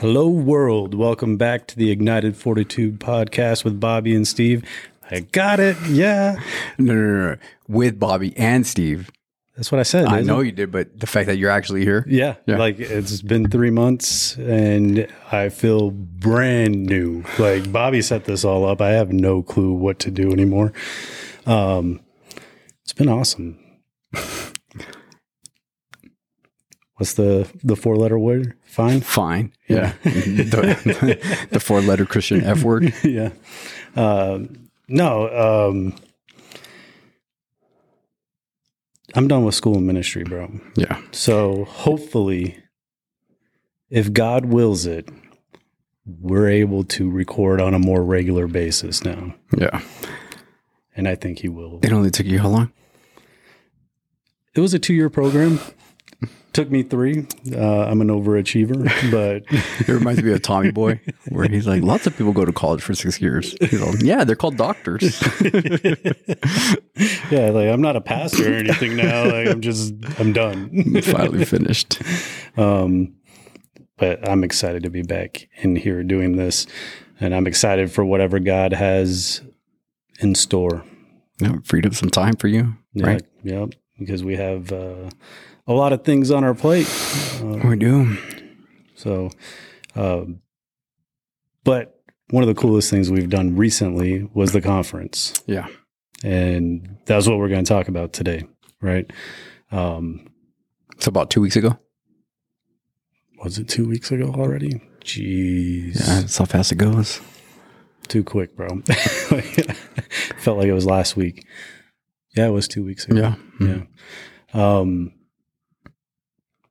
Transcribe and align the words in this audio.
Hello, 0.00 0.28
world. 0.30 0.94
Welcome 0.94 1.36
back 1.36 1.66
to 1.66 1.76
the 1.76 1.90
Ignited 1.90 2.34
Fortitude 2.34 2.98
podcast 3.00 3.64
with 3.64 3.78
Bobby 3.78 4.14
and 4.14 4.26
Steve. 4.26 4.64
I 5.10 5.20
got 5.20 5.60
it. 5.60 5.76
Yeah. 5.90 6.40
No, 6.78 6.94
no, 6.94 7.02
no, 7.02 7.30
no. 7.32 7.36
With 7.68 8.00
Bobby 8.00 8.34
and 8.38 8.66
Steve. 8.66 9.10
That's 9.56 9.70
what 9.70 9.78
I 9.78 9.82
said. 9.82 10.06
I 10.06 10.22
know 10.22 10.40
it? 10.40 10.46
you 10.46 10.52
did, 10.52 10.72
but 10.72 10.98
the 10.98 11.06
fact 11.06 11.26
that 11.26 11.36
you're 11.36 11.50
actually 11.50 11.84
here. 11.84 12.06
Yeah, 12.08 12.36
Yeah. 12.46 12.56
Like 12.56 12.80
it's 12.80 13.20
been 13.20 13.50
three 13.50 13.68
months 13.68 14.36
and 14.36 15.06
I 15.30 15.50
feel 15.50 15.90
brand 15.90 16.86
new. 16.86 17.22
Like 17.38 17.70
Bobby 17.70 18.00
set 18.00 18.24
this 18.24 18.42
all 18.42 18.64
up. 18.64 18.80
I 18.80 18.92
have 18.92 19.12
no 19.12 19.42
clue 19.42 19.74
what 19.74 19.98
to 19.98 20.10
do 20.10 20.32
anymore. 20.32 20.72
Um, 21.44 22.00
it's 22.84 22.94
been 22.94 23.10
awesome. 23.10 23.58
What's 26.94 27.12
the 27.12 27.50
the 27.62 27.76
four 27.76 27.96
letter 27.96 28.18
word? 28.18 28.56
Fine. 28.70 29.00
Fine. 29.00 29.52
Yeah. 29.66 29.94
the, 30.04 31.48
the 31.50 31.58
four 31.58 31.80
letter 31.80 32.06
Christian 32.06 32.44
F 32.44 32.62
word. 32.62 32.94
yeah. 33.02 33.30
Um, 33.96 34.68
no. 34.86 35.68
Um, 35.68 35.96
I'm 39.16 39.26
done 39.26 39.44
with 39.44 39.56
school 39.56 39.76
and 39.76 39.88
ministry, 39.88 40.22
bro. 40.22 40.52
Yeah. 40.76 41.02
So 41.10 41.64
hopefully, 41.64 42.62
if 43.90 44.12
God 44.12 44.44
wills 44.44 44.86
it, 44.86 45.08
we're 46.06 46.48
able 46.48 46.84
to 46.84 47.10
record 47.10 47.60
on 47.60 47.74
a 47.74 47.78
more 47.80 48.04
regular 48.04 48.46
basis 48.46 49.04
now. 49.04 49.34
Yeah. 49.58 49.80
And 50.94 51.08
I 51.08 51.16
think 51.16 51.40
He 51.40 51.48
will. 51.48 51.80
It 51.82 51.92
only 51.92 52.12
took 52.12 52.26
you 52.26 52.38
how 52.38 52.48
long? 52.50 52.72
It 54.54 54.60
was 54.60 54.74
a 54.74 54.78
two 54.78 54.94
year 54.94 55.10
program. 55.10 55.58
Took 56.52 56.70
me 56.70 56.82
three. 56.82 57.26
Uh, 57.54 57.84
I'm 57.84 58.00
an 58.00 58.08
overachiever, 58.08 58.84
but 59.10 59.44
It 59.88 59.92
reminds 59.92 60.22
me 60.22 60.32
of 60.32 60.42
Tommy 60.42 60.72
Boy, 60.72 61.00
where 61.28 61.48
he's 61.48 61.66
like, 61.66 61.82
lots 61.82 62.06
of 62.06 62.16
people 62.16 62.32
go 62.32 62.44
to 62.44 62.52
college 62.52 62.82
for 62.82 62.92
six 62.94 63.20
years. 63.20 63.54
All, 63.80 63.94
yeah, 63.98 64.24
they're 64.24 64.34
called 64.34 64.56
doctors. 64.56 65.22
yeah, 67.30 67.50
like 67.50 67.68
I'm 67.68 67.80
not 67.80 67.96
a 67.96 68.00
pastor 68.00 68.52
or 68.52 68.56
anything 68.56 68.96
now. 68.96 69.24
Like 69.24 69.48
I'm 69.48 69.60
just, 69.60 69.94
I'm 70.18 70.32
done. 70.32 71.00
Finally 71.02 71.44
finished. 71.44 72.02
Um, 72.56 73.14
but 73.96 74.26
I'm 74.28 74.42
excited 74.42 74.82
to 74.82 74.90
be 74.90 75.02
back 75.02 75.48
in 75.62 75.76
here 75.76 76.02
doing 76.02 76.36
this, 76.36 76.66
and 77.20 77.34
I'm 77.34 77.46
excited 77.46 77.92
for 77.92 78.04
whatever 78.04 78.38
God 78.40 78.72
has 78.72 79.42
in 80.20 80.34
store. 80.34 80.82
Yeah, 81.38 81.56
freed 81.64 81.86
up 81.86 81.94
some 81.94 82.10
time 82.10 82.34
for 82.36 82.48
you, 82.48 82.76
Yeah, 82.92 83.06
right? 83.06 83.22
Yep. 83.44 83.74
Because 83.98 84.24
we 84.24 84.36
have 84.36 84.72
uh, 84.72 85.10
a 85.70 85.74
lot 85.74 85.92
of 85.92 86.02
things 86.04 86.30
on 86.30 86.42
our 86.44 86.54
plate. 86.54 86.88
Uh, 87.40 87.60
We 87.68 87.76
do. 87.76 88.16
so, 88.96 89.30
um, 89.94 90.40
but 91.64 92.00
one 92.30 92.42
of 92.42 92.48
the 92.48 92.60
coolest 92.60 92.90
things 92.90 93.10
we've 93.10 93.28
done 93.30 93.56
recently 93.56 94.28
was 94.34 94.52
the 94.52 94.60
conference, 94.60 95.32
Yeah. 95.46 95.68
and 96.24 96.96
that's 97.06 97.26
what 97.28 97.38
we're 97.38 97.48
going 97.48 97.64
to 97.64 97.68
talk 97.68 97.88
about 97.88 98.12
today, 98.12 98.44
right? 98.80 99.10
Um, 99.70 100.26
It's 100.96 101.06
about 101.06 101.30
two 101.30 101.40
weeks 101.40 101.56
ago. 101.56 101.78
was 103.42 103.58
it 103.58 103.68
two 103.68 103.86
weeks 103.88 104.10
ago 104.12 104.34
already? 104.34 104.82
Jeez. 105.02 105.94
Yeah, 105.98 106.20
that's 106.20 106.36
how 106.38 106.44
fast 106.44 106.72
it 106.72 106.76
goes. 106.78 107.20
too 108.08 108.22
quick, 108.24 108.54
bro. 108.56 108.68
Felt 110.38 110.58
like 110.58 110.66
it 110.66 110.72
was 110.74 110.84
last 110.84 111.16
week. 111.16 111.46
Yeah, 112.36 112.48
it 112.48 112.50
was 112.50 112.66
two 112.68 112.84
weeks 112.84 113.06
ago. 113.06 113.34
Yeah. 113.60 113.86
Yeah. 114.52 114.78
Um, 114.78 115.12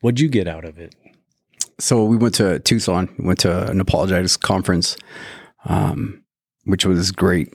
what'd 0.01 0.19
you 0.19 0.29
get 0.29 0.47
out 0.47 0.65
of 0.65 0.77
it? 0.77 0.95
So 1.79 2.03
we 2.03 2.17
went 2.17 2.35
to 2.35 2.59
Tucson, 2.59 3.13
we 3.17 3.25
went 3.25 3.39
to 3.39 3.69
an 3.69 3.79
apologetics 3.79 4.37
conference, 4.37 4.97
um, 5.65 6.23
which 6.65 6.85
was 6.85 7.11
great. 7.11 7.53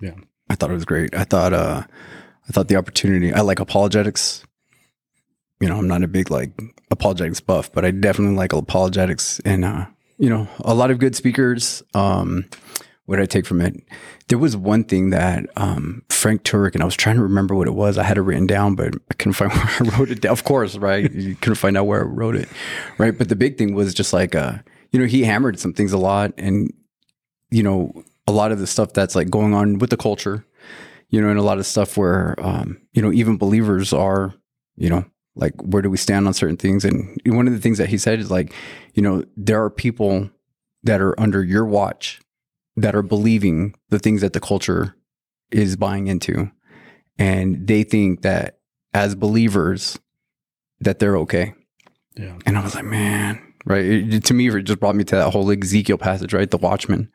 Yeah. 0.00 0.14
I 0.50 0.54
thought 0.54 0.70
it 0.70 0.74
was 0.74 0.84
great. 0.84 1.14
I 1.14 1.24
thought, 1.24 1.52
uh, 1.52 1.84
I 2.48 2.52
thought 2.52 2.68
the 2.68 2.76
opportunity, 2.76 3.32
I 3.32 3.40
like 3.40 3.60
apologetics. 3.60 4.44
You 5.60 5.68
know, 5.68 5.76
I'm 5.76 5.88
not 5.88 6.02
a 6.02 6.08
big 6.08 6.30
like 6.30 6.50
apologetics 6.90 7.40
buff, 7.40 7.72
but 7.72 7.84
I 7.84 7.92
definitely 7.92 8.36
like 8.36 8.52
apologetics 8.52 9.40
and, 9.44 9.64
uh, 9.64 9.86
you 10.18 10.28
know, 10.28 10.48
a 10.60 10.74
lot 10.74 10.90
of 10.90 10.98
good 10.98 11.16
speakers. 11.16 11.82
Um, 11.94 12.44
what 13.06 13.16
did 13.16 13.22
I 13.22 13.26
take 13.26 13.46
from 13.46 13.60
it? 13.60 13.76
There 14.28 14.38
was 14.38 14.56
one 14.56 14.84
thing 14.84 15.10
that 15.10 15.46
um, 15.56 16.02
Frank 16.08 16.44
Turek, 16.44 16.74
and 16.74 16.82
I 16.82 16.84
was 16.84 16.96
trying 16.96 17.16
to 17.16 17.22
remember 17.22 17.54
what 17.54 17.66
it 17.66 17.74
was. 17.74 17.98
I 17.98 18.04
had 18.04 18.16
it 18.16 18.22
written 18.22 18.46
down, 18.46 18.74
but 18.74 18.94
I 19.10 19.14
couldn't 19.14 19.34
find 19.34 19.52
where 19.52 19.68
I 19.80 19.98
wrote 19.98 20.10
it 20.10 20.20
down. 20.20 20.32
Of 20.32 20.44
course, 20.44 20.76
right? 20.76 21.10
You 21.12 21.34
couldn't 21.34 21.56
find 21.56 21.76
out 21.76 21.86
where 21.86 22.00
I 22.00 22.04
wrote 22.04 22.36
it, 22.36 22.48
right? 22.98 23.16
But 23.16 23.28
the 23.28 23.36
big 23.36 23.58
thing 23.58 23.74
was 23.74 23.92
just 23.92 24.12
like, 24.12 24.34
uh, 24.34 24.54
you 24.92 25.00
know, 25.00 25.06
he 25.06 25.24
hammered 25.24 25.58
some 25.58 25.72
things 25.72 25.92
a 25.92 25.98
lot, 25.98 26.32
and 26.38 26.72
you 27.50 27.62
know, 27.62 27.92
a 28.26 28.32
lot 28.32 28.52
of 28.52 28.58
the 28.58 28.66
stuff 28.66 28.92
that's 28.92 29.14
like 29.14 29.30
going 29.30 29.54
on 29.54 29.78
with 29.78 29.90
the 29.90 29.96
culture, 29.96 30.46
you 31.10 31.20
know, 31.20 31.28
and 31.28 31.38
a 31.38 31.42
lot 31.42 31.58
of 31.58 31.66
stuff 31.66 31.96
where, 31.96 32.34
um, 32.38 32.80
you 32.92 33.02
know, 33.02 33.12
even 33.12 33.36
believers 33.36 33.92
are, 33.92 34.34
you 34.76 34.88
know, 34.88 35.04
like 35.34 35.54
where 35.62 35.82
do 35.82 35.90
we 35.90 35.96
stand 35.96 36.26
on 36.26 36.34
certain 36.34 36.56
things? 36.56 36.84
And 36.84 37.20
one 37.26 37.46
of 37.46 37.52
the 37.52 37.60
things 37.60 37.78
that 37.78 37.88
he 37.88 37.98
said 37.98 38.18
is 38.18 38.30
like, 38.30 38.54
you 38.94 39.02
know, 39.02 39.24
there 39.36 39.62
are 39.62 39.70
people 39.70 40.30
that 40.82 41.00
are 41.00 41.18
under 41.20 41.44
your 41.44 41.66
watch 41.66 42.20
that 42.76 42.94
are 42.94 43.02
believing 43.02 43.74
the 43.90 43.98
things 43.98 44.20
that 44.22 44.32
the 44.32 44.40
culture 44.40 44.96
is 45.50 45.76
buying 45.76 46.06
into. 46.06 46.50
And 47.18 47.66
they 47.66 47.82
think 47.82 48.22
that 48.22 48.58
as 48.94 49.14
believers 49.14 49.98
that 50.80 50.98
they're 50.98 51.16
okay. 51.18 51.54
Yeah. 52.16 52.36
and 52.44 52.58
i 52.58 52.62
was 52.62 52.74
like 52.74 52.84
man 52.84 53.40
right? 53.64 53.84
It, 53.86 54.24
to 54.26 54.34
me 54.34 54.48
it 54.48 54.62
just 54.64 54.80
brought 54.80 54.96
me 54.96 55.04
to 55.04 55.16
that 55.16 55.30
whole 55.32 55.50
ezekiel 55.50 55.96
passage 55.96 56.34
right? 56.34 56.50
The 56.50 56.58
watchman. 56.58 57.10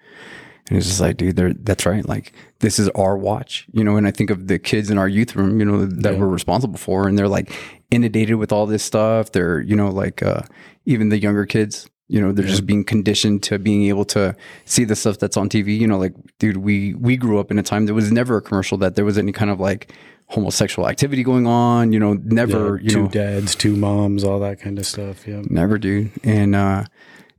And 0.69 0.78
it's 0.78 0.88
just 0.88 1.00
like 1.00 1.18
dude 1.18 1.35
they're, 1.35 1.53
that's 1.53 1.85
right. 1.85 2.07
Like 2.07 2.34
this 2.59 2.79
is 2.79 2.89
our 2.89 3.16
watch 3.18 3.68
you 3.74 3.84
know? 3.84 3.95
And 3.97 4.07
i 4.07 4.12
think 4.12 4.29
of 4.31 4.47
the 4.47 4.57
kids 4.59 4.89
in 4.89 4.97
our 4.97 5.07
youth 5.07 5.35
room 5.35 5.59
you 5.59 5.66
know 5.66 5.85
that 5.85 6.13
Yeah. 6.13 6.19
we're 6.19 6.28
responsible 6.28 6.78
for 6.79 7.07
and 7.07 7.18
they're 7.18 7.28
like 7.28 7.51
inundated 7.91 8.35
with 8.38 8.51
all 8.51 8.66
this 8.66 8.84
stuff. 8.84 9.31
They're 9.31 9.59
you 9.62 9.75
know 9.75 9.89
like 9.89 10.24
uh 10.24 10.41
even 10.85 11.09
the 11.09 11.19
younger 11.19 11.45
kids 11.45 11.88
you 12.09 12.22
know 12.22 12.31
they're 12.31 12.45
Yeah. 12.45 12.51
just 12.51 12.66
being 12.66 12.84
conditioned 12.84 13.44
to 13.44 13.59
being 13.59 13.84
able 13.88 14.06
to 14.06 14.35
see 14.66 14.84
the 14.85 14.95
stuff 14.95 15.18
that's 15.19 15.35
on 15.38 15.50
tv 15.50 15.78
you 15.78 15.88
know 15.88 15.97
like 15.97 16.13
dude 16.40 16.57
we 16.57 16.94
we 16.95 17.18
grew 17.18 17.38
up 17.40 17.51
in 17.51 17.57
a 17.59 17.63
time 17.63 17.85
there 17.85 17.95
was 17.95 18.12
never 18.12 18.38
a 18.38 18.41
commercial 18.41 18.78
that 18.78 18.95
there 18.95 19.03
was 19.06 19.18
any 19.18 19.31
kind 19.34 19.51
of 19.51 19.59
like 19.59 19.91
homosexual 20.28 20.88
activity 20.90 21.23
going 21.23 21.45
on 21.47 21.91
you 21.94 22.00
know 22.00 22.13
never 22.23 22.78
Yeah, 22.78 22.84
you 22.84 22.90
two 22.90 23.01
know 23.03 23.07
dads, 23.09 23.56
two 23.56 23.75
moms, 23.75 24.23
all 24.23 24.40
that 24.40 24.59
kind 24.59 24.78
of 24.79 24.85
stuff. 24.85 25.28
Yeah. 25.28 25.41
never 25.50 25.78
dude 25.78 26.12
and 26.23 26.56
uh 26.56 26.84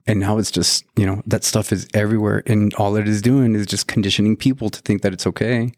and 0.06 0.20
now 0.20 0.38
it's 0.38 0.50
just 0.50 0.84
you 0.96 1.04
know 1.06 1.22
that 1.26 1.44
stuff 1.44 1.70
is 1.72 1.86
everywhere 1.94 2.42
and 2.46 2.72
all 2.74 2.96
it 2.96 3.06
is 3.08 3.20
doing 3.22 3.54
is 3.54 3.66
just 3.66 3.88
conditioning 3.88 4.36
people 4.36 4.70
to 4.70 4.80
think 4.80 5.02
that 5.02 5.12
it's 5.12 5.26
okay 5.26 5.70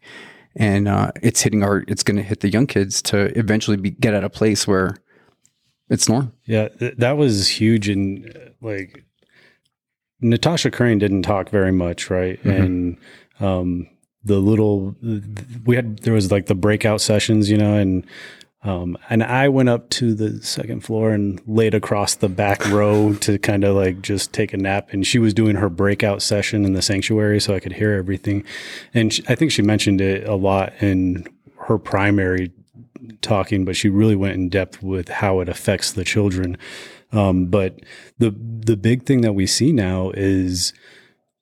and 0.55 0.87
uh 0.87 1.11
it's 1.21 1.41
hitting 1.41 1.63
our 1.63 1.83
it's 1.87 2.03
going 2.03 2.17
to 2.17 2.23
hit 2.23 2.39
the 2.41 2.49
young 2.49 2.67
kids 2.67 3.01
to 3.01 3.37
eventually 3.37 3.77
be, 3.77 3.91
get 3.91 4.13
at 4.13 4.23
a 4.23 4.29
place 4.29 4.67
where 4.67 4.95
it's 5.91 6.09
normal 6.09 6.31
Yeah. 6.45 6.69
th- 6.69 6.95
that 6.97 7.17
was 7.17 7.47
huge. 7.47 7.87
And 7.89 8.25
uh, 8.35 8.39
like 8.61 9.03
Natasha 10.21 10.71
Crain 10.71 10.99
didn't 10.99 11.23
talk 11.23 11.49
very 11.49 11.71
much, 11.71 12.09
right? 12.09 12.41
Mhm. 12.43 12.63
And, 12.63 12.97
um, 13.39 13.87
the 14.23 14.37
little 14.39 14.95
we 15.65 15.75
had 15.75 15.97
there 15.99 16.13
was 16.13 16.31
like 16.31 16.45
the 16.45 16.53
breakout 16.53 17.01
sessions 17.01 17.49
you 17.49 17.57
know 17.57 17.73
and 17.73 18.05
um 18.63 18.95
and 19.09 19.23
i 19.23 19.49
went 19.49 19.67
up 19.67 19.89
to 19.89 20.13
the 20.13 20.39
second 20.43 20.81
floor 20.81 21.09
and 21.09 21.41
laid 21.47 21.73
across 21.73 22.13
the 22.13 22.29
back 22.29 22.63
row 22.69 23.15
to 23.15 23.39
kind 23.39 23.63
of 23.63 23.75
like 23.75 23.99
just 24.03 24.31
take 24.31 24.53
a 24.53 24.57
nap 24.57 24.89
and 24.91 25.07
she 25.07 25.17
was 25.17 25.33
doing 25.33 25.55
her 25.55 25.69
breakout 25.69 26.21
session 26.21 26.65
in 26.65 26.73
the 26.73 26.83
sanctuary 26.83 27.41
so 27.41 27.55
i 27.55 27.59
could 27.59 27.73
hear 27.73 27.93
everything 27.93 28.43
and 28.93 29.11
she, 29.11 29.23
i 29.27 29.33
think 29.33 29.51
she 29.51 29.63
mentioned 29.63 29.99
it 29.99 30.23
a 30.29 30.35
lot 30.35 30.71
in 30.83 31.25
her 31.67 31.79
primary 31.79 32.51
talking 33.21 33.65
but 33.65 33.75
she 33.75 33.89
really 33.89 34.15
went 34.15 34.33
in 34.35 34.49
depth 34.49 34.81
with 34.83 35.09
how 35.09 35.39
it 35.39 35.49
affects 35.49 35.91
the 35.91 36.03
children 36.03 36.57
um 37.11 37.45
but 37.45 37.79
the 38.19 38.29
the 38.65 38.77
big 38.77 39.03
thing 39.03 39.21
that 39.21 39.33
we 39.33 39.45
see 39.47 39.71
now 39.71 40.11
is 40.15 40.73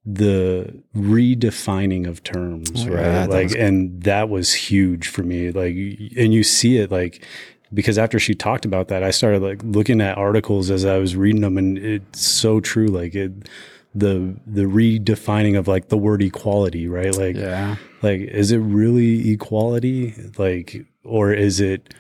the 0.06 0.82
redefining 0.96 2.08
of 2.08 2.24
terms, 2.24 2.72
Oh, 2.88 2.90
right? 2.90 3.04
that 3.04 3.30
like, 3.30 3.44
was- 3.48 3.56
and 3.56 4.02
that 4.04 4.30
was 4.30 4.54
huge 4.54 5.08
for 5.08 5.22
me. 5.24 5.52
Like, 5.52 5.76
and 6.18 6.34
you 6.34 6.44
see 6.44 6.78
it 6.78 6.90
like 6.92 7.24
because 7.72 8.00
after 8.00 8.18
she 8.18 8.34
talked 8.34 8.66
about 8.66 8.88
that, 8.88 9.04
I 9.04 9.12
started 9.12 9.44
like 9.44 9.62
looking 9.64 10.02
at 10.02 10.18
articles 10.18 10.72
as 10.72 10.86
I 10.86 10.98
was 10.98 11.16
reading 11.16 11.42
them, 11.42 11.58
and 11.58 11.78
it's 11.78 12.22
so 12.22 12.60
true. 12.60 12.88
Like 12.88 13.14
it, 13.14 13.48
the 13.94 14.36
the 14.48 14.64
redefining 14.64 15.58
of 15.58 15.68
like 15.68 15.90
the 15.90 15.98
word 15.98 16.24
equality, 16.24 16.88
right? 16.88 17.16
Like, 17.16 17.36
yeah 17.36 17.76
like 18.02 18.22
is 18.22 18.52
it 18.52 18.60
really 18.60 19.32
equality? 19.32 20.16
Like, 20.38 20.86
or 21.10 21.34
is 21.34 21.60
it? 21.60 21.94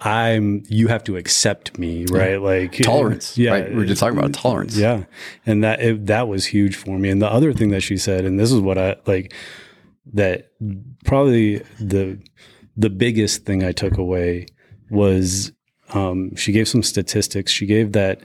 I'm 0.00 0.62
you 0.68 0.86
have 0.86 1.02
to 1.04 1.16
accept 1.16 1.76
me, 1.76 2.06
right? 2.08 2.40
Like 2.40 2.72
tolerance 2.82 3.36
right 3.36 3.68
we 3.70 3.76
we're 3.78 3.84
just 3.86 4.00
talking 4.00 4.16
about 4.16 4.32
tolerance 4.32 4.76
yeah, 4.76 5.04
and 5.44 5.64
that 5.64 5.80
it, 5.82 6.06
that 6.06 6.28
was 6.28 6.46
huge 6.46 6.76
for 6.76 6.98
me. 7.00 7.08
And 7.10 7.20
the 7.20 7.26
other 7.30 7.52
thing 7.52 7.70
that 7.70 7.80
she 7.80 7.96
said, 7.96 8.24
and 8.24 8.38
this 8.38 8.52
is 8.52 8.60
what 8.60 8.78
I 8.78 8.94
like, 9.06 9.34
that 10.14 10.52
probably 11.04 11.58
the 11.80 12.16
the 12.76 12.90
biggest 12.90 13.44
thing 13.44 13.64
I 13.64 13.72
took 13.72 13.98
away 13.98 14.46
was 14.88 15.50
um, 15.94 16.36
she 16.36 16.52
gave 16.52 16.68
some 16.68 16.84
statistics. 16.84 17.50
She 17.50 17.66
gave 17.66 17.90
that 17.92 18.20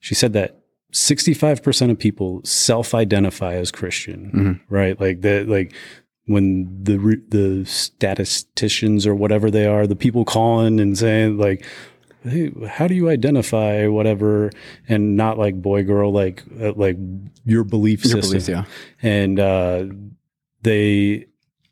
she 0.00 0.14
said 0.14 0.32
that 0.32 0.60
65% 0.94 1.90
of 1.90 1.98
people 1.98 2.40
self-identify 2.44 3.52
as 3.54 3.70
Christian, 3.70 4.30
Mhm. 4.34 4.60
right? 4.70 4.98
Like 4.98 5.20
that 5.20 5.46
like 5.46 5.74
when 6.28 6.68
the 6.84 6.96
the 7.28 7.64
statisticians 7.66 9.06
or 9.06 9.14
whatever 9.14 9.50
they 9.50 9.66
are, 9.66 9.86
the 9.86 9.96
people 9.96 10.24
calling 10.24 10.78
and 10.80 10.96
saying 10.96 11.36
like 11.38 11.64
hey, 12.24 12.50
how 12.68 12.86
do 12.86 12.94
you 12.94 13.08
identify 13.08 13.86
whatever 13.86 14.50
and 14.88 15.16
not 15.16 15.38
like 15.38 15.60
boy 15.62 15.82
girl 15.82 16.12
like 16.12 16.42
uh, 16.60 16.72
like 16.74 16.96
your 17.44 17.64
belief 17.64 18.04
Your 18.04 18.20
system. 18.22 18.30
beliefs, 18.30 18.48
yeah. 18.48 18.64
And 19.02 19.40
uh 19.40 19.84
they 20.62 21.26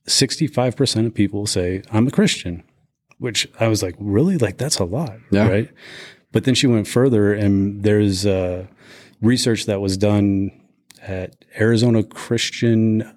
65% 0.08 1.06
of 1.06 1.14
people 1.14 1.46
say 1.46 1.82
I'm 1.90 2.06
a 2.06 2.10
Christian, 2.10 2.62
which 3.18 3.48
I 3.58 3.66
was 3.68 3.82
like, 3.82 3.96
really? 3.98 4.38
Like 4.38 4.56
that's 4.58 4.78
a 4.78 4.84
lot, 4.84 5.16
Yeah. 5.30 5.48
right? 5.48 5.70
But 6.32 6.44
then 6.44 6.54
she 6.54 6.66
went 6.66 6.86
further, 6.86 7.32
and 7.32 7.82
there's 7.82 8.26
uh, 8.26 8.66
research 9.22 9.66
that 9.66 9.80
was 9.80 9.96
done 9.96 10.50
at 11.02 11.34
Arizona 11.58 12.02
Christian. 12.02 13.15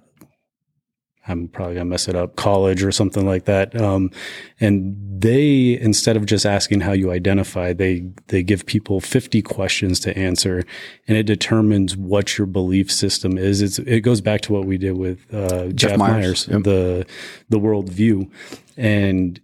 I'm 1.30 1.48
probably 1.48 1.76
gonna 1.76 1.86
mess 1.86 2.08
it 2.08 2.16
up, 2.16 2.36
college 2.36 2.84
or 2.84 2.92
something 2.92 3.26
like 3.26 3.46
that. 3.46 3.80
Um, 3.80 4.12
and 4.60 4.96
they, 5.22 5.80
instead 5.80 6.18
of 6.18 6.26
just 6.26 6.46
asking 6.46 6.81
how 6.81 6.94
you 6.94 7.12
identify, 7.12 7.74
they 7.74 8.10
they 8.28 8.42
give 8.42 8.66
people 8.66 9.00
50 9.00 9.42
questions 9.42 10.00
to 10.02 10.18
answer, 10.18 10.64
and 11.08 11.18
it 11.18 11.24
determines 11.24 11.96
what 11.96 12.38
your 12.38 12.48
belief 12.48 12.92
system 12.92 13.38
is. 13.38 13.62
It's 13.62 13.80
it 13.80 14.02
goes 14.02 14.22
back 14.22 14.42
to 14.42 14.54
what 14.54 14.66
we 14.66 14.78
did 14.78 14.98
with 14.98 15.31
uh, 15.34 15.68
Jeff, 15.68 15.98
Myers, 15.98 16.48
Myers, 16.48 16.48
yep. 16.50 16.64
the 16.64 17.06
the 17.50 17.60
world 17.60 17.90
view, 17.90 18.32
and 18.75 19.40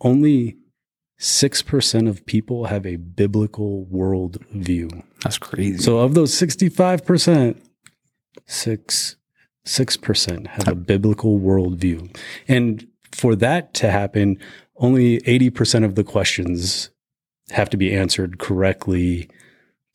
only 0.00 0.56
six 1.18 1.62
percent 1.62 2.08
of 2.08 2.26
people 2.26 2.66
have 2.66 2.84
a 2.84 2.96
biblical 2.96 3.84
world 3.86 4.38
view. 4.52 4.90
That's 5.22 5.38
crazy. 5.38 5.78
So 5.78 5.98
of 5.98 6.14
those 6.14 6.34
sixty-five 6.34 7.04
percent, 7.04 7.62
six 8.46 9.16
six 9.64 9.96
percent 9.96 10.46
have 10.48 10.68
a 10.68 10.74
biblical 10.74 11.38
worldview, 11.40 12.14
and 12.48 12.86
for 13.12 13.34
that 13.36 13.74
to 13.74 13.90
happen, 13.90 14.38
only 14.76 15.16
eighty 15.26 15.50
percent 15.50 15.84
of 15.84 15.94
the 15.94 16.04
questions 16.04 16.90
have 17.50 17.68
to 17.70 17.76
be 17.76 17.94
answered 17.94 18.38
correctly 18.38 19.28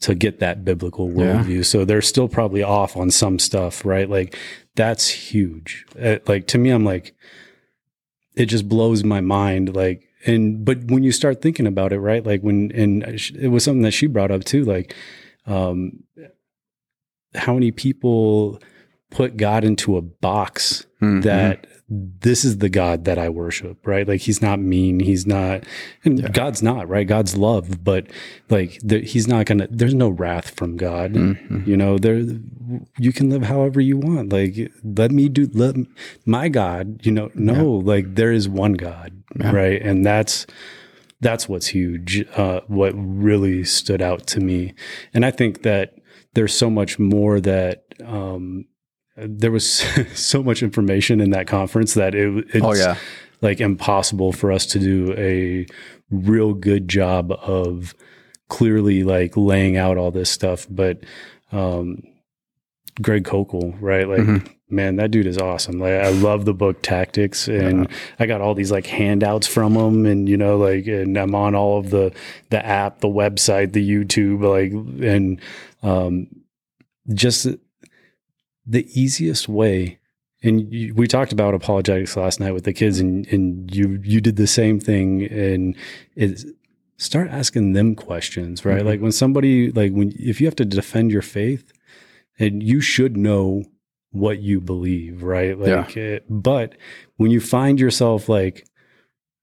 to 0.01 0.16
get 0.16 0.39
that 0.39 0.63
biblical 0.63 1.10
Yeah. 1.10 1.16
worldview. 1.44 1.66
So 1.66 1.83
they're 1.83 2.01
still 2.01 2.27
probably 2.30 2.63
off 2.63 2.95
on 2.95 3.12
some 3.12 3.38
stuff, 3.39 3.83
right? 3.86 4.10
Like 4.10 4.38
that's 4.75 5.10
huge. 5.10 5.86
Uh, 6.01 6.18
like 6.27 6.48
to 6.48 6.57
me, 6.57 6.69
I'm 6.69 6.86
like, 6.86 7.13
it 8.36 8.45
just 8.45 8.69
blows 8.69 9.04
my 9.04 9.19
mind. 9.19 9.75
Like, 9.75 10.04
and 10.25 10.63
but 10.63 10.86
when 10.86 11.04
you 11.04 11.12
start 11.12 11.42
thinking 11.42 11.68
about 11.68 11.92
it, 11.92 12.00
right? 12.00 12.25
Like 12.25 12.42
when 12.42 12.72
and 12.74 13.04
it 13.36 13.50
was 13.50 13.63
something 13.65 13.81
that 13.81 13.92
she 13.92 14.07
brought 14.07 14.31
up 14.31 14.45
too. 14.45 14.63
Like, 14.63 14.95
um, 15.45 16.04
how 17.36 17.54
many 17.54 17.72
people 17.72 18.62
put 19.12 19.38
God 19.38 19.64
into 19.64 19.98
a 19.98 20.02
box 20.02 20.86
Mhm. 21.02 21.24
that 21.24 21.66
this 21.92 22.46
is 22.46 22.60
the 22.60 22.70
God 22.70 23.06
that 23.06 23.18
I 23.18 23.30
worship, 23.30 23.88
right? 23.88 24.08
Like 24.08 24.22
he's 24.22 24.42
not 24.44 24.60
mean, 24.60 25.00
he's 25.00 25.26
not, 25.26 25.64
and 26.06 26.20
Yeah. 26.20 26.28
God's 26.30 26.62
not, 26.62 26.88
right? 26.88 27.08
God's 27.08 27.36
love, 27.36 27.84
but 27.84 28.06
like 28.50 28.80
the, 28.84 29.00
he's 29.00 29.28
not 29.28 29.48
gonna. 29.48 29.68
There's 29.72 29.96
no 29.96 30.10
wrath 30.10 30.52
from 30.52 30.78
God, 30.78 31.14
Mhm. 31.14 31.66
you 31.66 31.76
know. 31.76 31.98
There, 31.98 32.22
you 33.00 33.12
can 33.12 33.32
live 33.32 33.44
however 33.44 33.82
you 33.82 33.98
want. 33.98 34.32
Like 34.32 34.72
let 34.84 35.12
me 35.12 35.30
do, 35.30 35.50
let 35.54 35.76
my 36.28 36.48
God, 36.50 37.00
you 37.04 37.12
know. 37.12 37.32
No, 37.34 37.72
like 37.72 38.14
there 38.14 38.32
is 38.32 38.48
one 38.48 38.74
God, 38.74 39.12
Yeah. 39.40 39.52
right? 39.52 39.82
And 39.82 40.06
that's 40.06 40.46
that's 41.22 41.50
what's 41.50 41.68
huge. 41.68 42.24
Uh, 42.38 42.62
what 42.68 42.94
really 42.96 43.64
stood 43.64 44.02
out 44.02 44.28
to 44.28 44.40
me, 44.40 44.74
and 45.14 45.26
I 45.26 45.32
think 45.32 45.64
that 45.64 45.96
there's 46.36 46.54
so 46.54 46.70
much 46.70 47.00
more 47.00 47.40
that 47.42 47.84
um, 48.06 48.66
there 49.21 49.51
was 49.51 49.66
so 50.13 50.42
much 50.44 50.62
information 50.63 51.21
in 51.21 51.31
that 51.31 51.48
conference 51.48 51.94
that 51.95 52.16
it, 52.16 52.45
it's 52.54 52.66
Oh 52.66 52.74
yeah. 52.74 52.95
like 53.42 53.60
impossible 53.62 54.31
for 54.33 54.51
us 54.51 54.66
to 54.68 54.80
do 54.80 55.13
a 55.18 55.66
real 56.12 56.54
good 56.54 56.88
job 56.88 57.31
of 57.31 57.94
clearly 58.50 59.04
like 59.04 59.38
laying 59.38 59.77
out 59.77 59.98
all 59.98 60.12
this 60.12 60.30
stuff. 60.30 60.66
But 60.69 61.04
um, 61.51 62.04
Greg 63.01 63.24
Koukl, 63.24 63.77
right? 63.80 64.07
Like, 64.07 64.19
Mhm. 64.21 64.48
man, 64.69 64.98
that 64.98 65.10
dude 65.12 65.25
is 65.25 65.38
awesome. 65.38 65.80
Like, 65.80 65.94
I 65.94 66.10
love 66.10 66.44
the 66.45 66.54
book 66.54 66.81
Tactics, 66.81 67.48
and 67.48 67.88
I 68.19 68.25
got 68.25 68.42
all 68.42 68.54
these 68.56 68.72
like 68.72 68.86
handouts 68.88 69.48
from 69.48 69.74
him, 69.75 70.06
and 70.06 70.27
you 70.27 70.36
know, 70.36 70.57
like, 70.57 70.86
and 70.88 71.15
I'm 71.18 71.33
on 71.33 71.56
all 71.56 71.80
of 71.80 71.92
the 71.92 72.12
the 72.50 72.63
app, 72.65 73.00
the 73.00 73.07
website, 73.07 73.72
the 73.74 73.88
YouTube, 73.88 74.42
like, 74.44 74.72
and 75.07 75.39
um, 75.81 76.27
just 77.13 77.48
the 78.66 78.88
easiest 79.00 79.48
way 79.50 79.98
and 80.42 80.72
you, 80.74 80.94
we 80.96 81.06
talked 81.08 81.34
about 81.34 81.54
apologetics 81.54 82.16
last 82.16 82.40
night 82.40 82.54
with 82.54 82.64
the 82.64 82.74
kids 82.74 83.00
and 83.00 83.28
and 83.28 83.74
you 83.76 84.00
you 84.04 84.22
did 84.22 84.36
the 84.36 84.48
same 84.48 84.80
thing 84.80 85.24
and 85.24 85.76
is 86.16 86.46
start 86.98 87.30
asking 87.30 87.74
them 87.74 87.96
questions 87.96 88.64
right 88.66 88.82
Mhm. 88.84 88.86
like 88.86 89.02
when 89.02 89.12
somebody 89.12 89.72
like 89.72 89.92
when 89.94 90.14
if 90.18 90.40
you 90.40 90.48
have 90.48 90.56
to 90.58 90.66
defend 90.66 91.12
your 91.12 91.22
faith 91.22 91.72
and 92.38 92.62
you 92.64 92.80
should 92.82 93.18
know 93.18 93.64
what 94.12 94.40
you 94.42 94.60
believe 94.60 95.24
right 95.24 95.58
like 95.60 95.96
it, 95.98 96.26
but 96.30 96.76
when 97.18 97.32
you 97.32 97.40
find 97.40 97.80
yourself 97.80 98.28
like 98.30 98.66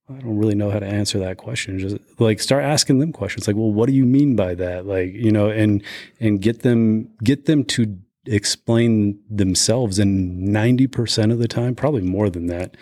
I 0.08 0.14
don't 0.20 0.38
really 0.38 0.54
know 0.54 0.70
how 0.70 0.78
to 0.78 0.86
answer 0.86 1.18
that 1.18 1.36
question. 1.36 1.80
Just 1.80 1.96
like 2.20 2.38
start 2.40 2.62
asking 2.62 3.00
them 3.00 3.12
questions 3.12 3.48
like, 3.48 3.56
well, 3.56 3.72
what 3.72 3.88
do 3.88 3.92
you 3.92 4.04
mean 4.06 4.36
by 4.36 4.54
that? 4.54 4.86
Like, 4.86 5.12
you 5.12 5.32
know, 5.32 5.48
and 5.50 5.82
and 6.20 6.40
get 6.40 6.62
them 6.62 7.08
get 7.24 7.46
them 7.46 7.64
to 7.64 7.98
explain 8.26 9.18
themselves 9.30 9.98
and 9.98 10.48
90% 10.48 11.32
of 11.32 11.38
the 11.38 11.48
time, 11.48 11.74
probably 11.74 12.02
more 12.02 12.28
than 12.30 12.46
that, 12.46 12.76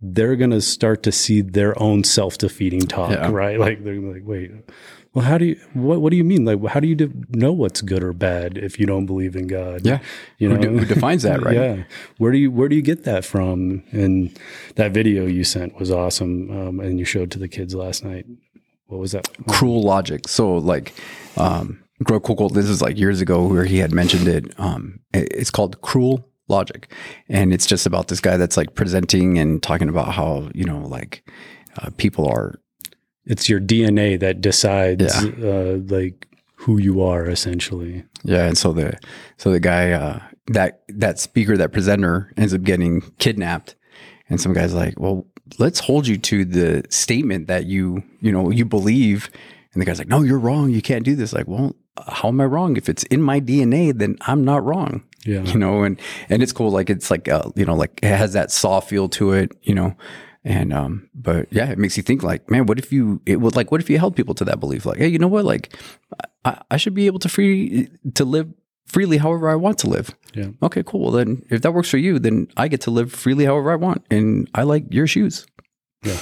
they're 0.00 0.36
going 0.36 0.50
to 0.50 0.60
start 0.60 1.02
to 1.04 1.12
see 1.12 1.40
their 1.42 1.80
own 1.80 2.04
self-defeating 2.04 2.80
talk, 2.82 3.10
Yeah. 3.12 3.30
right? 3.30 3.58
Like 3.58 3.84
they're 3.84 3.94
gonna 3.94 4.08
be 4.08 4.14
like, 4.14 4.26
wait, 4.26 4.50
well, 5.14 5.24
how 5.24 5.36
do 5.38 5.44
you 5.44 5.56
what 5.74 6.00
what 6.00 6.10
do 6.10 6.16
you 6.16 6.24
mean? 6.24 6.44
Like 6.46 6.64
how 6.72 6.80
do 6.80 6.88
you 6.88 6.94
de- 6.94 7.12
know 7.30 7.52
what's 7.52 7.82
good 7.82 8.02
or 8.02 8.12
bad 8.14 8.56
if 8.56 8.80
you 8.80 8.86
don't 8.86 9.04
believe 9.06 9.36
in 9.36 9.46
God? 9.46 9.84
Yeah. 9.84 10.00
You 10.38 10.48
Who 10.48 10.54
know, 10.56 10.60
de- 10.62 10.78
who 10.80 10.84
defines 10.86 11.22
that, 11.24 11.42
right? 11.44 11.54
Yeah. 11.54 11.84
Where 12.18 12.32
do 12.32 12.38
you 12.38 12.50
where 12.50 12.68
do 12.68 12.74
you 12.76 12.82
get 12.82 13.04
that 13.04 13.24
from? 13.24 13.82
And 13.92 14.36
that 14.76 14.92
video 14.92 15.26
you 15.26 15.44
sent 15.44 15.78
was 15.78 15.90
awesome, 15.90 16.50
um, 16.50 16.80
and 16.80 16.98
you 16.98 17.04
showed 17.04 17.30
to 17.32 17.38
the 17.38 17.46
kids 17.48 17.74
last 17.74 18.02
night. 18.04 18.24
What 18.86 18.98
was 19.00 19.12
that? 19.12 19.28
cruel 19.48 19.82
logic. 19.82 20.28
So 20.28 20.54
like, 20.56 20.94
um, 21.36 21.81
Greg 22.02 22.22
Koukl, 22.22 22.52
this 22.52 22.66
is 22.68 22.80
like 22.82 22.98
years 22.98 23.20
ago 23.20 23.46
where 23.46 23.64
he 23.64 23.78
had 23.78 23.92
mentioned 23.92 24.28
it. 24.28 24.58
Um, 24.58 25.00
it's 25.12 25.50
called 25.50 25.80
cruel 25.82 26.28
logic. 26.48 26.90
And 27.28 27.52
it's 27.52 27.66
just 27.66 27.86
about 27.86 28.08
this 28.08 28.20
guy 28.20 28.36
that's 28.36 28.56
like 28.56 28.74
presenting 28.74 29.38
and 29.38 29.62
talking 29.62 29.88
about 29.88 30.12
how, 30.14 30.50
you 30.54 30.64
know, 30.64 30.80
like, 30.80 31.22
uh, 31.78 31.90
people 31.96 32.26
are, 32.28 32.54
It's 33.24 33.48
your 33.48 33.60
DNA 33.60 34.18
that 34.20 34.40
decides, 34.40 35.02
Yeah. 35.24 35.48
uh, 35.48 35.78
like 35.86 36.28
who 36.56 36.78
you 36.78 37.02
are, 37.02 37.26
essentially. 37.26 38.04
yeah. 38.24 38.46
And 38.46 38.58
so 38.58 38.72
the, 38.72 38.98
so 39.38 39.50
the 39.52 39.60
guy, 39.60 39.92
uh, 39.92 40.20
that, 40.48 40.82
that 40.88 41.18
speaker, 41.18 41.56
that 41.56 41.72
presenter 41.72 42.32
ends 42.36 42.52
up 42.52 42.62
getting 42.62 43.00
kidnapped. 43.18 43.76
And 44.28 44.40
some 44.40 44.52
guy's 44.52 44.74
like, 44.74 44.98
well, 44.98 45.26
let's 45.58 45.78
hold 45.80 46.06
you 46.06 46.16
to 46.18 46.44
the 46.44 46.84
statement 46.90 47.46
that 47.46 47.66
you, 47.66 48.02
you 48.20 48.32
know, 48.32 48.50
you 48.50 48.64
believe. 48.64 49.30
And 49.72 49.80
the 49.80 49.86
guy's 49.86 49.98
like, 49.98 50.08
no, 50.08 50.22
you're 50.22 50.38
wrong. 50.38 50.70
You 50.70 50.82
can't 50.82 51.04
do 51.04 51.14
this. 51.16 51.32
Like, 51.32 51.46
well, 51.48 51.74
how 52.08 52.28
am 52.28 52.40
I 52.40 52.44
wrong? 52.44 52.76
If 52.76 52.88
it's 52.88 53.02
in 53.04 53.22
my 53.22 53.40
DNA, 53.40 53.96
then 53.96 54.16
I'm 54.22 54.44
not 54.44 54.64
wrong. 54.64 55.04
Yeah. 55.24 55.42
You 55.42 55.58
know, 55.58 55.82
and, 55.84 56.00
and 56.28 56.42
it's 56.42 56.52
cool. 56.52 56.70
Like, 56.70 56.90
it's 56.90 57.10
like, 57.10 57.28
uh, 57.28 57.50
you 57.54 57.64
know, 57.64 57.74
like 57.74 58.00
it 58.02 58.08
has 58.08 58.32
that 58.32 58.50
saw 58.50 58.80
feel 58.80 59.08
to 59.10 59.32
it, 59.32 59.56
you 59.62 59.74
know, 59.74 59.94
and, 60.44 60.72
um, 60.72 61.08
but 61.14 61.46
yeah, 61.52 61.70
it 61.70 61.78
makes 61.78 61.96
you 61.96 62.02
think 62.02 62.22
like, 62.22 62.50
man, 62.50 62.66
what 62.66 62.78
if 62.78 62.92
you, 62.92 63.20
it 63.26 63.40
would 63.40 63.54
like, 63.54 63.70
what 63.70 63.80
if 63.80 63.88
you 63.88 63.98
held 63.98 64.16
people 64.16 64.34
to 64.34 64.44
that 64.46 64.58
belief? 64.58 64.84
Like, 64.84 64.98
hey, 64.98 65.06
you 65.06 65.18
know 65.18 65.28
what? 65.28 65.44
Like, 65.44 65.76
I, 66.44 66.60
I 66.72 66.76
should 66.76 66.94
be 66.94 67.06
able 67.06 67.20
to 67.20 67.28
free, 67.28 67.88
to 68.14 68.24
live 68.24 68.52
freely 68.86 69.18
however 69.18 69.48
I 69.48 69.54
want 69.54 69.78
to 69.78 69.88
live. 69.88 70.10
Yeah. 70.34 70.48
Okay, 70.62 70.82
cool. 70.84 71.02
Well, 71.02 71.10
then 71.12 71.44
if 71.50 71.62
that 71.62 71.72
works 71.72 71.90
for 71.90 71.98
you, 71.98 72.18
then 72.18 72.48
I 72.56 72.66
get 72.68 72.80
to 72.82 72.90
live 72.90 73.12
freely 73.12 73.44
however 73.44 73.70
I 73.70 73.76
want. 73.76 74.04
And 74.10 74.50
I 74.54 74.64
like 74.64 74.92
your 74.92 75.06
shoes. 75.06 75.46
Yeah. 76.02 76.18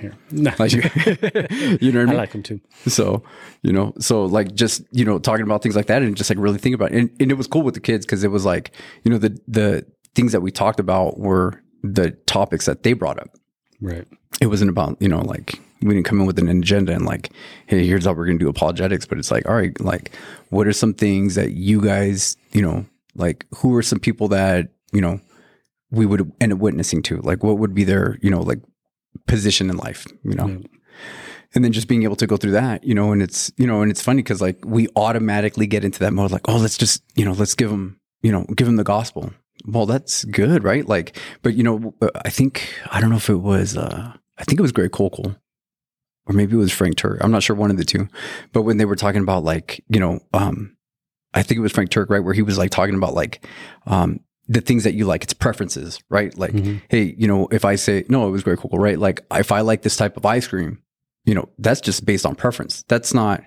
Here. 0.00 0.14
Nah. 0.30 0.54
Like, 0.58 0.72
you, 1.80 1.92
know 1.92 2.00
what 2.00 2.10
I 2.10 2.12
I 2.12 2.16
like 2.16 2.32
them 2.32 2.42
too. 2.42 2.60
So, 2.86 3.22
you 3.62 3.72
know, 3.72 3.92
so 3.98 4.24
like 4.24 4.54
just, 4.54 4.82
you 4.92 5.04
know, 5.04 5.18
talking 5.18 5.44
about 5.44 5.62
things 5.62 5.76
like 5.76 5.86
that 5.86 6.02
and 6.02 6.16
just 6.16 6.30
like 6.30 6.38
really 6.38 6.58
think 6.58 6.74
about 6.74 6.92
it. 6.92 6.98
And, 6.98 7.10
and 7.20 7.30
it 7.30 7.34
was 7.34 7.46
cool 7.46 7.62
with 7.62 7.74
the 7.74 7.80
kids 7.80 8.06
because 8.06 8.24
it 8.24 8.30
was 8.30 8.44
like, 8.44 8.72
you 9.04 9.10
know, 9.10 9.18
the, 9.18 9.38
the 9.46 9.86
things 10.14 10.32
that 10.32 10.40
we 10.40 10.50
talked 10.50 10.80
about 10.80 11.18
were 11.18 11.62
the 11.82 12.12
topics 12.26 12.66
that 12.66 12.82
they 12.82 12.92
brought 12.92 13.18
up. 13.20 13.36
Right. 13.80 14.06
It 14.40 14.46
wasn't 14.46 14.70
about, 14.70 14.96
you 15.00 15.08
know, 15.08 15.20
like 15.20 15.60
we 15.82 15.94
didn't 15.94 16.06
come 16.06 16.20
in 16.20 16.26
with 16.26 16.38
an 16.38 16.48
agenda 16.48 16.92
and 16.92 17.04
like, 17.04 17.30
hey, 17.66 17.86
here's 17.86 18.04
how 18.04 18.12
we're 18.12 18.26
going 18.26 18.38
to 18.38 18.44
do 18.44 18.48
apologetics. 18.48 19.06
But 19.06 19.18
it's 19.18 19.30
like, 19.30 19.48
all 19.48 19.54
right, 19.54 19.78
like, 19.80 20.12
what 20.50 20.66
are 20.66 20.72
some 20.72 20.94
things 20.94 21.34
that 21.34 21.52
you 21.52 21.80
guys, 21.80 22.36
you 22.52 22.62
know, 22.62 22.86
like 23.14 23.46
who 23.56 23.74
are 23.76 23.82
some 23.82 23.98
people 23.98 24.28
that, 24.28 24.68
you 24.92 25.00
know, 25.00 25.20
we 25.90 26.06
would 26.06 26.30
end 26.40 26.52
up 26.52 26.58
witnessing 26.58 27.02
to? 27.02 27.18
Like, 27.18 27.42
what 27.42 27.58
would 27.58 27.74
be 27.74 27.84
their, 27.84 28.18
you 28.22 28.30
know, 28.30 28.40
like 28.40 28.60
position 29.26 29.70
in 29.70 29.76
life, 29.76 30.06
you 30.24 30.34
know? 30.34 30.46
Yeah. 30.48 30.58
and 31.54 31.64
then 31.64 31.72
just 31.72 31.88
being 31.88 32.04
able 32.04 32.16
to 32.16 32.26
go 32.26 32.36
through 32.36 32.52
that, 32.52 32.84
you 32.84 32.94
know, 32.94 33.12
and 33.12 33.22
it's 33.22 33.52
you 33.56 33.66
know, 33.66 33.82
and 33.82 33.90
it's 33.90 34.02
funny 34.02 34.22
because 34.22 34.40
like 34.40 34.58
we 34.64 34.88
automatically 34.96 35.66
get 35.66 35.84
into 35.84 35.98
that 36.00 36.12
mode, 36.12 36.30
like, 36.30 36.48
oh, 36.48 36.56
let's 36.56 36.78
just 36.78 37.02
you 37.16 37.24
know, 37.24 37.32
let's 37.32 37.54
give 37.54 37.70
them 37.70 37.98
you 38.22 38.30
know, 38.32 38.44
give 38.56 38.66
them 38.66 38.76
the 38.76 38.84
gospel. 38.84 39.32
Well, 39.66 39.86
that's 39.86 40.24
good, 40.24 40.62
right? 40.64 40.86
Like, 40.86 41.16
but 41.42 41.54
you 41.54 41.62
know, 41.62 41.94
I 42.24 42.30
think 42.30 42.74
I 42.90 43.00
don't 43.00 43.10
know 43.10 43.16
if 43.16 43.28
it 43.30 43.36
was, 43.36 43.76
uh 43.76 44.12
I 44.38 44.44
think 44.44 44.58
it 44.58 44.62
was 44.62 44.72
Greg 44.72 44.90
Koukl 44.90 45.36
or 46.26 46.32
maybe 46.32 46.54
it 46.54 46.58
was 46.58 46.72
Frank 46.72 46.96
Turek. 46.96 47.18
I'm 47.20 47.30
not 47.32 47.42
sure 47.42 47.56
one 47.56 47.70
of 47.70 47.76
the 47.76 47.84
two. 47.84 48.08
But 48.52 48.62
when 48.62 48.76
they 48.76 48.84
were 48.84 48.96
talking 48.96 49.20
about 49.20 49.42
like, 49.42 49.82
you 49.88 49.98
know, 50.00 50.20
um, 50.32 50.76
I 51.34 51.42
think 51.42 51.58
it 51.58 51.62
was 51.62 51.72
Frank 51.72 51.90
Turek, 51.90 52.08
right, 52.08 52.22
where 52.22 52.34
he 52.34 52.42
was 52.42 52.56
like 52.56 52.70
talking 52.70 52.94
about 52.94 53.14
like 53.14 53.44
um, 53.86 54.20
the 54.50 54.60
things 54.60 54.84
that 54.84 54.94
you 54.94 55.04
like. 55.06 55.22
It's 55.22 55.32
preferences, 55.32 56.00
right? 56.10 56.36
Like, 56.36 56.52
Mm-hmm. 56.52 56.78
hey, 56.88 57.14
you 57.16 57.26
know, 57.28 57.48
if 57.50 57.64
I 57.64 57.76
say 57.76 58.04
no, 58.08 58.26
it 58.26 58.30
was 58.30 58.42
Greg 58.42 58.58
Koukl, 58.58 58.78
right? 58.78 58.98
Like, 58.98 59.20
if 59.32 59.52
I 59.52 59.60
like 59.60 59.82
this 59.82 59.96
type 59.96 60.16
of 60.16 60.26
ice 60.26 60.46
cream, 60.48 60.82
you 61.24 61.34
know, 61.34 61.48
that's 61.58 61.80
just 61.80 62.04
based 62.04 62.26
on 62.26 62.34
preference. 62.34 62.82
That's 62.88 63.14
not 63.14 63.42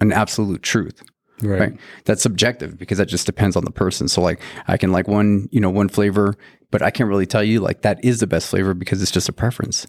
an 0.00 0.12
absolute 0.12 0.62
truth 0.62 1.02
Right. 1.42 1.58
right 1.60 1.72
that's 2.04 2.22
subjective 2.22 2.78
because 2.78 2.98
that 2.98 3.06
just 3.08 3.26
depends 3.26 3.56
on 3.56 3.64
the 3.64 3.70
person 3.72 4.06
so 4.06 4.20
like 4.20 4.40
i 4.68 4.76
can 4.76 4.92
like 4.92 5.08
one 5.08 5.48
you 5.50 5.60
know 5.60 5.70
one 5.70 5.88
flavor 5.88 6.34
but 6.70 6.82
i 6.82 6.90
can't 6.90 7.08
really 7.08 7.26
tell 7.26 7.42
you 7.42 7.58
like 7.60 7.82
that 7.82 8.04
is 8.04 8.20
the 8.20 8.28
best 8.28 8.46
flavor 8.48 8.74
because 8.74 9.02
it's 9.02 9.10
just 9.10 9.28
a 9.28 9.32
preference 9.32 9.84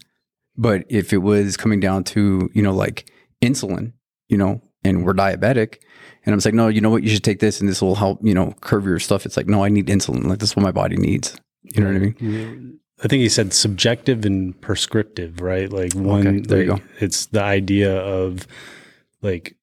but 0.56 0.84
if 0.88 1.12
it 1.12 1.18
was 1.18 1.56
coming 1.56 1.78
down 1.78 2.02
to 2.04 2.50
you 2.54 2.62
know 2.62 2.72
like 2.72 3.08
insulin 3.42 3.92
you 4.28 4.36
know 4.36 4.60
and 4.84 5.04
we're 5.04 5.14
diabetic. 5.14 5.78
And 6.26 6.32
i'm 6.34 6.40
like, 6.44 6.54
no 6.54 6.68
you 6.68 6.80
know 6.80 6.90
what? 6.90 7.02
You 7.02 7.10
should 7.10 7.24
take 7.24 7.40
this 7.40 7.60
and 7.60 7.68
this 7.68 7.82
will 7.82 7.94
help 7.96 8.18
you 8.22 8.34
know 8.34 8.54
curve 8.60 8.86
your 8.86 8.98
stuff. 8.98 9.26
It's 9.26 9.36
like 9.36 9.46
no 9.46 9.64
i 9.64 9.68
need 9.68 9.86
insulin. 9.88 10.24
Like 10.24 10.38
this 10.38 10.50
is 10.50 10.56
what 10.56 10.62
my 10.62 10.72
body 10.72 10.96
needs. 10.96 11.36
You 11.62 11.82
know 11.82 11.88
what 11.88 11.96
i 11.96 11.98
mean? 11.98 12.80
I 13.02 13.08
think 13.08 13.20
he 13.22 13.28
said 13.28 13.52
subjective 13.52 14.24
and 14.24 14.58
prescriptive, 14.60 15.40
right? 15.40 15.70
Like 15.70 15.92
one, 15.94 16.26
Okay, 16.26 16.38
there 16.40 16.62
you 16.62 16.72
like, 16.74 16.82
It's 17.00 17.26
the 17.26 17.42
idea 17.42 17.94
of 17.98 18.46
like 19.20 19.56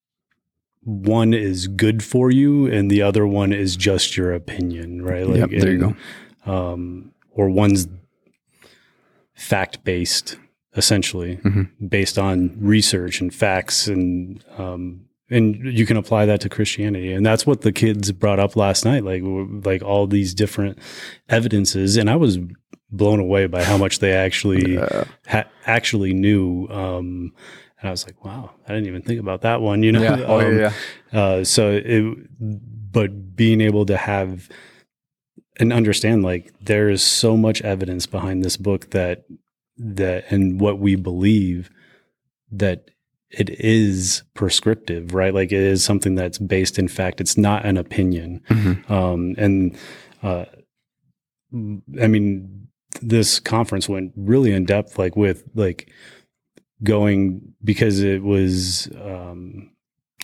one 0.84 1.32
is 1.32 1.66
good 1.68 2.02
for 2.04 2.30
you 2.30 2.66
and 2.66 2.90
the 2.90 3.02
other 3.02 3.26
one 3.26 3.52
is 3.52 3.76
just 3.76 4.16
your 4.16 4.32
opinion, 4.32 5.02
right? 5.02 5.26
Like, 5.26 5.38
Yep, 5.38 5.50
there 5.60 5.72
you 5.72 5.78
go. 6.46 6.52
Um, 6.52 7.12
or 7.30 7.48
one's 7.48 7.86
fact 9.34 9.84
based, 9.84 10.36
essentially, 10.76 11.36
Mm-hmm. 11.36 11.86
based 11.86 12.18
on 12.18 12.56
research 12.60 13.20
and 13.20 13.34
facts 13.34 13.86
and 13.88 14.44
um, 14.58 15.06
and 15.32 15.56
you 15.76 15.86
can 15.86 15.96
apply 15.96 16.26
that 16.26 16.40
to 16.42 16.48
Christianity, 16.48 17.12
and 17.12 17.24
that's 17.24 17.46
what 17.46 17.62
the 17.62 17.72
kids 17.72 18.12
brought 18.12 18.38
up 18.38 18.56
last 18.56 18.84
night, 18.84 19.04
like 19.04 19.22
like 19.64 19.82
all 19.82 20.06
these 20.06 20.34
different 20.34 20.78
evidences, 21.28 21.96
and 21.96 22.10
I 22.10 22.16
was 22.16 22.38
blown 22.90 23.20
away 23.20 23.46
by 23.46 23.62
how 23.64 23.78
much 23.78 23.98
they 24.00 24.12
actually 24.12 24.76
ha- 25.26 25.48
actually 25.66 26.12
knew. 26.14 26.66
Um, 26.68 27.32
and 27.80 27.88
I 27.88 27.90
was 27.90 28.06
like, 28.06 28.24
wow, 28.24 28.50
I 28.68 28.72
didn't 28.74 28.86
even 28.86 29.02
think 29.02 29.18
about 29.18 29.40
that 29.40 29.60
one, 29.60 29.82
you 29.82 29.90
know. 29.92 30.02
yeah 30.02 30.20
oh 30.26 30.40
Um, 30.40 30.58
yeah, 30.58 30.72
yeah. 31.12 31.20
uh, 31.20 31.44
so 31.44 31.80
it, 31.84 32.16
but 32.92 33.34
being 33.34 33.60
able 33.60 33.86
to 33.86 33.96
have 33.96 34.48
and 35.58 35.72
understand 35.72 36.22
like 36.22 36.52
there 36.60 36.88
is 36.90 37.02
so 37.02 37.36
much 37.36 37.60
evidence 37.62 38.06
behind 38.06 38.44
this 38.44 38.56
book 38.56 38.90
that 38.90 39.24
that 39.78 40.24
and 40.30 40.60
what 40.60 40.78
we 40.78 40.94
believe 40.96 41.70
that 42.50 42.90
it 43.32 43.50
is 43.50 44.22
prescriptive, 44.34 45.14
right? 45.14 45.32
Like 45.34 45.52
it 45.52 45.60
is 45.60 45.84
something 45.84 46.14
that's 46.14 46.38
based 46.38 46.78
in 46.78 46.88
fact. 46.88 47.20
It's 47.20 47.36
not 47.36 47.64
an 47.64 47.76
opinion. 47.76 48.40
Mhm. 48.48 48.90
Um, 48.90 49.34
and 49.38 49.76
uh, 50.22 50.44
I 52.00 52.06
mean, 52.06 52.68
this 53.00 53.40
conference 53.40 53.88
went 53.88 54.12
really 54.16 54.52
in 54.52 54.64
depth, 54.64 54.98
like 54.98 55.16
with 55.16 55.44
like 55.54 55.90
going 56.82 57.40
because 57.62 58.00
it 58.00 58.22
was 58.22 58.88
um 59.00 59.70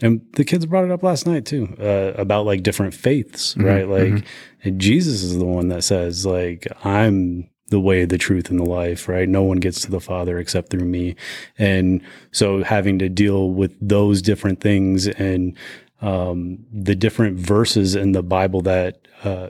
and 0.02 0.20
the 0.34 0.44
kids 0.44 0.66
brought 0.66 0.84
it 0.84 0.90
up 0.90 1.02
last 1.04 1.24
night 1.26 1.44
too 1.46 1.68
uh, 1.80 2.12
about 2.20 2.46
like 2.46 2.64
different 2.64 2.94
faiths 2.94 3.54
Mhm, 3.54 3.64
right 3.64 3.88
like 3.88 4.12
mhm. 4.14 4.24
and 4.64 4.80
jesus 4.80 5.22
is 5.22 5.38
the 5.38 5.44
one 5.44 5.68
that 5.68 5.84
says 5.84 6.26
like 6.26 6.66
i'm 6.84 7.48
the 7.70 7.80
way 7.80 8.04
the 8.04 8.18
truth 8.18 8.50
and 8.50 8.58
the 8.58 8.64
life 8.64 9.08
right 9.08 9.28
no 9.28 9.42
one 9.42 9.58
gets 9.58 9.80
to 9.82 9.90
the 9.90 10.00
father 10.00 10.38
except 10.38 10.70
through 10.70 10.84
me 10.86 11.14
and 11.58 12.00
so 12.32 12.62
having 12.64 12.98
to 12.98 13.08
deal 13.08 13.50
with 13.50 13.72
those 13.80 14.22
different 14.22 14.60
things 14.60 15.06
and 15.06 15.56
um, 16.00 16.58
the 16.72 16.94
different 16.94 17.38
verses 17.38 17.94
in 17.94 18.12
the 18.12 18.22
bible 18.22 18.62
that 18.62 19.00
uh, 19.24 19.48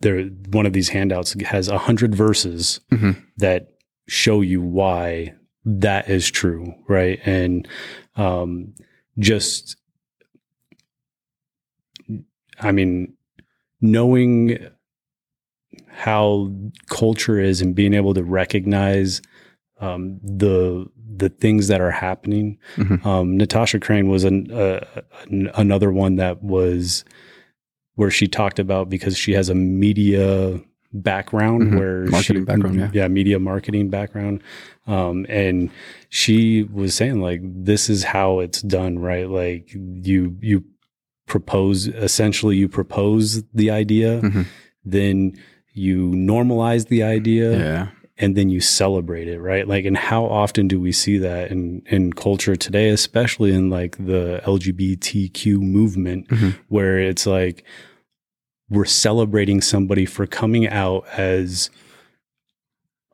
there 0.00 0.22
one 0.50 0.66
of 0.66 0.72
these 0.72 0.88
handouts 0.90 1.32
has 1.42 1.68
a 1.68 1.78
hundred 1.78 2.14
verses 2.14 2.80
Mhm. 2.90 3.22
that 3.36 3.68
show 4.06 4.40
you 4.40 4.62
why 4.62 5.34
that 5.64 6.08
is 6.08 6.30
true, 6.30 6.72
right? 6.88 7.18
And 7.26 7.68
um, 8.16 8.72
just, 9.18 9.76
I 12.60 12.72
mean, 12.72 13.14
knowing 13.80 14.58
how 15.98 16.48
culture 16.88 17.40
is 17.40 17.60
and 17.60 17.74
being 17.74 17.92
able 17.92 18.14
to 18.14 18.22
recognize 18.22 19.20
um, 19.80 20.18
the 20.22 20.86
the 21.16 21.28
things 21.28 21.66
that 21.66 21.80
are 21.80 21.90
happening. 21.90 22.56
Mhm. 22.76 23.04
Um, 23.04 23.36
Natasha 23.36 23.80
Crain 23.80 24.08
was 24.08 24.22
an, 24.22 24.50
uh, 24.52 24.84
an, 25.28 25.50
another 25.56 25.90
one 25.90 26.14
that 26.16 26.42
was 26.44 27.04
where 27.96 28.10
she 28.10 28.28
talked 28.28 28.60
about 28.60 28.88
because 28.88 29.16
she 29.18 29.32
has 29.32 29.48
a 29.48 29.54
media 29.56 30.60
background 30.92 31.62
Mhm. 31.72 31.78
where 31.78 32.04
Marketing 32.06 32.42
she, 32.42 32.44
background, 32.44 32.94
yeah. 32.94 33.08
media 33.08 33.38
marketing 33.40 33.90
background 33.90 34.40
um, 34.86 35.26
and 35.28 35.70
she 36.08 36.62
was 36.72 36.94
saying 36.94 37.20
like 37.20 37.40
this 37.42 37.90
is 37.90 38.04
how 38.04 38.38
it's 38.38 38.62
done 38.62 38.98
right 39.00 39.28
like 39.28 39.74
you 39.74 40.36
you 40.40 40.64
propose 41.26 41.88
essentially 41.88 42.56
you 42.56 42.68
propose 42.68 43.42
the 43.52 43.70
idea 43.70 44.20
Mhm. 44.22 44.46
then 44.84 45.32
you 45.78 46.10
normalize 46.10 46.88
the 46.88 47.02
idea 47.02 47.58
yeah 47.58 47.86
and 48.20 48.36
then 48.36 48.50
you 48.50 48.60
celebrate 48.60 49.28
it, 49.28 49.38
right? 49.38 49.68
Like, 49.68 49.84
and 49.84 49.96
how 49.96 50.24
often 50.24 50.66
do 50.66 50.80
we 50.80 50.90
see 50.90 51.18
that 51.18 51.52
in 51.52 51.82
in 51.86 52.12
culture 52.12 52.56
today, 52.56 52.88
especially 52.88 53.52
in 53.52 53.70
like 53.70 53.96
the 53.96 54.40
LGBTQ 54.44 55.60
movement, 55.60 56.26
Mhm. 56.26 56.56
where 56.66 56.98
it's 56.98 57.26
like 57.26 57.62
we're 58.68 58.84
celebrating 58.86 59.60
somebody 59.60 60.04
for 60.04 60.26
coming 60.26 60.66
out 60.68 61.06
as 61.16 61.70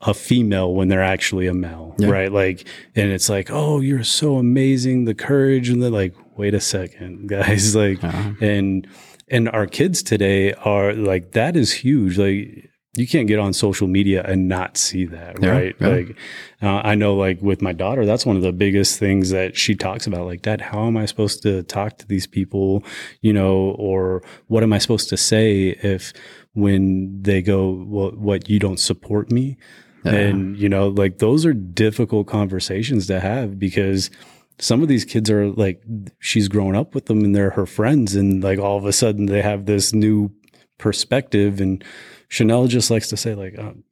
a 0.01 0.15
female 0.15 0.75
when 0.75 0.89
they're 0.89 1.03
actually 1.03 1.47
a 1.49 1.55
male, 1.55 1.95
Yeah. 1.99 2.09
right? 2.11 2.33
Like, 2.33 2.67
and 2.97 3.11
it's 3.13 3.29
like, 3.29 3.51
oh, 3.51 3.81
you're 3.81 4.05
so 4.05 4.37
amazing, 4.37 5.05
the 5.05 5.15
courage, 5.15 5.69
and 5.69 5.83
they're 5.83 5.91
like, 5.91 6.15
wait 6.39 6.55
a 6.55 6.61
second, 6.61 7.29
guys, 7.37 7.75
like, 7.77 8.03
Uh, 8.03 8.33
and 8.41 8.87
and 9.29 9.49
our 9.51 9.67
kids 9.67 10.03
today 10.03 10.53
are 10.65 10.93
like 10.95 11.33
that 11.33 11.57
is 11.57 11.73
huge 11.73 12.19
like 12.19 12.71
you 12.97 13.09
can't 13.09 13.27
get 13.27 13.41
on 13.41 13.53
social 13.53 13.89
media 13.89 14.23
and 14.25 14.47
not 14.49 14.77
see 14.77 15.05
that 15.07 15.43
Yeah, 15.43 15.51
right 15.51 15.77
yeah. 15.81 15.89
like 15.89 16.17
uh, 16.63 16.81
i 16.85 16.95
know 16.95 17.15
like 17.17 17.41
with 17.43 17.61
my 17.63 17.73
daughter 17.73 18.07
that's 18.07 18.25
one 18.27 18.37
of 18.37 18.43
the 18.43 18.53
biggest 18.53 18.99
things 18.99 19.31
that 19.31 19.57
she 19.57 19.75
talks 19.75 20.07
about 20.07 20.27
like 20.27 20.43
dad 20.43 20.61
how 20.61 20.87
am 20.87 20.97
i 20.97 21.07
supposed 21.07 21.43
to 21.43 21.63
talk 21.65 21.99
to 21.99 22.07
these 22.07 22.27
people 22.27 22.85
you 23.21 23.33
know 23.33 23.71
or 23.79 24.23
what 24.47 24.63
am 24.63 24.73
i 24.73 24.79
supposed 24.79 25.09
to 25.09 25.17
say 25.17 25.71
if 25.83 26.13
when 26.53 27.21
they 27.23 27.43
go 27.43 27.85
well 27.89 28.11
what 28.13 28.49
you 28.49 28.59
don't 28.61 28.79
support 28.79 29.33
me 29.33 29.57
Yeah. 30.05 30.13
and 30.13 30.57
you 30.59 30.69
know 30.69 30.89
like 30.89 31.19
those 31.19 31.45
are 31.47 31.55
difficult 31.55 32.27
conversations 32.29 33.07
to 33.09 33.19
have 33.21 33.59
because 33.59 34.11
some 34.59 34.83
of 34.83 34.89
these 34.89 35.05
kids 35.05 35.31
are 35.31 35.49
like 35.51 35.83
she's 36.21 36.49
grown 36.49 36.77
up 36.77 36.95
with 36.95 37.07
them 37.07 37.25
and 37.25 37.35
they're 37.35 37.51
her 37.51 37.67
friends 37.67 38.15
and 38.15 38.43
like 38.43 38.59
all 38.59 38.77
of 38.77 38.87
a 38.87 38.93
sudden 38.93 39.27
they 39.27 39.43
have 39.43 39.67
this 39.67 39.93
new 39.93 40.31
perspective. 40.79 41.61
And 41.61 41.83
chanel 42.29 42.67
just 42.67 42.91
likes 42.91 43.09
to 43.09 43.17
say 43.17 43.35
like 43.35 43.59
um, 43.59 43.85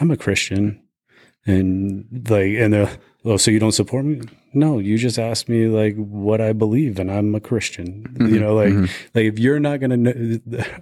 i'm 0.00 0.10
a 0.10 0.16
christian. 0.16 0.80
And 1.46 2.26
like 2.30 2.52
and 2.52 2.72
they're 2.72 2.98
oh 3.24 3.36
so 3.36 3.50
you 3.50 3.58
don't 3.58 3.72
support 3.72 4.04
me? 4.04 4.22
No 4.54 4.78
you 4.78 4.96
just 4.96 5.18
asked 5.18 5.48
me 5.48 5.66
like 5.66 5.94
what 5.96 6.40
i 6.40 6.52
believe 6.52 6.98
and 6.98 7.10
i'm 7.10 7.34
a 7.34 7.40
christian. 7.40 8.16
You 8.18 8.40
know 8.40 8.54
like 8.54 8.72
mhm. 8.72 8.90
like 9.14 9.24
if 9.24 9.38
you're 9.38 9.60
not 9.60 9.80
gonna 9.80 9.96
know 9.96 10.38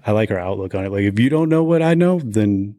i 0.07 0.13
like 0.13 0.29
her 0.29 0.39
outlook 0.39 0.75
on 0.75 0.85
it. 0.85 0.93
Like 0.93 1.03
if 1.05 1.19
you 1.19 1.31
don't 1.31 1.49
know 1.49 1.65
what 1.65 1.83
i 1.83 1.95
know 1.95 2.21
then 2.23 2.77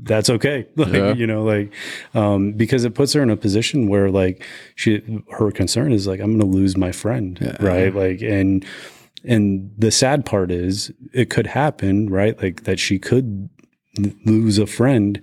that's 0.00 0.30
okay. 0.30 0.66
Like 0.76 0.92
Yeah. 0.92 1.14
you 1.14 1.26
know 1.26 1.42
like 1.44 1.72
um 2.14 2.52
because 2.52 2.84
it 2.84 2.94
puts 2.94 3.12
her 3.14 3.22
in 3.22 3.30
a 3.30 3.36
position 3.36 3.88
where 3.88 4.10
like 4.10 4.44
she 4.76 5.02
her 5.32 5.50
concern 5.50 5.92
is 5.92 6.06
like 6.06 6.20
i'm 6.20 6.38
gonna 6.38 6.50
lose 6.50 6.76
my 6.76 6.92
friend 6.92 7.38
Yeah. 7.40 7.56
right? 7.60 7.94
Like 7.94 8.22
and 8.22 8.64
and 9.24 9.70
the 9.76 9.90
sad 9.90 10.24
part 10.24 10.50
is 10.52 10.92
it 11.12 11.30
could 11.30 11.46
happen 11.48 12.08
right? 12.08 12.40
Like 12.40 12.64
that 12.64 12.78
she 12.78 12.98
could 12.98 13.48
lose 14.24 14.58
a 14.58 14.66
friend 14.66 15.20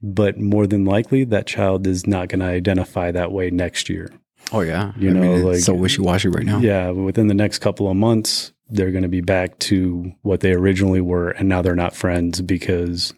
but 0.00 0.38
more 0.38 0.66
than 0.68 0.84
likely 0.84 1.24
that 1.24 1.46
child 1.48 1.84
is 1.86 2.06
not 2.06 2.28
going 2.28 2.38
to 2.38 2.46
identify 2.46 3.10
that 3.10 3.32
way 3.32 3.50
next 3.50 3.88
year. 3.88 4.08
Oh 4.52 4.60
yeah. 4.60 4.92
You 4.96 5.10
I 5.10 5.12
know, 5.14 5.20
mean, 5.20 5.42
like- 5.44 5.58
so 5.58 5.74
wishy-washy 5.74 6.28
right 6.28 6.46
now. 6.46 6.60
yeah, 6.60 6.90
within 6.90 7.26
the 7.26 7.34
next 7.34 7.58
couple 7.58 7.90
of 7.90 7.96
months, 7.96 8.52
they're 8.70 8.92
going 8.92 9.02
to 9.02 9.08
be 9.08 9.20
back 9.20 9.58
to 9.60 10.12
what 10.22 10.38
they 10.40 10.52
originally 10.52 11.00
were, 11.00 11.30
and 11.30 11.48
now 11.48 11.62
they're 11.62 11.74
not 11.74 11.96
friends 11.96 12.40
because 12.40 13.12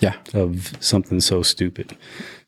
yeah 0.00 0.16
of 0.34 0.72
something 0.80 1.20
so 1.20 1.42
stupid. 1.42 1.96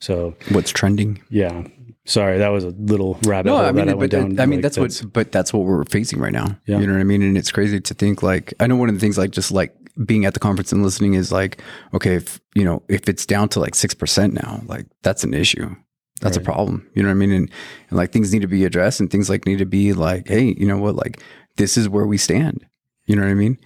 So 0.01 0.35
what's 0.51 0.71
trending 0.71 1.23
yeah, 1.31 1.65
Sorry, 2.05 2.39
that 2.39 2.49
was 2.49 2.65
a 2.65 2.71
little 2.71 3.17
rabbit 3.25 3.51
No, 3.51 3.59
hole 3.59 3.67
I 3.67 3.71
mean, 3.71 3.87
that 3.87 3.93
I 3.93 3.95
but 3.95 3.99
went 3.99 4.13
down. 4.13 4.41
I 4.41 4.47
mean 4.47 4.59
like, 4.59 4.63
that's, 4.75 4.79
what, 4.79 5.13
but 5.13 5.31
that's 5.31 5.53
what 5.53 5.65
we're 5.65 5.85
facing 5.85 6.19
right 6.19 6.33
now. 6.33 6.59
Yeah. 6.67 6.81
You 6.81 6.87
know 6.87 6.95
what 6.95 7.01
I 7.01 7.05
mean? 7.05 7.23
And 7.23 7.39
it's 7.39 7.53
crazy 7.53 7.81
to 7.81 7.95
think 7.95 8.25
like 8.25 8.53
I 8.59 8.67
know 8.67 8.75
one 8.75 8.89
of 8.89 8.95
the 8.97 9.01
things 9.01 9.17
like 9.17 9.31
just 9.31 9.53
like 9.53 9.73
being 10.05 10.25
at 10.25 10.35
the 10.35 10.41
conference 10.41 10.73
and 10.73 10.83
listening 10.83 11.15
is 11.15 11.31
like 11.31 11.63
okay, 11.95 12.17
if 12.17 12.41
you 12.55 12.65
know 12.65 12.83
if 12.89 13.09
it's 13.09 13.25
down 13.25 13.49
to 13.51 13.61
like 13.61 13.77
six 13.77 13.95
percent 13.95 14.35
now, 14.35 14.63
like 14.67 14.87
that's 15.03 15.23
an 15.23 15.33
issue. 15.33 15.75
That's 16.21 16.37
a 16.37 16.41
problem. 16.41 16.89
You 16.95 17.03
know 17.03 17.09
what 17.09 17.17
I 17.17 17.17
mean? 17.17 17.33
And, 17.33 17.51
and 17.91 17.97
like 17.99 18.13
things 18.13 18.33
need 18.33 18.43
to 18.43 18.49
be 18.49 18.65
addressed 18.65 19.01
and 19.01 19.11
things 19.11 19.29
like 19.29 19.45
need 19.45 19.59
to 19.59 19.67
be 19.67 19.93
like, 19.93 20.29
hey, 20.29 20.55
you 20.57 20.67
know 20.67 20.79
what? 20.79 20.95
Like 20.95 21.21
this 21.57 21.77
is 21.77 21.89
where 21.89 22.07
we 22.07 22.17
stand. 22.17 22.65
You 23.07 23.17
know 23.17 23.23
what 23.23 23.31
I 23.31 23.35
mean? 23.35 23.59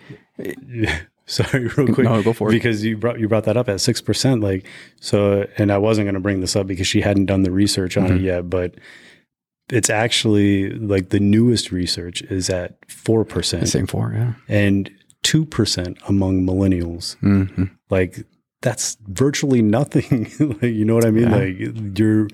Sorry, 1.27 1.67
real 1.77 1.93
quick. 1.93 2.05
No, 2.07 2.23
go 2.23 2.33
for 2.33 2.49
it. 2.49 2.53
Because 2.53 2.85
you 2.85 2.97
brought 2.97 3.19
you 3.19 3.29
brought 3.29 3.45
that 3.45 3.57
up 3.57 3.69
at 3.69 3.81
six 3.81 4.01
percent, 4.01 4.41
like 4.43 4.65
so, 5.01 5.47
and 5.59 5.73
I 5.73 5.79
wasn't 5.79 6.07
going 6.07 6.15
to 6.15 6.21
bring 6.21 6.41
this 6.41 6.55
up 6.57 6.67
because 6.67 6.87
she 6.87 7.01
hadn't 7.01 7.27
done 7.27 7.43
the 7.43 7.51
research 7.51 7.97
on 7.97 8.09
Mhm. 8.09 8.17
it 8.17 8.21
yet, 8.23 8.49
but 8.51 8.75
it's 9.71 9.91
actually 9.91 10.71
like 10.71 11.09
the 11.09 11.19
newest 11.19 11.73
research 11.73 12.23
is 12.23 12.49
at 12.49 12.79
four 12.89 13.25
percent. 13.25 13.69
same 13.69 13.87
for 13.89 14.13
yeah. 14.15 14.35
and 14.49 14.91
two 15.25 15.45
percent 15.45 15.99
among 16.09 16.47
millennials. 16.47 17.17
hmm 17.17 17.65
Like 17.91 18.25
that's 18.63 18.97
virtually 19.09 19.63
nothing. 19.63 20.31
like, 20.39 20.63
you 20.79 20.85
know 20.85 20.95
what 20.95 21.05
I 21.05 21.11
mean? 21.11 21.25
Yeah. 21.31 21.37
Like 21.37 21.99
you're 21.99 22.29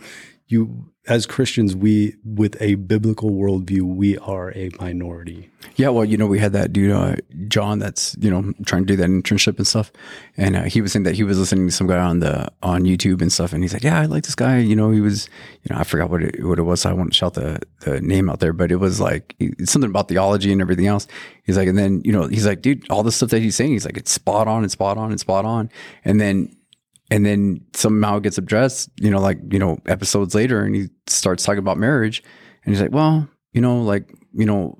you 0.49 0.91
as 1.06 1.26
Christians, 1.26 1.75
we 1.75 2.14
with 2.25 2.56
a 2.61 2.76
biblical 2.76 3.30
worldview, 3.30 3.82
we 3.82 4.18
are 4.18 4.52
a 4.56 4.71
minority. 4.80 5.50
Yeah, 5.75 5.88
well, 5.88 6.04
you 6.04 6.16
know, 6.16 6.26
we 6.26 6.38
had 6.38 6.52
that 6.52 6.73
dude, 6.73 6.92
uh, 6.92 7.16
John, 7.49 7.80
that's 7.80 8.16
you 8.21 8.30
know 8.30 8.52
trying 8.66 8.82
to 8.82 8.87
do 8.87 8.97
that 8.97 9.09
internship 9.09 9.56
and 9.56 9.66
stuff, 9.66 9.90
and 10.37 10.54
uh, 10.54 10.62
he 10.62 10.80
was 10.80 10.92
saying 10.92 11.02
that 11.02 11.16
he 11.16 11.25
was 11.25 11.40
listening 11.40 11.66
to 11.66 11.73
some 11.73 11.88
guy 11.88 11.99
on 11.99 12.21
the 12.21 12.49
on 12.62 12.85
YouTube 12.85 13.21
and 13.21 13.32
stuff, 13.32 13.52
and 13.52 13.64
he's 13.64 13.73
like, 13.73 13.82
"Yeah, 13.82 14.00
I 14.00 14.06
like 14.06 14.23
this 14.23 14.37
guy." 14.37 14.59
You 14.59 14.76
know, 14.76 14.92
he 14.92 15.00
was, 15.00 15.28
you 15.62 15.75
know, 15.75 15.80
I 15.80 15.85
forgot 15.85 16.09
what 16.09 16.23
it 16.23 16.44
what 16.44 16.61
it 16.61 16.62
was. 16.62 16.82
So 16.82 16.90
I 16.90 16.92
won't 16.92 17.14
shout 17.14 17.35
the 17.35 17.59
the 17.80 18.00
name 18.00 18.30
out 18.30 18.38
there, 18.38 18.52
but 18.52 18.71
it 18.71 18.76
was 18.76 19.00
like 19.00 19.35
something 19.64 19.90
about 19.90 20.09
theology 20.09 20.52
and 20.52 20.61
everything 20.61 20.87
else. 20.87 21.09
He's 21.42 21.56
like, 21.56 21.66
and 21.66 21.76
then 21.76 22.00
you 22.04 22.12
know, 22.12 22.28
he's 22.28 22.47
like, 22.47 22.62
dude, 22.62 22.88
all 22.90 23.02
the 23.02 23.12
stuff 23.12 23.30
that 23.30 23.42
he's 23.42 23.56
saying, 23.56 23.73
he's 23.73 23.85
like, 23.85 23.97
it's 23.97 24.12
spot 24.12 24.47
on, 24.47 24.62
it's 24.62 24.75
spot 24.75 24.99
on, 24.99 25.11
it's 25.11 25.23
spot 25.23 25.44
on, 25.44 25.68
and 26.04 26.21
then 26.21 26.54
and 27.12 27.26
then 27.26 27.61
somehow 27.75 28.19
gets 28.21 28.38
addressed, 28.38 28.88
you 28.99 29.11
know, 29.11 29.21
like, 29.21 29.38
you 29.50 29.59
know, 29.59 29.78
episodes 29.87 30.35
later 30.35 30.62
and 30.64 30.75
he 30.75 30.88
starts 31.07 31.45
talking 31.45 31.59
about 31.59 31.76
marriage 31.76 32.23
and 32.64 32.73
he's 32.73 32.81
like, 32.81 32.92
well, 32.92 33.28
you 33.52 33.61
know, 33.61 33.83
like, 33.83 34.11
you 34.33 34.47
know, 34.47 34.78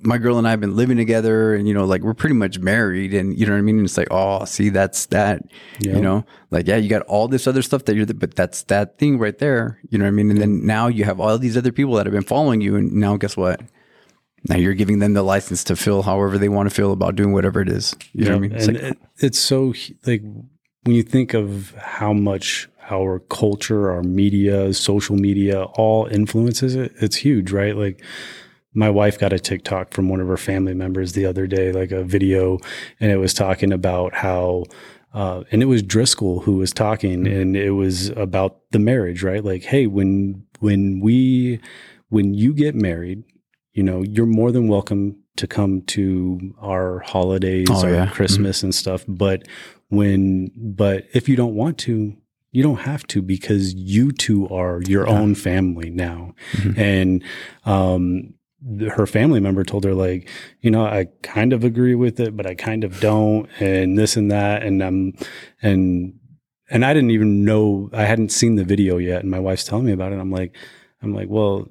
my 0.00 0.18
girl 0.18 0.38
and 0.38 0.46
I 0.46 0.50
have 0.50 0.60
been 0.60 0.76
living 0.76 0.96
together 0.98 1.52
and, 1.52 1.66
you 1.66 1.74
know, 1.74 1.84
like 1.84 2.02
we're 2.02 2.14
pretty 2.14 2.36
much 2.36 2.60
married 2.60 3.12
and 3.12 3.36
you 3.36 3.44
know 3.44 3.52
what 3.52 3.58
I 3.58 3.62
mean? 3.62 3.78
And 3.78 3.86
it's 3.86 3.98
like, 3.98 4.06
oh, 4.12 4.44
see, 4.44 4.68
that's 4.68 5.06
that, 5.06 5.42
Yeah. 5.80 5.96
you 5.96 6.00
know, 6.00 6.24
like, 6.52 6.68
yeah, 6.68 6.76
you 6.76 6.88
got 6.88 7.02
all 7.02 7.26
this 7.26 7.48
other 7.48 7.62
stuff 7.62 7.86
that 7.86 7.96
you're, 7.96 8.06
but 8.06 8.36
that's 8.36 8.62
that 8.64 8.98
thing 8.98 9.18
right 9.18 9.36
there. 9.38 9.80
You 9.90 9.98
know 9.98 10.04
what 10.04 10.08
I 10.08 10.12
mean? 10.12 10.30
And 10.30 10.40
then 10.40 10.64
now 10.64 10.86
you 10.86 11.02
have 11.04 11.18
all 11.18 11.38
these 11.38 11.56
other 11.56 11.72
people 11.72 11.94
that 11.94 12.06
have 12.06 12.12
been 12.12 12.22
following 12.22 12.60
you. 12.60 12.76
And 12.76 12.92
now 12.92 13.16
guess 13.16 13.36
what? 13.36 13.60
Now 14.48 14.56
you're 14.56 14.74
giving 14.74 15.00
them 15.00 15.14
the 15.14 15.22
license 15.22 15.64
to 15.64 15.74
feel 15.74 16.02
however 16.02 16.38
they 16.38 16.50
want 16.50 16.68
to 16.68 16.74
feel 16.74 16.92
about 16.92 17.16
doing 17.16 17.32
whatever 17.32 17.62
it 17.62 17.68
is. 17.68 17.96
You 18.12 18.26
know 18.26 18.30
what 18.32 18.36
I 18.36 18.40
mean? 18.40 18.52
It's 18.52 18.68
and 18.68 18.76
like, 18.80 18.92
it, 18.92 18.98
it's 19.18 19.38
so 19.38 19.74
like 20.06 20.22
when 20.84 20.94
you 20.94 21.02
think 21.02 21.34
of 21.34 21.74
how 21.78 22.12
much 22.12 22.68
our 22.90 23.18
culture, 23.18 23.90
our 23.90 24.02
media, 24.02 24.72
social 24.74 25.16
media, 25.16 25.64
all 25.64 26.06
influences 26.06 26.74
it, 26.76 26.92
it's 27.00 27.16
huge, 27.16 27.50
right? 27.50 27.76
Like 27.76 28.02
my 28.74 28.90
wife 28.90 29.18
got 29.18 29.32
a 29.32 29.38
TikTok 29.38 29.94
from 29.94 30.08
one 30.08 30.20
of 30.20 30.28
her 30.28 30.36
family 30.36 30.74
members 30.74 31.12
the 31.12 31.26
other 31.26 31.46
day, 31.46 31.72
like 31.72 31.90
a 31.90 32.04
video, 32.04 32.58
and 33.00 33.10
it 33.10 33.16
was 33.16 33.34
talking 33.34 33.72
about 33.72 34.14
how. 34.14 34.64
Uh, 35.14 35.44
and 35.52 35.62
it 35.62 35.66
was 35.66 35.80
Driscoll 35.80 36.40
who 36.40 36.56
was 36.56 36.72
talking, 36.72 37.24
and 37.28 37.56
it 37.56 37.70
was 37.70 38.08
about 38.10 38.58
the 38.72 38.80
marriage, 38.80 39.22
right? 39.22 39.44
Like, 39.44 39.62
hey, 39.62 39.86
when 39.86 40.44
when 40.58 40.98
we 41.00 41.60
when 42.08 42.34
you 42.34 42.52
get 42.52 42.74
married, 42.74 43.22
you 43.74 43.84
know, 43.84 44.02
you're 44.02 44.26
more 44.26 44.50
than 44.50 44.66
welcome 44.66 45.16
to 45.36 45.46
come 45.46 45.82
to 45.82 46.52
our 46.60 46.98
holidays, 46.98 47.68
Oh, 47.70 47.84
our 47.84 47.92
yeah. 47.92 48.06
Christmas 48.10 48.64
and 48.64 48.74
stuff. 48.74 49.04
But 49.06 49.46
when, 49.94 50.50
but 50.56 51.06
if 51.12 51.28
you 51.28 51.36
don't 51.36 51.54
want 51.54 51.78
to, 51.78 52.16
you 52.52 52.62
don't 52.62 52.80
have 52.80 53.06
to 53.08 53.20
because 53.22 53.74
you 53.74 54.12
two 54.12 54.48
are 54.48 54.80
your 54.86 55.06
Yeah. 55.08 55.12
own 55.18 55.34
family 55.34 55.90
now. 55.90 56.34
Mhm. 56.52 56.78
And, 56.78 57.22
um, 57.64 58.34
her 58.96 59.06
family 59.06 59.40
member 59.40 59.62
told 59.62 59.84
her 59.84 59.92
like, 59.92 60.26
you 60.62 60.70
know, 60.70 60.84
I 60.86 61.08
kind 61.22 61.52
of 61.52 61.64
agree 61.64 61.94
with 61.94 62.18
it, 62.18 62.34
but 62.34 62.46
I 62.46 62.54
kind 62.54 62.82
of 62.82 62.98
don't, 62.98 63.46
and 63.60 63.98
this 63.98 64.16
and 64.16 64.30
that, 64.30 64.62
and 64.62 64.82
um, 64.82 65.12
and 65.62 66.14
and 66.70 66.82
I 66.82 66.94
didn't 66.94 67.10
even 67.10 67.44
know 67.44 67.90
I 67.92 68.04
hadn't 68.04 68.32
seen 68.32 68.54
the 68.56 68.64
video 68.64 68.96
yet, 68.96 69.20
and 69.20 69.30
my 69.30 69.38
wife's 69.38 69.64
telling 69.64 69.84
me 69.84 69.92
about 69.92 70.12
it. 70.12 70.18
I'm 70.18 70.30
like, 70.30 70.56
I'm 71.02 71.12
like, 71.12 71.28
well, 71.28 71.68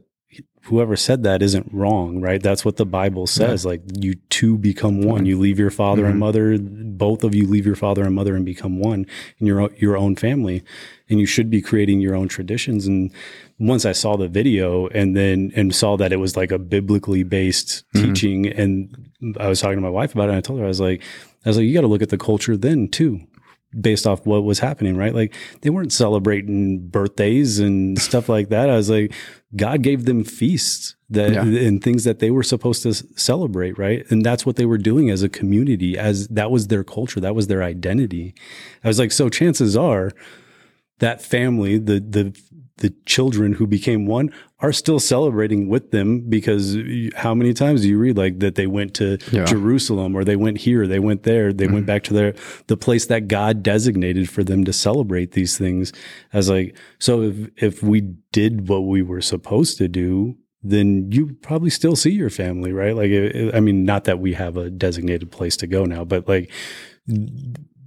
whoever 0.65 0.95
said 0.95 1.23
that 1.23 1.41
isn't 1.41 1.69
wrong, 1.73 2.21
right? 2.21 2.41
That's 2.41 2.63
what 2.63 2.77
the 2.77 2.85
Bible 2.85 3.27
says. 3.27 3.65
Like 3.65 3.81
you 3.99 4.15
two 4.29 4.57
become 4.57 5.01
one. 5.01 5.25
You 5.25 5.37
leave 5.37 5.59
your 5.59 5.69
father 5.69 6.05
and 6.05 6.15
Mhm. 6.15 6.19
mother. 6.19 6.57
Both 6.57 7.23
of 7.25 7.35
you 7.35 7.47
leave 7.47 7.65
your 7.65 7.75
father 7.75 8.03
and 8.03 8.15
mother 8.15 8.35
and 8.35 8.45
become 8.45 8.79
one 8.79 9.05
in 9.39 9.47
your 9.47 9.69
your 9.77 9.97
own 9.97 10.15
family, 10.15 10.63
and 11.09 11.19
you 11.19 11.25
should 11.25 11.49
be 11.49 11.61
creating 11.61 11.99
your 11.99 12.15
own 12.15 12.27
traditions. 12.29 12.87
And 12.87 13.11
once 13.59 13.85
I 13.85 13.91
saw 13.91 14.15
the 14.15 14.29
video 14.29 14.87
and 14.87 15.15
then 15.17 15.51
and 15.55 15.75
saw 15.75 15.97
that 15.97 16.13
it 16.13 16.17
was 16.17 16.37
like 16.37 16.51
a 16.51 16.59
biblically 16.59 17.23
based 17.23 17.83
Mhm. 17.95 18.01
teaching, 18.01 18.47
and 18.47 18.89
I 19.39 19.49
was 19.49 19.59
talking 19.59 19.77
to 19.77 19.81
my 19.81 19.89
wife 19.89 20.13
about 20.13 20.29
it, 20.29 20.31
and 20.31 20.37
I 20.37 20.41
told 20.41 20.59
her 20.59 20.65
I 20.65 20.69
was 20.69 20.79
like, 20.79 21.01
I 21.45 21.49
was 21.49 21.57
like, 21.57 21.65
you 21.65 21.73
got 21.73 21.81
to 21.81 21.87
look 21.87 22.01
at 22.01 22.09
the 22.09 22.17
culture 22.17 22.55
then 22.55 22.87
too 22.87 23.19
based 23.81 24.05
off 24.05 24.23
what 24.27 24.43
was 24.43 24.59
happening, 24.59 24.95
right? 24.95 25.15
Like 25.15 25.33
they 25.61 25.71
weren't 25.71 25.91
celebrating 25.91 26.87
birthdays 26.89 27.57
and 27.57 27.97
stuff 27.99 28.29
like 28.29 28.49
that. 28.49 28.69
I 28.69 28.75
was 28.75 28.87
like, 28.87 29.11
God 29.55 29.81
gave 29.81 30.05
them 30.05 30.23
feasts 30.23 30.95
that 31.09 31.33
Yeah. 31.33 31.43
and 31.43 31.83
things 31.83 32.03
that 32.05 32.19
they 32.19 32.31
were 32.31 32.43
supposed 32.43 32.81
to 32.83 32.93
celebrate, 33.15 33.77
right? 33.77 34.03
And 34.09 34.25
that's 34.25 34.45
what 34.45 34.55
they 34.55 34.65
were 34.65 34.79
doing 34.79 35.09
as 35.11 35.21
a 35.21 35.29
community, 35.29 35.97
as 35.97 36.27
that 36.29 36.49
was 36.49 36.67
their 36.67 36.83
culture, 36.83 37.19
that 37.19 37.35
was 37.35 37.47
their 37.47 37.61
identity. 37.63 38.33
I 38.83 38.87
was 38.87 38.97
like, 38.99 39.11
so 39.11 39.29
chances 39.29 39.77
are 39.77 40.11
that 40.99 41.21
family, 41.21 41.77
the 41.77 41.99
the 41.99 42.37
the 42.77 42.93
children 43.05 43.53
who 43.53 43.67
became 43.67 44.05
one 44.05 44.31
are 44.59 44.73
still 44.73 44.99
celebrating 44.99 45.69
with 45.69 45.91
them 45.91 46.21
because 46.27 46.75
how 47.15 47.33
many 47.33 47.53
times 47.53 47.81
do 47.81 47.89
you 47.89 47.97
read 47.97 48.17
like 48.17 48.39
that 48.39 48.55
they 48.55 48.65
went 48.65 48.93
to 48.95 49.17
Yeah. 49.31 49.45
Jerusalem 49.45 50.15
or 50.15 50.23
they 50.23 50.35
went 50.35 50.57
here, 50.57 50.87
they 50.87 50.99
went 50.99 51.23
there, 51.23 51.53
they 51.53 51.67
went 51.67 51.79
mm-hmm. 51.79 51.85
back 51.85 52.03
to 52.03 52.13
their 52.13 52.33
the 52.67 52.77
place 52.77 53.05
that 53.07 53.27
God 53.27 53.63
designated 53.63 54.29
for 54.29 54.43
them 54.43 54.63
to 54.65 54.73
celebrate 54.73 55.31
these 55.33 55.57
things. 55.57 55.93
As 56.33 56.49
like, 56.49 56.75
so 56.99 57.21
if 57.21 57.35
if 57.57 57.83
we 57.83 58.01
did 58.31 58.67
what 58.67 58.81
we 58.81 59.01
were 59.01 59.21
supposed 59.21 59.77
to 59.77 59.87
do, 59.87 60.35
then 60.63 61.11
you 61.11 61.37
probably 61.41 61.69
still 61.69 61.95
see 61.95 62.11
your 62.11 62.29
family, 62.29 62.71
right? 62.71 62.95
Like, 62.95 63.11
I 63.53 63.59
mean, 63.59 63.85
not 63.85 64.05
that 64.05 64.19
we 64.19 64.33
have 64.33 64.57
a 64.57 64.69
designated 64.69 65.31
place 65.31 65.57
to 65.57 65.67
go 65.67 65.85
now, 65.85 66.05
but 66.05 66.27
like 66.27 66.51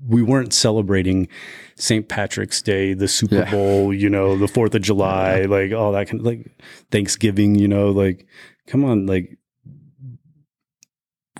we 0.06 0.22
weren't 0.22 0.52
celebrating 0.52 1.28
St. 1.76 2.08
Patrick's 2.08 2.62
Day, 2.62 2.94
the 2.94 3.08
Super 3.08 3.36
Yeah. 3.36 3.50
Bowl, 3.50 3.92
you 3.92 4.08
know, 4.08 4.36
the 4.38 4.48
Fourth 4.48 4.74
of 4.74 4.82
July, 4.82 5.42
like 5.42 5.72
all 5.72 5.92
that 5.92 6.08
kind 6.08 6.20
of 6.20 6.26
like 6.26 6.46
Thanksgiving, 6.90 7.54
you 7.56 7.68
know, 7.68 7.90
like 7.90 8.26
come 8.66 8.84
on, 8.84 9.06
like 9.06 9.36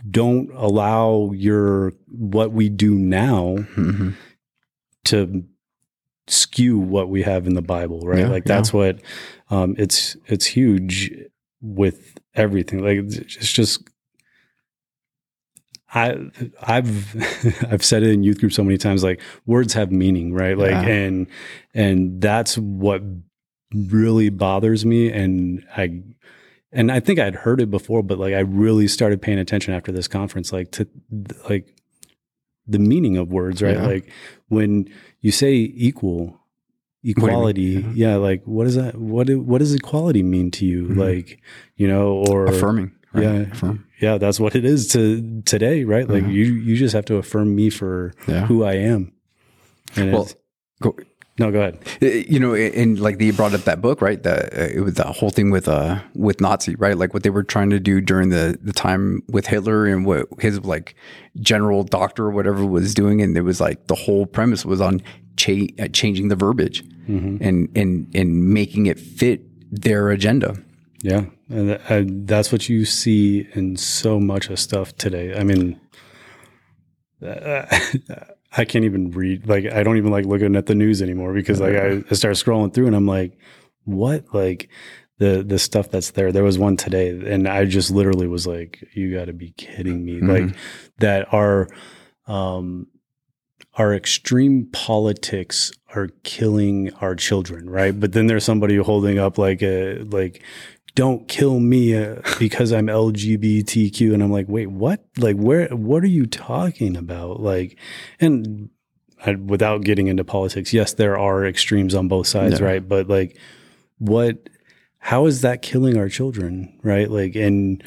don't 0.08 0.50
allow 0.54 1.32
your 1.32 1.92
what 2.06 2.52
we 2.52 2.68
do 2.68 2.94
now 2.94 3.56
Mhm. 3.76 4.14
to 5.04 5.44
skew 6.28 6.78
what 6.78 7.08
we 7.08 7.22
have 7.22 7.46
in 7.46 7.54
the 7.54 7.62
Bible, 7.62 8.00
right? 8.00 8.20
Yeah, 8.20 8.28
like 8.28 8.44
that's 8.44 8.72
what 8.72 9.00
um 9.50 9.74
it's 9.78 10.16
it's 10.26 10.46
huge 10.46 11.10
with 11.60 12.18
everything. 12.34 12.82
Like 12.82 12.98
it's 12.98 13.52
just 13.52 13.82
I 15.94 16.16
I've 16.62 17.64
I've 17.72 17.84
said 17.84 18.02
it 18.02 18.10
in 18.10 18.22
youth 18.22 18.40
group 18.40 18.52
so 18.52 18.64
many 18.64 18.76
times 18.78 19.02
like 19.04 19.20
words 19.46 19.72
have 19.74 19.90
meaning, 19.92 20.32
right? 20.34 20.56
Like 20.58 20.70
Yeah. 20.72 20.82
and 20.86 21.26
and 21.74 22.20
that's 22.20 22.56
what 22.58 23.02
really 23.74 24.28
bothers 24.30 24.84
me 24.86 25.10
and 25.12 25.64
I 25.76 26.02
and 26.72 26.90
I 26.92 27.00
think 27.00 27.18
I'd 27.18 27.34
heard 27.36 27.60
it 27.60 27.70
before 27.70 28.02
but 28.02 28.18
like 28.18 28.34
I 28.34 28.40
really 28.40 28.88
started 28.88 29.20
paying 29.22 29.38
attention 29.38 29.74
after 29.74 29.92
this 29.92 30.08
conference 30.08 30.52
like 30.52 30.70
to 30.72 30.86
like 31.48 31.72
the 32.68 32.78
meaning 32.80 33.16
of 33.16 33.28
words, 33.30 33.62
right? 33.62 33.76
Yeah. 33.76 33.86
Like 33.86 34.10
when 34.48 34.88
you 35.20 35.30
say 35.30 35.54
equal 35.54 36.40
equality, 37.04 37.82
Mhm. 37.82 37.92
yeah, 37.94 38.16
like 38.16 38.42
what 38.44 38.66
is 38.66 38.74
that 38.74 38.96
what 38.96 39.28
do- 39.28 39.40
what 39.40 39.58
does 39.58 39.72
equality 39.72 40.24
mean 40.24 40.50
to 40.52 40.66
you? 40.66 40.88
Mhm. 40.88 40.96
Like, 40.96 41.40
you 41.76 41.86
know, 41.86 42.24
or 42.28 42.46
affirming. 42.46 42.90
Right? 43.16 43.22
yeah, 43.24 43.52
Affirm. 43.52 43.84
yeah, 44.00 44.18
that's 44.18 44.38
what 44.38 44.54
it 44.54 44.64
is 44.64 44.88
to 44.92 45.42
today, 45.44 45.84
right? 45.84 46.08
Like 46.08 46.24
Mhm. 46.24 46.32
you, 46.32 46.44
you 46.44 46.76
just 46.76 46.94
have 46.94 47.04
to 47.06 47.16
affirm 47.16 47.54
me 47.54 47.70
for 47.70 48.12
Yeah. 48.28 48.46
who 48.46 48.62
I 48.64 48.74
am. 48.74 49.12
And 49.96 50.12
Well, 50.12 50.28
go, 50.82 50.96
no, 51.38 51.50
go 51.52 51.60
ahead. 51.60 51.78
Uh, 52.02 52.06
you 52.06 52.38
know, 52.40 52.54
and 52.54 52.98
like 52.98 53.18
they 53.18 53.30
brought 53.30 53.54
up 53.54 53.64
that 53.64 53.80
book, 53.80 54.00
right? 54.02 54.22
The 54.22 54.34
uh, 54.62 54.68
it 54.74 54.80
was 54.80 54.94
the 54.94 55.04
whole 55.04 55.30
thing 55.30 55.50
with 55.50 55.68
uh 55.68 56.00
with 56.14 56.40
Nazi, 56.40 56.74
right? 56.76 56.96
Like 56.96 57.12
what 57.14 57.22
they 57.22 57.30
were 57.30 57.44
trying 57.44 57.70
to 57.70 57.78
do 57.80 58.00
during 58.00 58.30
the 58.30 58.58
the 58.62 58.72
time 58.72 59.22
with 59.28 59.46
Hitler 59.46 59.86
and 59.86 60.04
what 60.06 60.26
his 60.40 60.64
like 60.64 60.94
general 61.40 61.82
doctor 61.84 62.24
or 62.26 62.30
whatever 62.30 62.64
was 62.64 62.94
doing, 62.94 63.20
and 63.22 63.36
it 63.36 63.42
was 63.42 63.60
like 63.60 63.86
the 63.86 63.94
whole 63.94 64.26
premise 64.26 64.64
was 64.66 64.80
on 64.80 65.02
cha- 65.36 65.68
uh, 65.78 65.88
changing 65.88 66.28
the 66.28 66.36
verbiage 66.36 66.82
Mhm. 67.08 67.38
and 67.40 67.68
and 67.76 68.06
and 68.14 68.48
making 68.52 68.86
it 68.86 68.98
fit 68.98 69.42
their 69.70 70.10
agenda. 70.10 70.56
Yeah, 71.02 71.26
and 71.48 71.72
uh, 71.88 72.02
that's 72.26 72.50
what 72.50 72.68
you 72.68 72.84
see 72.84 73.48
in 73.54 73.76
so 73.76 74.18
much 74.18 74.50
of 74.50 74.58
stuff 74.58 74.96
today. 74.96 75.34
I 75.38 75.44
mean, 75.44 75.80
uh, 77.22 77.66
I 78.56 78.64
can't 78.64 78.84
even 78.84 79.10
read. 79.10 79.46
Like, 79.48 79.66
I 79.66 79.82
don't 79.82 79.96
even 79.96 80.10
like 80.10 80.24
looking 80.24 80.56
at 80.56 80.66
the 80.66 80.74
news 80.74 81.02
anymore 81.02 81.32
because 81.34 81.60
like 81.60 81.74
I, 81.74 82.02
I 82.10 82.14
start 82.14 82.34
scrolling 82.34 82.72
through 82.72 82.86
and 82.86 82.96
I'm 82.96 83.06
like, 83.06 83.38
what? 83.84 84.24
Like 84.32 84.68
the 85.18 85.42
the 85.46 85.58
stuff 85.58 85.90
that's 85.90 86.10
there. 86.12 86.32
There 86.32 86.44
was 86.44 86.58
one 86.58 86.76
today, 86.76 87.10
and 87.10 87.48
I 87.48 87.64
just 87.64 87.90
literally 87.90 88.26
was 88.26 88.46
like, 88.46 88.84
you 88.92 89.14
got 89.14 89.26
to 89.26 89.32
be 89.32 89.52
kidding 89.52 90.04
me! 90.04 90.20
Mhm. 90.20 90.28
Like 90.48 90.56
that 90.98 91.32
our 91.32 91.68
um 92.26 92.88
our 93.74 93.94
extreme 93.94 94.68
politics 94.72 95.70
are 95.94 96.08
killing 96.22 96.92
our 96.94 97.14
children, 97.14 97.68
right? 97.68 97.98
But 97.98 98.12
then 98.12 98.26
there's 98.26 98.44
somebody 98.44 98.76
holding 98.76 99.18
up 99.18 99.38
like 99.38 99.62
a 99.62 99.98
like 100.02 100.42
don't 100.96 101.28
kill 101.28 101.60
me 101.60 101.94
uh, 101.94 102.16
because 102.40 102.72
I'm 102.72 102.86
LGBTQ 102.88 104.12
and 104.12 104.22
I'm 104.22 104.32
like, 104.32 104.46
"Wait, 104.48 104.66
what? 104.66 105.04
Like 105.18 105.36
where 105.36 105.68
what 105.68 106.02
are 106.02 106.08
you 106.08 106.26
talking 106.26 106.96
about?" 106.96 107.38
Like 107.40 107.78
and 108.18 108.70
I, 109.24 109.34
without 109.36 109.84
getting 109.84 110.08
into 110.08 110.24
politics, 110.24 110.72
yes, 110.72 110.94
there 110.94 111.16
are 111.16 111.46
extremes 111.46 111.94
on 111.94 112.08
both 112.08 112.26
sides, 112.26 112.58
Yeah. 112.60 112.66
right? 112.66 112.88
But 112.88 113.08
like 113.08 113.38
what 113.98 114.48
how 114.98 115.26
is 115.26 115.42
that 115.42 115.62
killing 115.62 115.96
our 115.96 116.08
children, 116.08 116.78
right? 116.82 117.08
Like 117.10 117.36
and 117.36 117.84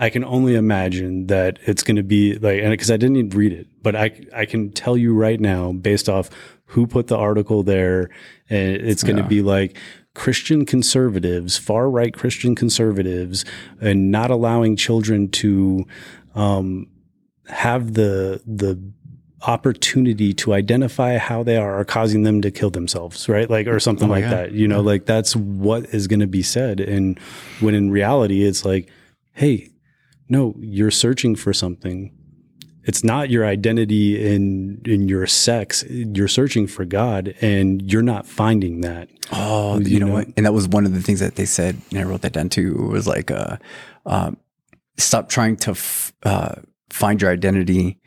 I 0.00 0.10
can 0.10 0.24
only 0.24 0.54
imagine 0.54 1.26
that 1.26 1.58
it's 1.66 1.82
going 1.82 1.96
to 1.96 2.02
be 2.02 2.34
like, 2.38 2.60
and 2.62 2.70
because 2.70 2.90
I 2.90 2.96
didn't 2.96 3.16
even 3.16 3.30
read 3.38 3.52
it, 3.52 3.66
but 3.82 3.94
I 3.94 4.10
I 4.34 4.44
can 4.46 4.70
tell 4.72 4.96
you 4.96 5.12
right 5.14 5.38
now, 5.40 5.72
based 5.72 6.08
off 6.08 6.30
who 6.72 6.86
put 6.86 7.06
the 7.08 7.16
article 7.16 7.62
there, 7.62 8.10
and 8.50 8.76
it's 8.76 9.02
going 9.02 9.16
to 9.16 9.22
Yeah. 9.22 9.28
be 9.28 9.42
like 9.42 9.76
Christian 10.18 10.66
conservatives, 10.66 11.56
far 11.56 11.88
right 11.88 12.12
Christian 12.12 12.56
conservatives, 12.56 13.44
and 13.80 14.10
not 14.10 14.32
allowing 14.32 14.74
children 14.74 15.28
to 15.30 15.86
um, 16.34 16.88
have 17.46 17.94
the 17.94 18.42
the 18.44 18.76
opportunity 19.46 20.34
to 20.34 20.52
identify 20.52 21.16
how 21.18 21.44
they 21.44 21.56
are, 21.56 21.78
are 21.78 21.84
causing 21.84 22.24
them 22.24 22.42
to 22.42 22.50
kill 22.50 22.70
themselves, 22.70 23.28
right? 23.28 23.48
Like 23.48 23.68
or 23.68 23.78
something 23.78 24.08
Oh, 24.08 24.12
like 24.12 24.22
yeah. 24.24 24.30
that. 24.30 24.52
You 24.52 24.66
know, 24.66 24.80
like 24.80 25.06
that's 25.06 25.36
what 25.36 25.84
is 25.94 26.08
going 26.08 26.18
to 26.18 26.26
be 26.26 26.42
said, 26.42 26.80
and 26.80 27.16
when 27.60 27.76
in 27.76 27.90
reality, 27.90 28.42
it's 28.44 28.64
like, 28.64 28.90
hey, 29.34 29.70
no, 30.28 30.56
you're 30.58 30.90
searching 30.90 31.36
for 31.36 31.52
something. 31.52 32.12
It's 32.88 33.04
not 33.04 33.28
your 33.28 33.44
identity 33.46 34.26
in 34.34 34.80
in 34.86 35.08
your 35.08 35.26
sex. 35.26 35.84
You're 35.90 36.26
searching 36.26 36.66
for 36.66 36.86
God, 36.86 37.34
and 37.42 37.82
you're 37.92 38.02
not 38.02 38.26
finding 38.26 38.80
that. 38.80 39.10
Oh, 39.30 39.78
you, 39.78 39.86
You 39.90 40.00
know, 40.00 40.06
know? 40.06 40.12
what? 40.14 40.28
And 40.38 40.46
that 40.46 40.54
was 40.54 40.66
one 40.66 40.86
of 40.86 40.94
the 40.94 41.02
things 41.02 41.20
that 41.20 41.34
they 41.36 41.44
said, 41.44 41.76
and 41.90 42.00
I 42.00 42.04
wrote 42.04 42.22
that 42.22 42.32
down 42.32 42.48
too. 42.48 42.74
It 42.86 42.92
was 42.92 43.06
like, 43.06 43.30
uh, 43.30 43.58
um, 44.06 44.38
stop 44.96 45.28
trying 45.28 45.56
to 45.56 45.72
f- 45.72 46.14
uh, 46.22 46.54
find 46.88 47.20
your 47.20 47.30
identity, 47.30 47.98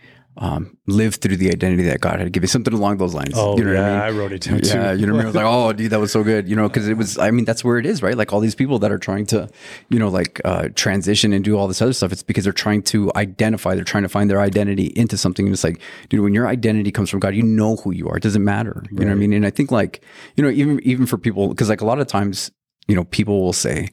um, 0.41 0.75
live 0.87 1.15
through 1.15 1.37
the 1.37 1.51
identity 1.51 1.83
that 1.83 2.01
God 2.01 2.19
had 2.19 2.33
given 2.33 2.45
you. 2.45 2.47
Something 2.47 2.73
along 2.73 2.97
those 2.97 3.13
lines. 3.13 3.33
Oh, 3.35 3.55
you 3.55 3.63
know 3.63 3.73
yeah, 3.73 3.93
what 3.93 4.03
I 4.03 4.07
I, 4.07 4.09
wrote 4.09 4.31
it 4.31 4.41
down 4.41 4.59
too. 4.59 4.75
Yeah, 4.75 4.91
you 4.91 5.05
know 5.05 5.13
what 5.13 5.19
I 5.19 5.25
mean? 5.25 5.25
I 5.25 5.25
was 5.27 5.35
like, 5.35 5.45
oh, 5.47 5.71
dude, 5.71 5.91
that 5.91 5.99
was 5.99 6.11
so 6.11 6.23
good. 6.23 6.49
You 6.49 6.55
know, 6.55 6.67
because 6.67 6.87
it 6.87 6.97
was, 6.97 7.19
I 7.19 7.29
mean, 7.29 7.45
that's 7.45 7.63
where 7.63 7.77
it 7.77 7.85
is, 7.85 8.01
right? 8.01 8.17
Like 8.17 8.33
all 8.33 8.39
these 8.39 8.55
people 8.55 8.79
that 8.79 8.91
are 8.91 8.97
trying 8.97 9.27
to, 9.27 9.47
you 9.89 9.99
know, 9.99 10.09
like 10.09 10.41
uh, 10.43 10.69
transition 10.73 11.31
and 11.31 11.45
do 11.45 11.59
all 11.59 11.67
this 11.67 11.79
other 11.79 11.93
stuff. 11.93 12.11
It's 12.11 12.23
because 12.23 12.43
they're 12.43 12.53
trying 12.53 12.81
to 12.83 13.11
identify, 13.15 13.75
they're 13.75 13.83
trying 13.83 14.03
to 14.03 14.09
find 14.09 14.31
their 14.31 14.41
identity 14.41 14.87
into 14.95 15.15
something. 15.15 15.45
And 15.45 15.53
it's 15.53 15.63
like, 15.63 15.79
dude, 16.09 16.21
when 16.21 16.33
your 16.33 16.47
identity 16.47 16.91
comes 16.91 17.11
from 17.11 17.19
God, 17.19 17.35
you 17.35 17.43
know 17.43 17.75
who 17.75 17.91
you 17.91 18.09
are. 18.09 18.17
It 18.17 18.23
doesn't 18.23 18.43
matter. 18.43 18.83
You 18.89 19.01
know 19.01 19.05
what 19.05 19.11
I 19.11 19.15
mean? 19.15 19.33
And 19.33 19.45
I 19.45 19.51
think 19.51 19.69
like, 19.69 20.03
you 20.37 20.43
know, 20.43 20.49
even 20.49 20.79
even 20.81 21.05
for 21.05 21.19
people, 21.19 21.49
because 21.49 21.69
like 21.69 21.81
a 21.81 21.85
lot 21.85 21.99
of 21.99 22.07
times, 22.07 22.49
you 22.87 22.95
know, 22.95 23.03
people 23.03 23.41
will 23.41 23.53
say, 23.53 23.89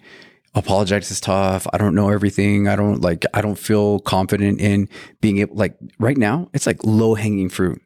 apologetics 0.54 1.10
is 1.10 1.20
tough. 1.20 1.66
I 1.72 1.78
don't 1.78 1.94
know 1.94 2.08
everything. 2.10 2.68
I 2.68 2.76
don't 2.76 3.00
like, 3.00 3.24
I 3.34 3.40
don't 3.40 3.58
feel 3.58 4.00
confident 4.00 4.60
in 4.60 4.88
being 5.20 5.38
able, 5.38 5.56
like 5.56 5.76
right 5.98 6.16
now, 6.16 6.48
it's 6.52 6.66
like 6.66 6.82
low 6.84 7.14
hanging 7.14 7.48
fruit. 7.48 7.80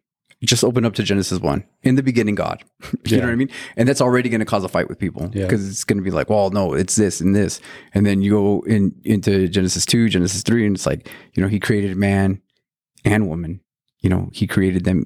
Just 0.45 0.65
open 0.65 0.85
up 0.85 0.95
to 0.95 1.05
Genesis 1.05 1.39
1. 1.39 1.65
In 1.85 1.95
the 1.95 2.03
beginning, 2.03 2.35
God. 2.35 2.65
you 2.83 2.99
Yeah. 3.05 3.19
know 3.19 3.27
what 3.27 3.33
I 3.33 3.37
mean? 3.37 3.51
And 3.77 3.89
that's 3.89 4.01
already 4.01 4.29
going 4.29 4.41
to 4.41 4.45
cause 4.45 4.65
a 4.65 4.69
fight 4.69 4.89
with 4.89 4.99
people 4.99 5.31
Yeah. 5.33 5.45
because 5.45 5.69
it's 5.69 5.85
going 5.85 5.99
to 5.99 6.03
be 6.03 6.11
like, 6.11 6.29
well, 6.31 6.51
no, 6.51 6.75
it's 6.75 6.97
this 6.97 7.21
and 7.21 7.33
this. 7.35 7.61
And 7.95 8.05
then 8.05 8.23
you 8.23 8.33
go 8.33 8.65
in 8.67 8.93
into 9.05 9.47
Genesis 9.49 9.87
2, 9.87 10.09
Genesis 10.09 10.43
3, 10.43 10.67
and 10.67 10.75
it's 10.75 10.85
like, 10.87 11.09
you 11.35 11.43
know, 11.45 11.49
he 11.49 11.61
created 11.61 11.97
man 11.97 12.41
and 13.05 13.29
woman. 13.29 13.61
You 14.01 14.11
know, 14.11 14.31
he 14.33 14.49
created 14.49 14.85
them 14.85 15.05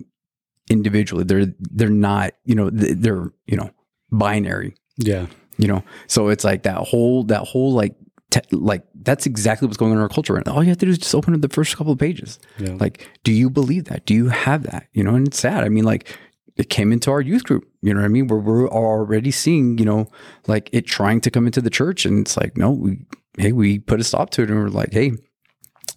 individually. 0.71 1.25
They're, 1.25 1.53
they're 1.59 1.91
not, 1.91 2.33
you 2.47 2.55
know, 2.55 2.71
they're, 2.71 3.31
you 3.47 3.57
know, 3.59 3.71
binary 4.11 4.75
Yeah, 4.97 5.27
you 5.59 5.69
know? 5.69 5.83
So 6.07 6.29
it's 6.29 6.45
like 6.45 6.63
that 6.65 6.79
whole 6.79 7.25
that 7.25 7.43
whole 7.43 7.73
like 7.73 7.95
te- 8.31 8.41
like 8.51 8.85
that's 9.03 9.27
exactly 9.27 9.67
what's 9.67 9.77
going 9.77 9.93
on 9.93 9.99
in 9.99 10.03
our 10.03 10.09
culture 10.09 10.37
and 10.37 10.47
all 10.49 10.63
you 10.63 10.69
have 10.69 10.79
to 10.79 10.87
do 10.87 10.93
is 10.93 10.99
just 10.99 11.15
open 11.15 11.35
up 11.35 11.41
the 11.41 11.49
first 11.49 11.77
couple 11.77 11.93
of 11.93 11.99
pages. 11.99 12.39
Yeah, 12.59 12.77
like 12.81 13.09
do 13.25 13.33
you 13.33 13.51
believe 13.51 13.85
that? 13.85 14.07
Do 14.07 14.15
you 14.15 14.29
have 14.29 14.65
that? 14.65 14.89
You 14.93 15.05
know 15.05 15.15
and 15.15 15.29
it's 15.29 15.39
sad. 15.39 15.65
I 15.65 15.69
mean 15.69 15.85
like 15.85 16.17
it 16.57 16.71
came 16.71 16.91
into 16.91 17.11
our 17.11 17.21
youth 17.21 17.45
group 17.45 17.69
you 17.83 17.93
know 17.93 18.01
what 18.01 18.07
i 18.07 18.09
mean? 18.09 18.27
Where 18.27 18.39
we're 18.39 18.69
already 18.69 19.31
seeing 19.31 19.79
you 19.79 19.85
know 19.85 20.09
like 20.47 20.71
it 20.73 20.87
trying 20.87 21.21
to 21.21 21.31
come 21.31 21.47
into 21.47 21.61
the 21.61 21.71
church 21.71 22.05
and 22.07 22.21
it's 22.21 22.37
like 22.37 22.57
no 22.57 22.71
we 22.71 22.99
hey 23.39 23.53
we 23.53 23.79
put 23.79 24.01
a 24.01 24.05
stop 24.05 24.31
to 24.31 24.43
it 24.43 24.51
and 24.51 24.59
we're 24.59 24.69
like 24.69 24.93
hey 24.93 25.13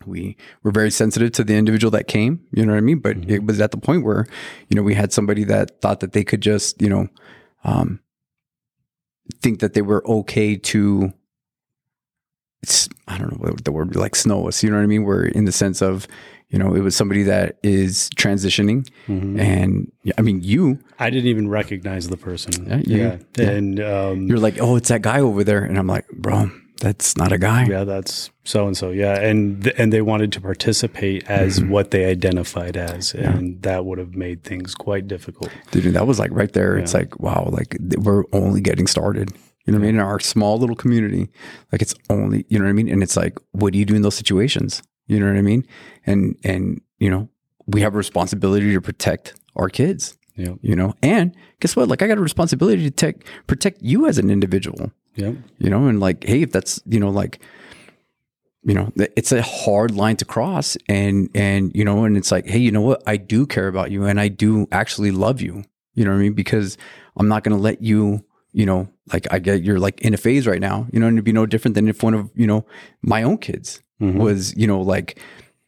we 0.06 0.38
were 0.64 0.72
very 0.72 0.92
sensitive 0.92 1.32
to 1.34 1.44
the 1.44 1.56
individual 1.56 1.92
that 1.92 2.08
came 2.08 2.42
you 2.52 2.66
know 2.66 2.74
what 2.74 2.78
i 2.78 2.82
mean? 2.82 3.00
But 3.00 3.30
it 3.30 3.44
was 3.44 3.60
at 3.60 3.72
the 3.72 3.78
point 3.78 4.06
where 4.06 4.28
you 4.70 4.76
know 4.76 4.84
we 4.84 4.94
had 4.94 5.12
somebody 5.12 5.44
that 5.46 5.82
thought 5.82 6.02
that 6.02 6.14
they 6.14 6.24
could 6.24 6.42
just 6.42 6.82
you 6.82 6.90
know 6.90 7.08
um 7.64 8.00
think 9.42 9.60
that 9.60 9.74
they 9.74 9.82
were 9.82 10.06
okay 10.08 10.56
to 10.56 11.14
it's 12.62 12.90
I 13.08 13.18
don't 13.18 13.32
know 13.32 13.52
what 13.52 13.64
the 13.64 13.72
word 13.72 13.90
be 13.92 14.00
like 14.00 14.16
snow 14.16 14.48
us, 14.48 14.64
you 14.64 14.70
know 14.70 14.76
what 14.78 14.84
I 14.84 14.88
mean? 14.88 15.06
Where 15.06 15.24
in 15.24 15.46
the 15.46 15.52
sense 15.52 15.82
of, 15.82 16.08
you 16.50 16.60
know, 16.60 16.76
it 16.76 16.82
was 16.82 16.96
somebody 16.96 17.24
that 17.24 17.58
is 17.64 18.10
transitioning 18.18 18.90
Mhm. 19.08 19.40
and 19.40 19.92
I 20.18 20.22
mean 20.22 20.42
you 20.42 20.80
I 21.00 21.10
didn't 21.10 21.30
even 21.30 21.48
recognize 21.48 22.10
the 22.10 22.18
person. 22.18 22.66
Yeah, 22.68 22.82
yeah, 22.86 23.18
yeah. 23.38 23.50
and 23.50 23.80
um, 23.80 24.28
you're 24.28 24.40
like, 24.40 24.58
"Oh, 24.60 24.76
it's 24.76 24.90
that 24.90 25.02
guy 25.02 25.22
over 25.22 25.44
there." 25.46 25.64
And 25.64 25.78
I'm 25.80 25.88
like, 25.88 26.08
"Bro, 26.10 26.52
that's 26.80 27.16
not 27.18 27.32
a 27.32 27.38
guy." 27.38 27.66
yeah, 27.66 27.84
that's 27.84 28.32
so 28.44 28.68
and 28.68 28.76
so. 28.78 28.90
Yeah, 28.90 29.20
and 29.20 29.64
th- 29.64 29.76
and 29.78 29.92
they 29.94 30.02
wanted 30.02 30.32
to 30.34 30.42
participate 30.42 31.30
as 31.30 31.60
Mm-hmm. 31.60 31.70
what 31.70 31.92
they 31.92 32.06
identified 32.06 32.76
as, 32.78 33.14
and 33.14 33.62
that 33.64 33.86
would 33.86 34.00
have 34.00 34.16
made 34.16 34.44
things 34.44 34.76
quite 34.76 35.08
difficult. 35.08 35.52
Dude, 35.72 35.94
that 35.94 36.08
was 36.08 36.20
like 36.20 36.32
right 36.32 36.52
there. 36.54 36.78
It's 36.78 36.94
like, 36.94 37.20
wow, 37.20 37.50
like 37.52 37.78
we're 37.98 38.24
only 38.34 38.62
getting 38.62 38.88
started. 38.88 39.32
You 39.66 39.74
know 39.74 39.80
what 39.80 39.84
I 39.84 39.92
mean? 39.92 39.96
In 39.96 40.02
our 40.02 40.20
small 40.20 40.58
little 40.58 40.76
community, 40.76 41.30
like 41.72 41.82
it's 41.84 41.94
only, 42.10 42.44
you 42.50 42.58
know 42.58 42.66
what 42.66 42.72
I 42.72 42.74
mean? 42.74 42.90
And 42.90 43.04
it's 43.04 43.16
like, 43.16 43.38
what 43.52 43.72
do 43.74 43.78
you 43.78 43.86
do 43.86 43.94
in 43.94 44.02
those 44.02 44.16
situations? 44.16 44.82
You 45.06 45.20
know 45.20 45.28
what 45.28 45.36
I 45.38 45.42
mean? 45.44 45.64
And, 46.08 46.36
and, 46.44 46.82
you 46.98 47.10
know, 47.10 47.30
we 47.68 47.82
have 47.82 47.94
a 47.94 47.98
responsibility 47.98 48.74
to 48.74 48.82
protect 48.82 49.36
our 49.56 49.70
kids, 49.70 50.18
Yeah, 50.36 50.54
you 50.62 50.76
know? 50.76 50.96
And 51.04 51.36
guess 51.60 51.76
what? 51.76 51.88
Like 51.88 52.02
I 52.02 52.08
got 52.08 52.18
a 52.18 52.22
responsibility 52.22 52.84
to 52.86 52.90
protect, 52.92 53.24
protect 53.46 53.82
you 53.84 54.08
as 54.08 54.18
an 54.18 54.32
individual, 54.32 54.92
yeah, 55.20 55.34
you 55.58 55.70
know? 55.70 55.88
And 55.88 56.00
like, 56.00 56.24
hey, 56.24 56.42
if 56.42 56.52
that's, 56.52 56.82
you 56.86 57.00
know, 57.00 57.10
like, 57.10 57.40
you 58.64 58.74
know, 58.74 58.92
it's 58.98 59.32
a 59.32 59.42
hard 59.42 59.92
line 59.92 60.18
to 60.18 60.26
cross 60.26 60.78
and, 60.88 61.30
and, 61.34 61.72
you 61.74 61.86
know, 61.86 62.04
and 62.04 62.18
it's 62.18 62.32
like, 62.32 62.46
hey, 62.46 62.60
you 62.60 62.72
know 62.72 62.82
what? 62.82 63.02
I 63.08 63.18
do 63.18 63.46
care 63.48 63.68
about 63.68 63.90
you 63.92 64.06
and 64.06 64.20
I 64.20 64.28
do 64.28 64.68
actually 64.72 65.12
love 65.12 65.42
you. 65.42 65.64
You 65.96 66.04
know 66.06 66.12
what 66.12 66.18
I 66.18 66.22
mean? 66.22 66.34
Because 66.34 66.78
I'm 67.16 67.28
not 67.28 67.44
going 67.44 67.56
to 67.56 67.62
let 67.62 67.82
you, 67.82 68.24
you 68.52 68.66
know, 68.66 68.90
like 69.14 69.28
I 69.32 69.40
get 69.40 69.64
you're 69.64 69.80
like 69.80 70.02
in 70.02 70.14
a 70.14 70.18
phase 70.18 70.46
right 70.46 70.60
now, 70.60 70.88
you 70.92 71.00
know, 71.00 71.08
and 71.08 71.18
it'd 71.18 71.26
be 71.26 71.32
no 71.32 71.46
different 71.46 71.76
than 71.76 71.88
if 71.88 72.04
one 72.04 72.14
of, 72.14 72.30
you 72.36 72.48
know, 72.48 72.66
my 73.02 73.24
own 73.24 73.38
kids 73.38 73.82
Mhm. 74.02 74.16
was, 74.18 74.56
you 74.56 74.66
know, 74.68 74.80
like, 74.82 75.20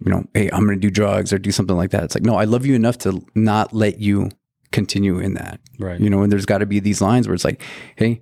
you 0.05 0.11
know, 0.11 0.23
hey, 0.33 0.49
I'm 0.51 0.65
going 0.65 0.79
to 0.79 0.87
do 0.87 0.89
drugs 0.89 1.31
or 1.33 1.37
do 1.37 1.51
something 1.51 1.75
like 1.75 1.91
that. 1.91 2.03
It's 2.03 2.15
like, 2.15 2.23
no, 2.23 2.35
I 2.35 2.45
love 2.45 2.65
you 2.65 2.75
enough 2.75 2.97
to 2.99 3.21
not 3.35 3.73
let 3.73 3.99
you 3.99 4.29
continue 4.71 5.19
in 5.19 5.33
that, 5.35 5.59
right. 5.79 5.99
you 5.99 6.09
know, 6.09 6.23
and 6.23 6.31
there's 6.31 6.45
got 6.45 6.59
to 6.59 6.65
be 6.65 6.79
these 6.79 7.01
lines 7.01 7.27
where 7.27 7.35
it's 7.35 7.43
like, 7.45 7.61
hey, 7.97 8.21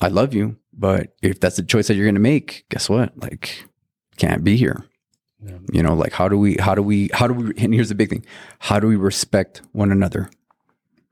I 0.00 0.08
love 0.08 0.34
you, 0.34 0.56
but 0.72 1.14
if 1.22 1.40
that's 1.40 1.56
the 1.56 1.62
choice 1.62 1.88
that 1.88 1.94
you're 1.94 2.04
going 2.06 2.14
to 2.14 2.20
make, 2.20 2.66
guess 2.70 2.88
what? 2.88 3.16
Like, 3.16 3.64
can't 4.16 4.44
be 4.44 4.56
here. 4.56 4.84
Yeah. 5.42 5.58
You 5.72 5.82
know, 5.82 5.94
like 5.94 6.12
how 6.12 6.28
do 6.28 6.38
we, 6.38 6.56
how 6.58 6.74
do 6.74 6.82
we, 6.82 7.10
how 7.12 7.26
do 7.26 7.34
we, 7.34 7.52
and 7.58 7.74
here's 7.74 7.88
the 7.88 7.94
big 7.94 8.10
thing. 8.10 8.24
How 8.58 8.80
do 8.80 8.86
we 8.86 8.96
respect 8.96 9.62
one 9.72 9.92
another? 9.92 10.30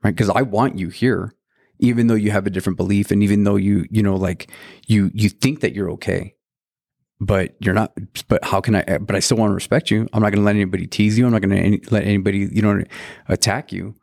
Right. 0.03 0.15
Cause 0.15 0.29
I 0.29 0.43
want 0.43 0.77
you 0.77 0.89
here, 0.89 1.33
even 1.79 2.07
though 2.07 2.15
you 2.15 2.31
have 2.31 2.45
a 2.45 2.51
different 2.51 2.77
belief 2.77 3.11
and 3.11 3.23
even 3.23 3.43
though 3.43 3.55
you, 3.55 3.85
you 3.89 4.03
know, 4.03 4.15
like 4.15 4.51
you, 4.87 5.09
you 5.13 5.29
think 5.29 5.61
that 5.61 5.73
you're 5.73 5.89
okay, 5.91 6.35
but 7.19 7.55
you're 7.59 7.73
not, 7.73 7.93
but 8.27 8.43
how 8.43 8.61
can 8.61 8.75
I, 8.75 8.81
eh, 8.81 8.97
but 8.99 9.15
I 9.15 9.19
still 9.19 9.37
want 9.37 9.49
to 9.51 9.55
respect 9.55 9.89
you. 9.89 10.07
I'm 10.13 10.21
not 10.21 10.31
going 10.31 10.41
to 10.41 10.45
let 10.45 10.55
anybody 10.55 10.85
tease 10.85 11.17
you. 11.17 11.25
I'm 11.25 11.31
not 11.31 11.41
going 11.41 11.81
to 11.81 11.91
let 11.91 12.03
anybody, 12.03 12.49
you 12.51 12.61
know, 12.61 12.83
attack 13.27 13.71
you. 13.71 13.95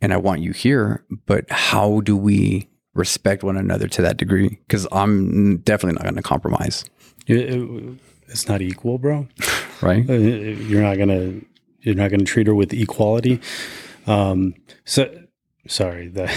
And 0.00 0.14
I 0.14 0.16
want 0.16 0.40
you 0.40 0.52
here, 0.52 1.04
but 1.26 1.44
how 1.50 2.00
do 2.00 2.16
we 2.16 2.69
respect 3.00 3.42
one 3.42 3.56
another 3.56 3.88
to 3.88 4.02
that 4.02 4.16
degree? 4.16 4.58
Cause 4.68 4.86
I'm 4.92 5.56
definitely 5.58 5.94
not 5.94 6.04
going 6.04 6.14
to 6.16 6.22
compromise. 6.22 6.84
It- 7.26 7.50
it- 7.54 7.98
it's 8.28 8.46
not 8.46 8.62
equal, 8.62 8.98
bro. 8.98 9.26
Right. 9.82 10.04
Uh, 10.08 10.12
You're 10.12 10.82
not 10.82 10.98
gonna 10.98 11.40
you're 11.80 11.94
not 11.94 12.10
gonna 12.10 12.24
treat 12.24 12.46
her 12.46 12.54
with 12.54 12.70
equality. 12.74 13.40
Um, 14.06 14.54
so 14.84 15.08
sorry 15.66 16.08
that 16.08 16.30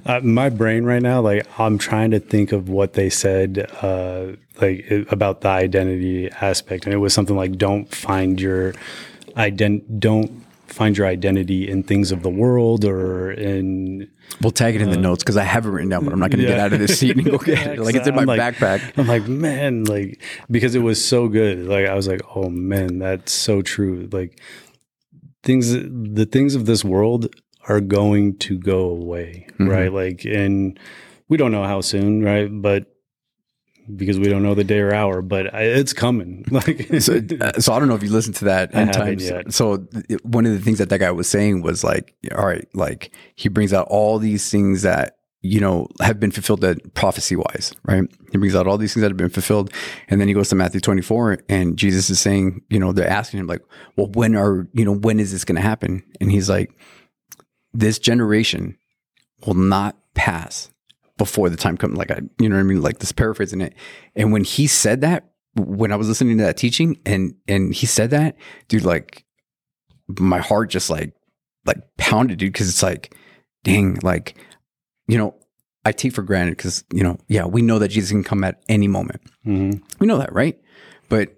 uh, 0.06 0.20
my 0.22 0.48
brain 0.50 0.84
right 0.84 1.02
now 1.02 1.20
like 1.20 1.46
i'm 1.58 1.76
trying 1.78 2.10
to 2.10 2.18
think 2.18 2.50
of 2.52 2.68
what 2.70 2.94
they 2.94 3.08
said 3.10 3.70
uh 3.82 4.32
like 4.62 4.80
it, 4.90 5.06
about 5.12 5.42
the 5.42 5.48
identity 5.48 6.28
aspect 6.40 6.84
and 6.86 6.92
it 6.94 6.96
was 6.96 7.12
something 7.12 7.36
like 7.36 7.52
don't 7.58 7.94
find 7.94 8.40
your 8.40 8.72
ident 9.36 9.82
don't 10.00 10.30
find 10.76 10.96
your 10.98 11.06
identity 11.06 11.68
in 11.68 11.82
things 11.82 12.12
of 12.12 12.22
the 12.22 12.28
world 12.30 12.84
or 12.84 13.30
in 13.32 14.08
We'll 14.42 14.50
tag 14.50 14.74
it 14.74 14.82
in 14.82 14.90
the 14.90 14.96
notes 14.98 15.22
because 15.22 15.36
I 15.36 15.44
have 15.44 15.64
it 15.66 15.70
written 15.70 15.88
down, 15.88 16.04
but 16.04 16.12
I'm 16.12 16.18
not 16.18 16.30
going 16.30 16.42
to 16.42 16.48
get 16.48 16.58
out 16.58 16.72
of 16.72 16.80
this 16.80 16.98
seat 16.98 17.16
and 17.16 17.24
go 17.24 17.38
get 17.52 17.66
it. 17.66 17.78
Like 17.78 17.94
it's 17.94 18.08
in 18.08 18.14
my 18.14 18.24
like- 18.24 18.40
backpack. 18.40 18.92
I'm 18.98 19.06
like, 19.06 19.26
man, 19.28 19.84
like 19.84 20.20
because 20.50 20.74
it 20.74 20.80
was 20.80 21.02
so 21.02 21.28
good. 21.28 21.66
Like 21.66 21.86
I 21.86 21.94
was 21.94 22.06
like, 22.08 22.20
oh 22.34 22.50
man, 22.50 22.98
that's 22.98 23.32
so 23.32 23.62
true. 23.62 24.08
Like 24.12 24.40
things, 25.42 25.72
the 25.72 26.26
things 26.30 26.54
of 26.54 26.66
this 26.66 26.84
world 26.84 27.34
are 27.68 27.80
going 27.80 28.36
to 28.38 28.58
go 28.58 28.90
away, 28.90 29.46
Mhm. 29.58 29.68
right? 29.70 29.92
Like, 29.92 30.24
and 30.24 30.78
we 31.28 31.36
don't 31.36 31.52
know 31.52 31.64
how 31.64 31.80
soon, 31.80 32.22
right? 32.22 32.48
But 32.50 32.86
because 33.94 34.18
we 34.18 34.28
don't 34.28 34.42
know 34.42 34.54
the 34.54 34.64
day 34.64 34.80
or 34.80 34.92
hour, 34.94 35.22
but 35.22 35.54
I- 35.54 35.62
it's 35.62 35.92
coming. 35.92 36.44
Like, 36.50 36.88
so, 37.00 37.20
uh, 37.40 37.52
so 37.60 37.72
I 37.72 37.78
don't 37.78 37.88
know 37.88 37.94
if 37.94 38.02
you 38.02 38.10
listened 38.10 38.36
to 38.36 38.46
that 38.46 38.74
I 38.74 38.80
haven't 38.80 38.92
times. 38.94 39.24
yet. 39.24 39.52
So 39.52 39.78
th- 39.78 40.20
one 40.22 40.46
of 40.46 40.52
the 40.52 40.60
things 40.60 40.78
that 40.78 40.88
that 40.88 40.98
guy 40.98 41.10
was 41.10 41.28
saying 41.28 41.62
was 41.62 41.84
like, 41.84 42.14
all 42.36 42.46
right, 42.46 42.66
like 42.74 43.12
he 43.34 43.48
brings 43.48 43.72
out 43.72 43.86
all 43.88 44.18
these 44.18 44.50
things 44.50 44.82
that 44.82 45.16
you 45.42 45.60
know 45.60 45.86
have 46.00 46.18
been 46.18 46.30
fulfilled 46.32 46.62
that 46.62 46.94
prophecy 46.94 47.36
wise, 47.36 47.72
right? 47.84 48.02
He 48.32 48.38
brings 48.38 48.54
out 48.56 48.66
all 48.66 48.78
these 48.78 48.94
things 48.94 49.02
that 49.02 49.10
have 49.10 49.16
been 49.16 49.28
fulfilled, 49.28 49.70
and 50.08 50.20
then 50.20 50.26
he 50.28 50.34
goes 50.34 50.48
to 50.48 50.54
Matthew 50.56 50.80
24, 50.80 51.38
and 51.48 51.76
Jesus 51.76 52.10
is 52.10 52.18
saying, 52.20 52.62
you 52.70 52.80
know, 52.80 52.92
they're 52.92 53.08
asking 53.08 53.38
him 53.40 53.46
like, 53.46 53.62
well, 53.96 54.08
when 54.14 54.34
are 54.34 54.66
you 54.72 54.84
know 54.84 54.94
when 54.94 55.20
is 55.20 55.30
this 55.32 55.44
going 55.44 55.56
to 55.56 55.62
happen? 55.62 56.02
And 56.20 56.32
he's 56.32 56.48
like, 56.50 56.70
this 57.72 57.98
generation 57.98 58.76
will 59.46 59.54
not 59.54 59.96
pass 60.14 60.70
before 61.18 61.48
the 61.50 61.56
time 61.56 61.76
comes. 61.76 61.96
Like 61.96 62.10
I, 62.10 62.20
you 62.40 62.48
know 62.48 62.56
what 62.56 62.60
I 62.60 62.64
mean? 62.64 62.82
Like 62.82 62.98
this 62.98 63.12
paraphrasing 63.12 63.60
it. 63.60 63.74
And 64.14 64.32
when 64.32 64.44
he 64.44 64.66
said 64.66 65.00
that, 65.02 65.30
when 65.56 65.90
I 65.92 65.96
was 65.96 66.08
listening 66.08 66.36
to 66.38 66.44
that 66.44 66.56
teaching 66.56 66.98
and 67.06 67.34
and 67.48 67.74
he 67.74 67.86
said 67.86 68.10
that, 68.10 68.36
dude, 68.68 68.84
like 68.84 69.24
my 70.20 70.38
heart 70.38 70.70
just 70.70 70.90
like 70.90 71.14
like 71.64 71.78
pounded, 71.98 72.38
dude, 72.38 72.52
because 72.52 72.68
it's 72.68 72.82
like, 72.82 73.14
dang, 73.64 73.98
like, 74.02 74.36
you 75.08 75.18
know, 75.18 75.34
I 75.84 75.92
take 75.92 76.12
for 76.12 76.22
granted 76.22 76.56
because, 76.56 76.84
you 76.92 77.02
know, 77.02 77.18
yeah, 77.28 77.44
we 77.46 77.62
know 77.62 77.78
that 77.80 77.88
Jesus 77.88 78.10
can 78.10 78.22
come 78.22 78.44
at 78.44 78.62
any 78.68 78.86
moment. 78.88 79.20
Mhm. 79.46 79.82
We 79.98 80.06
know 80.06 80.18
that, 80.18 80.32
right? 80.32 80.58
But 81.08 81.36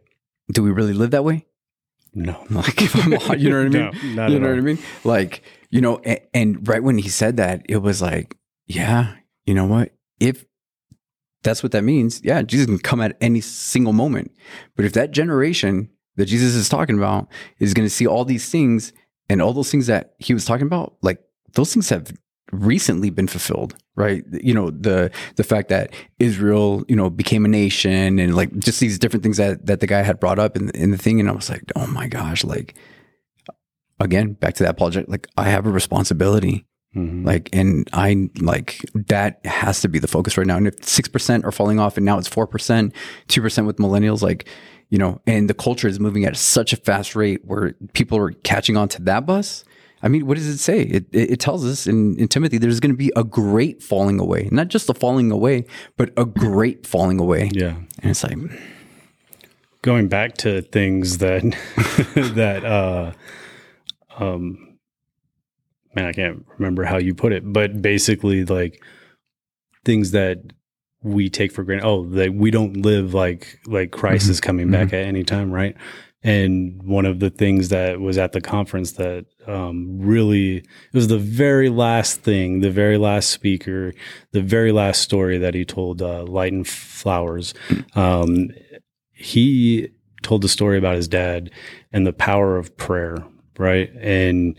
do 0.53 0.62
we 0.62 0.71
really 0.71 0.93
live 0.93 1.12
that 1.12 1.25
way? 1.25 1.45
no, 2.14 2.45
Like, 2.51 2.81
if 2.83 2.97
I'm, 2.97 3.12
hon- 3.12 3.38
you 3.38 3.51
know 3.51 3.64
what 3.64 3.77
I 3.77 3.91
mean? 4.03 4.17
No, 4.17 4.27
you 4.27 4.38
know 4.41 4.47
all. 4.49 4.53
what 4.53 4.59
I 4.59 4.62
mean? 4.62 4.79
Like, 5.05 5.43
you 5.71 5.81
know, 5.81 5.99
and, 5.99 6.21
and 6.35 6.67
right 6.69 6.83
when 6.83 6.99
he 6.99 7.09
said 7.09 7.37
that, 7.37 7.62
it 7.69 7.77
was 7.79 8.03
like, 8.03 8.37
yeah, 8.67 9.14
you 9.48 9.54
know 9.54 9.64
what? 9.64 9.94
If 10.20 10.44
that's 11.42 11.62
what 11.62 11.72
that 11.72 11.82
means, 11.82 12.20
yeah, 12.22 12.42
Jesus 12.42 12.66
can 12.66 12.78
come 12.78 13.00
at 13.00 13.16
any 13.22 13.40
single 13.40 13.94
moment. 13.94 14.30
But 14.76 14.84
if 14.84 14.92
that 14.92 15.11
generation 15.11 15.88
that 16.16 16.26
Jesus 16.26 16.54
is 16.54 16.68
talking 16.68 16.98
about 16.98 17.28
is 17.58 17.72
going 17.72 17.87
to 17.87 17.94
see 17.94 18.06
all 18.06 18.26
these 18.26 18.50
things 18.50 18.92
and 19.30 19.40
all 19.40 19.54
those 19.54 19.70
things 19.70 19.87
that 19.87 20.14
he 20.18 20.34
was 20.34 20.44
talking 20.44 20.66
about, 20.66 20.96
like 21.00 21.18
those 21.54 21.72
things 21.72 21.88
have 21.88 22.12
recently 22.52 23.08
been 23.08 23.26
fulfilled, 23.26 23.74
right? 23.96 24.22
You 24.32 24.52
know, 24.52 24.68
the 24.68 25.11
the 25.37 25.44
fact 25.44 25.70
that 25.70 25.94
Israel, 26.18 26.84
you 26.87 26.96
know, 26.96 27.08
became 27.08 27.46
a 27.46 27.48
nation 27.48 28.18
and 28.18 28.37
like 28.37 28.54
just 28.58 28.80
these 28.80 28.98
different 28.98 29.22
things 29.22 29.38
that 29.38 29.64
that 29.64 29.80
the 29.80 29.87
guy 29.87 30.02
had 30.02 30.20
brought 30.20 30.38
up 30.38 30.56
in, 30.56 30.68
in 30.70 30.90
the 30.90 30.98
thing. 30.98 31.20
And 31.20 31.28
I 31.30 31.32
was 31.32 31.48
like, 31.48 31.72
oh 31.74 31.87
my 31.87 32.06
gosh, 32.06 32.44
like 32.44 32.74
again, 33.98 34.34
back 34.34 34.56
to 34.56 34.64
that 34.64 34.72
apologetic, 34.72 35.08
like 35.08 35.26
I 35.38 35.44
have 35.44 35.64
a 35.64 35.70
responsibility. 35.70 36.66
Mhm. 36.96 37.24
Like, 37.27 37.51
and 37.53 37.88
I 37.92 38.31
like 38.40 38.81
that 38.94 39.44
has 39.44 39.81
to 39.83 39.88
be 39.88 39.98
the 39.98 40.09
focus 40.09 40.37
right 40.38 40.46
now. 40.46 40.57
And 40.57 40.66
if 40.66 40.77
6% 40.77 41.44
are 41.44 41.53
falling 41.53 41.79
off 41.79 41.96
and 41.96 42.07
now 42.07 42.18
it's 42.18 42.29
4%, 42.29 42.92
2% 43.29 43.66
with 43.66 43.77
millennials, 43.77 44.22
like, 44.22 44.48
you 44.90 44.96
know, 44.98 45.20
and 45.27 45.51
the 45.51 45.55
culture 45.55 45.87
is 45.87 46.01
moving 46.01 46.24
at 46.24 46.37
such 46.37 46.72
a 46.72 46.77
fast 46.77 47.14
rate 47.14 47.42
where 47.44 47.74
people 47.92 48.16
are 48.18 48.31
catching 48.42 48.77
on 48.77 48.88
to 48.88 49.03
that 49.03 49.27
bus. 49.27 49.64
I 50.03 50.09
mean, 50.09 50.27
what 50.27 50.37
does 50.38 50.46
it 50.46 50.59
say? 50.59 50.81
It, 50.83 51.07
it, 51.12 51.33
it 51.33 51.40
tells 51.40 51.66
us 51.66 51.87
in, 51.87 52.16
in 52.18 52.29
Timothy 52.29 52.57
there's 52.57 52.81
going 52.81 52.92
to 52.92 52.96
be 52.96 53.12
a 53.16 53.24
great 53.24 53.83
falling 53.83 54.18
away, 54.18 54.48
not 54.51 54.68
just 54.68 54.88
a 54.88 54.94
falling 54.94 55.31
away, 55.31 55.66
but 55.96 56.11
a 56.16 56.24
great 56.24 56.87
falling 56.87 57.18
away. 57.20 57.51
yeah. 57.53 57.77
And 58.01 58.11
it's 58.12 58.22
like, 58.24 58.38
going 59.83 60.09
back 60.09 60.37
to 60.38 60.62
things 60.62 61.18
that 61.18 61.42
that 62.35 62.64
uh 62.64 63.12
um 64.18 64.67
man 65.98 66.08
i 66.08 66.12
can't 66.12 66.44
remember 66.58 66.84
how 66.84 66.96
you 66.96 67.14
put 67.14 67.32
it 67.32 67.52
but 67.52 67.80
basically 67.80 68.44
like 68.44 68.82
things 69.84 70.11
that 70.12 70.38
we 71.02 71.28
take 71.30 71.52
for 71.52 71.62
granted 71.62 71.87
oh 71.87 72.04
that 72.06 72.34
we 72.34 72.50
don't 72.50 72.78
live 72.78 73.14
like 73.14 73.58
like 73.66 73.90
christ 73.90 74.28
is 74.28 74.40
coming 74.40 74.70
back 74.70 74.92
at 74.92 75.04
any 75.04 75.24
time 75.24 75.50
right? 75.50 75.76
And 76.24 76.82
one 76.82 77.06
of 77.06 77.20
the 77.20 77.30
things 77.30 77.68
that 77.68 78.00
was 78.00 78.18
at 78.18 78.32
the 78.32 78.40
conference 78.40 78.92
that 78.94 79.26
um, 79.46 80.00
really 80.00 80.56
it 80.56 80.92
was 80.92 81.06
the 81.06 81.16
very 81.16 81.68
last 81.68 82.22
thing 82.22 82.61
the 82.61 82.72
very 82.72 82.98
last 82.98 83.30
speaker 83.30 83.94
the 84.32 84.42
very 84.42 84.72
last 84.72 85.00
story 85.00 85.38
that 85.38 85.54
he 85.54 85.64
told 85.64 86.02
uh, 86.02 86.24
light 86.24 86.52
and 86.52 86.66
flowers 86.66 87.54
um, 87.94 88.50
he 89.12 89.90
told 90.22 90.42
the 90.42 90.48
story 90.48 90.78
about 90.78 90.96
his 90.96 91.08
dad 91.08 91.50
and 91.92 92.06
the 92.06 92.12
power 92.12 92.56
of 92.56 92.76
prayer, 92.76 93.24
right? 93.58 93.90
And 94.00 94.56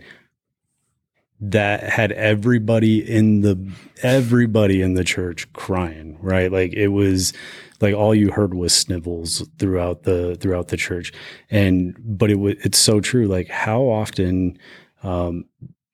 that 1.40 1.82
had 1.84 2.12
everybody 2.12 2.98
in 2.98 3.40
the 3.40 3.72
everybody 4.02 4.82
in 4.82 4.94
the 4.94 5.04
church 5.04 5.50
crying, 5.52 6.18
right? 6.20 6.52
Like 6.52 6.72
it 6.74 6.88
was 6.88 7.32
like 7.80 7.94
all 7.94 8.14
you 8.14 8.30
heard 8.30 8.54
was 8.54 8.74
snivels 8.74 9.48
throughout 9.58 10.02
the 10.02 10.36
throughout 10.40 10.68
the 10.68 10.76
church. 10.76 11.12
And 11.50 11.96
but 11.98 12.30
it 12.30 12.36
was 12.36 12.56
it's 12.64 12.78
so 12.78 13.00
true. 13.00 13.26
Like 13.26 13.48
how 13.48 13.82
often 13.82 14.58
um 15.02 15.46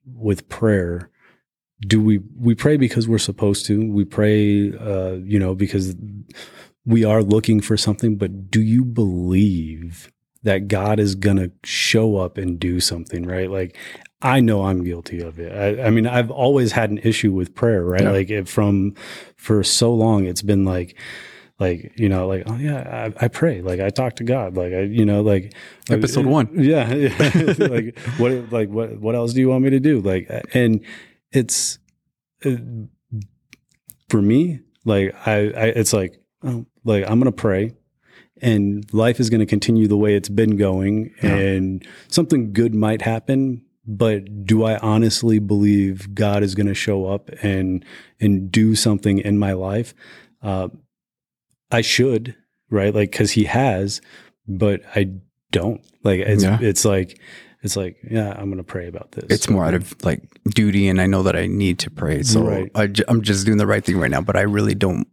with 0.05 0.49
prayer 0.49 1.11
do 1.81 2.01
we 2.03 2.21
we 2.39 2.55
pray 2.55 2.77
because 2.77 3.07
we're 3.09 3.19
supposed 3.19 3.67
to 3.67 3.91
we 3.91 4.05
pray 4.05 4.73
uh 4.79 5.13
you 5.23 5.39
know 5.39 5.55
because 5.55 5.95
we 6.85 7.05
are 7.05 7.23
looking 7.23 7.61
for 7.61 7.77
something 7.77 8.17
but 8.17 8.51
do 8.51 8.63
you 8.63 8.85
believe 8.85 10.11
that 10.43 10.69
god 10.69 10.99
is 10.99 11.15
gonna 11.15 11.51
show 11.65 12.17
up 12.17 12.39
and 12.39 12.59
do 12.59 12.81
something 12.81 13.27
right 13.27 13.51
like 13.51 13.77
i 14.23 14.41
know 14.41 14.65
i'm 14.65 14.83
guilty 14.85 15.21
of 15.21 15.39
it 15.39 15.53
i, 15.53 15.87
I 15.87 15.91
mean 15.91 16.07
i've 16.07 16.31
always 16.31 16.73
had 16.73 16.91
an 16.91 16.99
issue 16.99 17.33
with 17.33 17.55
prayer 17.55 17.85
right 17.85 18.03
Yeah. 18.03 18.11
like 18.11 18.31
it, 18.31 18.49
from 18.49 18.95
for 19.37 19.63
so 19.63 19.93
long 19.95 20.25
it's 20.25 20.43
been 20.43 20.65
like 20.65 20.99
like 21.59 21.93
you 21.97 22.09
know 22.09 22.27
like 22.27 22.43
oh 22.47 22.57
yeah 22.57 23.11
I, 23.19 23.25
I 23.25 23.29
pray 23.29 23.63
like 23.63 23.81
i 23.81 23.91
talk 23.91 24.17
to 24.17 24.25
god 24.25 24.57
like 24.57 24.73
i 24.73 24.81
you 24.81 25.05
know 25.05 25.23
like 25.23 25.55
Episode 25.91 26.27
one. 26.27 26.49
yeah, 26.57 26.93
yeah. 26.93 27.55
like 27.59 27.99
what 28.19 28.53
like 28.53 28.69
what 28.69 28.99
what 29.01 29.15
else 29.15 29.33
do 29.33 29.41
you 29.41 29.49
want 29.49 29.65
me 29.65 29.71
to 29.71 29.81
do 29.81 30.01
like 30.01 30.29
and 30.55 30.81
it's 31.33 31.79
uh, 32.45 32.57
for 34.09 34.23
me 34.23 34.61
like 34.85 35.15
I, 35.27 35.33
I 35.35 35.65
it's 35.75 35.93
like 35.93 36.21
oh, 36.43 36.67
like 36.85 37.05
i'm 37.09 37.19
gonna 37.19 37.33
pray 37.33 37.75
and 38.43 38.85
life 38.93 39.19
is 39.21 39.31
gonna 39.31 39.47
continue 39.47 39.89
the 39.89 39.97
way 39.97 40.15
it's 40.15 40.29
been 40.29 40.57
going 40.57 41.13
Yeah. 41.23 41.35
and 41.37 41.87
something 42.09 42.53
good 42.53 42.75
might 42.75 43.03
happen 43.03 43.63
but 43.87 44.45
do 44.47 44.65
i 44.65 44.77
honestly 44.79 45.39
believe 45.39 46.15
god 46.15 46.43
is 46.43 46.55
gonna 46.55 46.75
show 46.75 47.07
up 47.07 47.31
and 47.43 47.85
and 48.21 48.51
do 48.51 48.75
something 48.75 49.19
in 49.19 49.39
my 49.39 49.53
life 49.53 49.95
uh, 50.43 50.69
i 51.71 51.81
should 51.81 52.35
right 52.71 52.95
like 52.95 53.11
because 53.13 53.31
he 53.33 53.45
has 53.45 54.01
but 54.49 54.81
i 54.95 55.09
don't 55.53 55.81
like 56.03 56.21
it's 56.21 56.43
Yeah. 56.43 56.59
it's 56.61 56.85
like 56.85 57.21
it's 57.63 57.77
like 57.77 57.97
yeah 58.11 58.35
i'm 58.37 58.51
gonna 58.51 58.65
pray 58.65 58.87
about 58.89 59.13
this 59.13 59.25
it's 59.31 59.49
more 59.49 59.65
out 59.65 59.75
of 59.75 59.95
like 60.05 60.23
duty 60.55 60.89
and 60.89 61.01
I 61.01 61.07
know 61.07 61.25
that 61.25 61.35
I 61.35 61.49
need 61.49 61.81
to 61.81 61.91
pray. 61.91 62.23
So 62.23 62.43
Right. 62.43 62.71
I 62.77 62.87
j- 62.87 63.03
I'm 63.09 63.21
just 63.23 63.45
doing 63.45 63.59
the 63.59 63.67
right 63.67 63.85
thing 63.85 63.99
right 63.99 64.11
now, 64.11 64.21
but 64.21 64.37
I 64.37 64.43
really 64.43 64.77
don't 64.77 65.09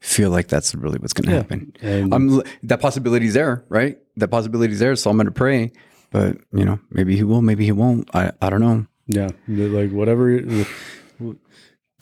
feel 0.00 0.30
like 0.30 0.48
that's 0.48 0.74
really 0.74 0.98
what's 0.98 1.12
going 1.12 1.26
to 1.26 1.30
Yeah. 1.30 1.36
happen. 1.38 1.72
and 1.80 2.12
I'm 2.14 2.42
that 2.64 2.80
possibility's 2.80 3.34
there, 3.34 3.64
right? 3.68 3.98
That 4.16 4.28
possibility's 4.28 4.80
there, 4.80 4.96
so 4.96 5.10
I'm 5.10 5.16
going 5.16 5.26
to 5.26 5.30
pray. 5.32 5.70
But 6.16 6.38
you 6.58 6.64
know, 6.64 6.78
maybe 6.90 7.14
he 7.14 7.24
will, 7.24 7.42
maybe 7.42 7.66
he 7.66 7.72
won't. 7.72 8.08
I 8.14 8.32
I 8.40 8.48
don't 8.48 8.62
know. 8.62 8.86
Yeah, 9.06 9.28
like 9.46 9.90
whatever 9.90 10.40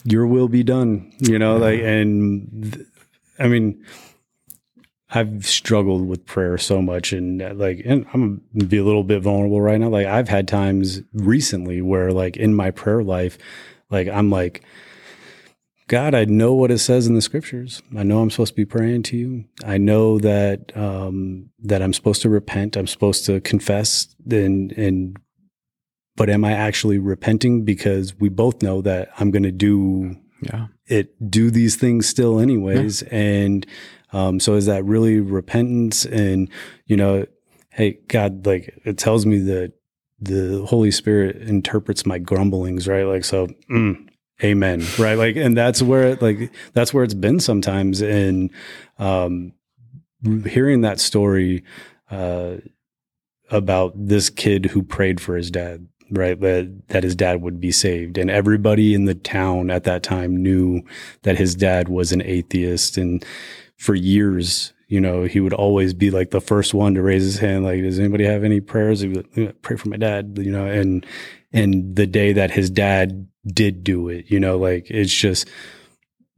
your 0.05 0.27
will 0.27 0.47
be 0.47 0.63
done, 0.63 1.13
you 1.19 1.37
know, 1.37 1.57
like 1.57 1.81
and 1.81 2.87
I 3.41 3.49
mean 3.49 3.85
I've 5.11 5.45
struggled 5.47 6.07
with 6.07 6.27
prayer 6.27 6.59
so 6.59 6.81
much 6.81 7.13
and 7.13 7.43
uh, 7.43 7.55
like 7.55 7.83
and 7.85 8.07
I'm 8.15 8.41
gonna 8.57 8.67
be 8.67 8.79
a 8.79 8.85
little 8.85 9.03
bit 9.03 9.21
vulnerable 9.21 9.61
right 9.61 9.81
now. 9.81 9.89
Like 9.89 10.07
I've 10.07 10.29
had 10.29 10.47
times 10.47 11.03
recently 11.13 11.83
where 11.83 12.13
like 12.13 12.37
in 12.37 12.55
my 12.55 12.71
prayer 12.71 13.03
life 13.03 13.37
like 13.91 14.07
I'm 14.07 14.31
like 14.31 14.63
God, 15.87 16.15
I 16.15 16.25
know 16.25 16.55
what 16.55 16.71
it 16.71 16.79
says 16.79 17.07
in 17.07 17.15
the 17.15 17.21
scriptures. 17.21 17.83
I 17.97 18.03
know 18.05 18.21
I'm 18.21 18.31
supposed 18.31 18.53
to 18.53 18.57
be 18.57 18.65
praying 18.65 19.03
to 19.05 19.17
you. 19.17 19.45
I 19.65 19.77
know 19.77 20.19
that 20.19 20.75
um, 20.77 21.51
that 21.63 21.83
I'm 21.83 21.93
supposed 21.93 22.23
to 22.23 22.31
repent. 22.31 22.77
I'm 22.77 22.87
supposed 22.87 23.27
to 23.27 23.41
confess 23.41 24.15
and 24.31 24.73
and 24.73 25.19
but 26.17 26.31
am 26.31 26.45
I 26.45 26.53
actually 26.53 26.99
repenting 26.99 27.65
because 27.65 28.15
we 28.19 28.29
both 28.29 28.63
know 28.63 28.81
that 28.83 29.11
I'm 29.19 29.31
going 29.31 29.43
to 29.43 29.53
do 29.53 30.17
Yeah. 30.43 30.69
it 30.87 31.31
do 31.31 31.51
these 31.51 31.77
things 31.77 32.09
still 32.09 32.39
anyways 32.39 33.03
and 33.03 33.67
um, 34.13 34.39
so 34.41 34.55
is 34.55 34.67
that 34.67 34.85
really 34.85 35.19
repentance 35.21 36.05
and 36.07 36.49
you 36.87 36.97
know 36.97 37.27
hey 37.71 37.99
god 38.09 38.47
like 38.47 38.79
it 38.85 38.97
tells 38.97 39.27
me 39.27 39.39
that 39.41 39.73
the 40.21 40.65
holy 40.67 40.91
spirit 40.93 41.37
interprets 41.43 42.07
my 42.07 42.19
grumblings 42.19 42.87
right 42.87 43.05
like 43.05 43.25
so 43.25 43.49
mm, 43.71 43.97
amen. 44.43 44.85
Right? 44.99 45.17
Like 45.19 45.37
and 45.37 45.57
that's 45.57 45.83
where 45.83 46.09
it, 46.09 46.23
like 46.23 46.53
that's 46.73 46.93
where 46.93 47.05
it's 47.05 47.15
been 47.15 47.41
sometimes 47.41 48.01
and 48.01 48.51
um 48.99 49.53
hearing 50.47 50.81
that 50.83 51.01
story 51.01 51.63
uh 52.11 52.57
about 53.51 53.93
this 53.95 54.31
kid 54.31 54.67
who 54.67 54.83
prayed 54.83 55.21
for 55.21 55.37
his 55.37 55.51
dad 55.51 55.87
right? 56.11 56.39
That 56.41 56.89
that 56.89 57.03
his 57.03 57.15
dad 57.15 57.41
would 57.43 57.61
be 57.61 57.73
saved. 57.73 58.19
And 58.19 58.31
everybody 58.31 58.95
in 58.95 59.05
the 59.05 59.15
town 59.15 59.71
at 59.71 59.85
that 59.85 60.03
time 60.03 60.37
knew 60.37 60.83
that 61.23 61.39
his 61.39 61.55
dad 61.55 61.89
was 61.89 62.13
an 62.13 62.23
atheist. 62.23 62.97
And 62.97 63.25
for 63.77 63.95
years 63.95 64.73
you 64.87 65.01
know 65.01 65.25
he 65.25 65.41
would 65.41 65.55
always 65.55 65.95
be 65.95 66.11
like 66.11 66.31
the 66.31 66.41
first 66.41 66.75
one 66.75 66.95
to 66.95 67.03
raise 67.03 67.23
his 67.23 67.39
hand 67.39 67.65
like 67.65 67.83
does 67.83 67.99
anybody 67.99 68.25
have 68.25 68.45
any 68.45 68.61
prayers? 68.61 69.05
Pray 69.63 69.77
for 69.77 69.89
my 69.89 69.97
dad 69.97 70.39
you 70.41 70.53
know? 70.53 70.67
And 70.67 71.05
and 71.55 71.97
the 71.97 72.07
day 72.07 72.35
that 72.35 72.51
his 72.51 72.69
dad 72.69 73.27
did 73.47 73.83
do 73.83 74.09
it 74.09 74.27
you 74.29 74.39
know 74.39 74.59
like 74.59 74.91
it's 74.91 75.15
just 75.15 75.49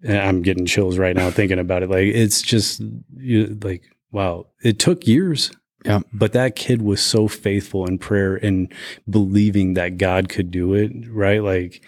eh, 0.04 0.16
I'm 0.18 0.42
getting 0.42 0.66
chills 0.66 0.98
right 0.98 1.16
now 1.16 1.30
thinking 1.30 1.58
about 1.58 1.82
it 1.82 1.90
like 1.90 2.06
it's 2.06 2.42
just 2.42 2.80
you, 3.16 3.58
like 3.62 3.82
wow 4.12 4.46
it 4.62 4.78
took 4.78 5.06
years 5.06 5.50
Yeah. 5.84 6.00
but 6.12 6.32
that 6.32 6.54
kid 6.56 6.82
was 6.82 7.00
so 7.00 7.28
faithful 7.28 7.86
in 7.86 7.98
prayer 7.98 8.34
and 8.36 8.72
believing 9.08 9.74
that 9.74 9.98
God 9.98 10.28
could 10.28 10.50
do 10.50 10.74
it, 10.74 10.90
right? 11.08 11.40
Like, 11.42 11.84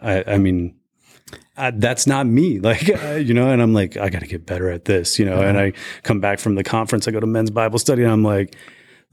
I, 0.00 0.24
I 0.34 0.38
mean, 0.38 0.74
I, 1.56 1.70
that's 1.70 2.06
not 2.06 2.26
me, 2.26 2.60
like, 2.70 2.88
I, 2.90 3.16
you 3.16 3.34
know, 3.34 3.50
and 3.50 3.60
I'm 3.60 3.74
like, 3.74 3.96
I 3.98 4.08
got 4.08 4.20
to 4.20 4.26
get 4.26 4.46
better 4.46 4.70
at 4.70 4.86
this, 4.86 5.18
you 5.18 5.26
know, 5.26 5.40
and 5.42 5.58
I 5.58 5.72
come 6.02 6.20
back 6.20 6.38
from 6.38 6.54
the 6.54 6.64
conference, 6.64 7.06
I 7.06 7.10
go 7.10 7.20
to 7.20 7.26
men's 7.26 7.50
Bible 7.50 7.78
study, 7.78 8.02
and 8.04 8.12
I'm 8.12 8.24
like, 8.24 8.56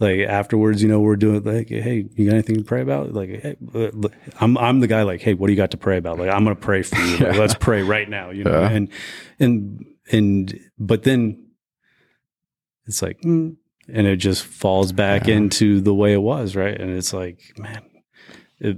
like 0.02 0.20
afterwards, 0.22 0.82
you 0.82 0.90
know, 0.90 1.00
we're 1.00 1.16
doing 1.16 1.44
like, 1.44 1.70
hey, 1.70 2.06
you 2.16 2.26
got 2.26 2.34
anything 2.34 2.58
to 2.58 2.64
pray 2.64 2.82
about? 2.82 3.14
Like, 3.14 3.30
hey, 3.30 3.56
uh, 3.76 3.92
I'm 4.40 4.58
I'm 4.58 4.80
the 4.80 4.88
guy 4.88 5.04
like, 5.04 5.22
hey, 5.22 5.36
what 5.36 5.48
do 5.48 5.54
you 5.54 5.58
got 5.58 5.72
to 5.72 5.78
pray 5.78 5.98
about? 5.98 6.18
Like, 6.18 6.30
I'm 6.30 6.44
gonna 6.44 6.56
pray 6.56 6.82
for 6.82 6.98
you. 6.98 7.18
Like, 7.20 7.38
let's 7.38 7.54
pray 7.54 7.84
right 7.84 8.10
now, 8.10 8.32
you 8.32 8.44
know. 8.44 8.60
Yeah. 8.62 8.70
And 8.70 8.90
and 9.40 9.86
and 10.12 10.60
but 10.80 11.04
then 11.04 11.46
it's 12.88 13.02
like, 13.04 13.22
mm, 13.22 13.56
and 13.88 14.08
it 14.08 14.18
just 14.18 14.44
falls 14.44 14.92
back 14.92 15.28
Yeah. 15.28 15.36
into 15.36 15.80
the 15.82 15.94
way 15.94 16.14
it 16.14 16.22
was, 16.22 16.56
right? 16.56 16.80
And 16.80 16.90
it's 16.90 17.14
like, 17.14 17.40
man, 17.58 17.84
it, 18.60 18.78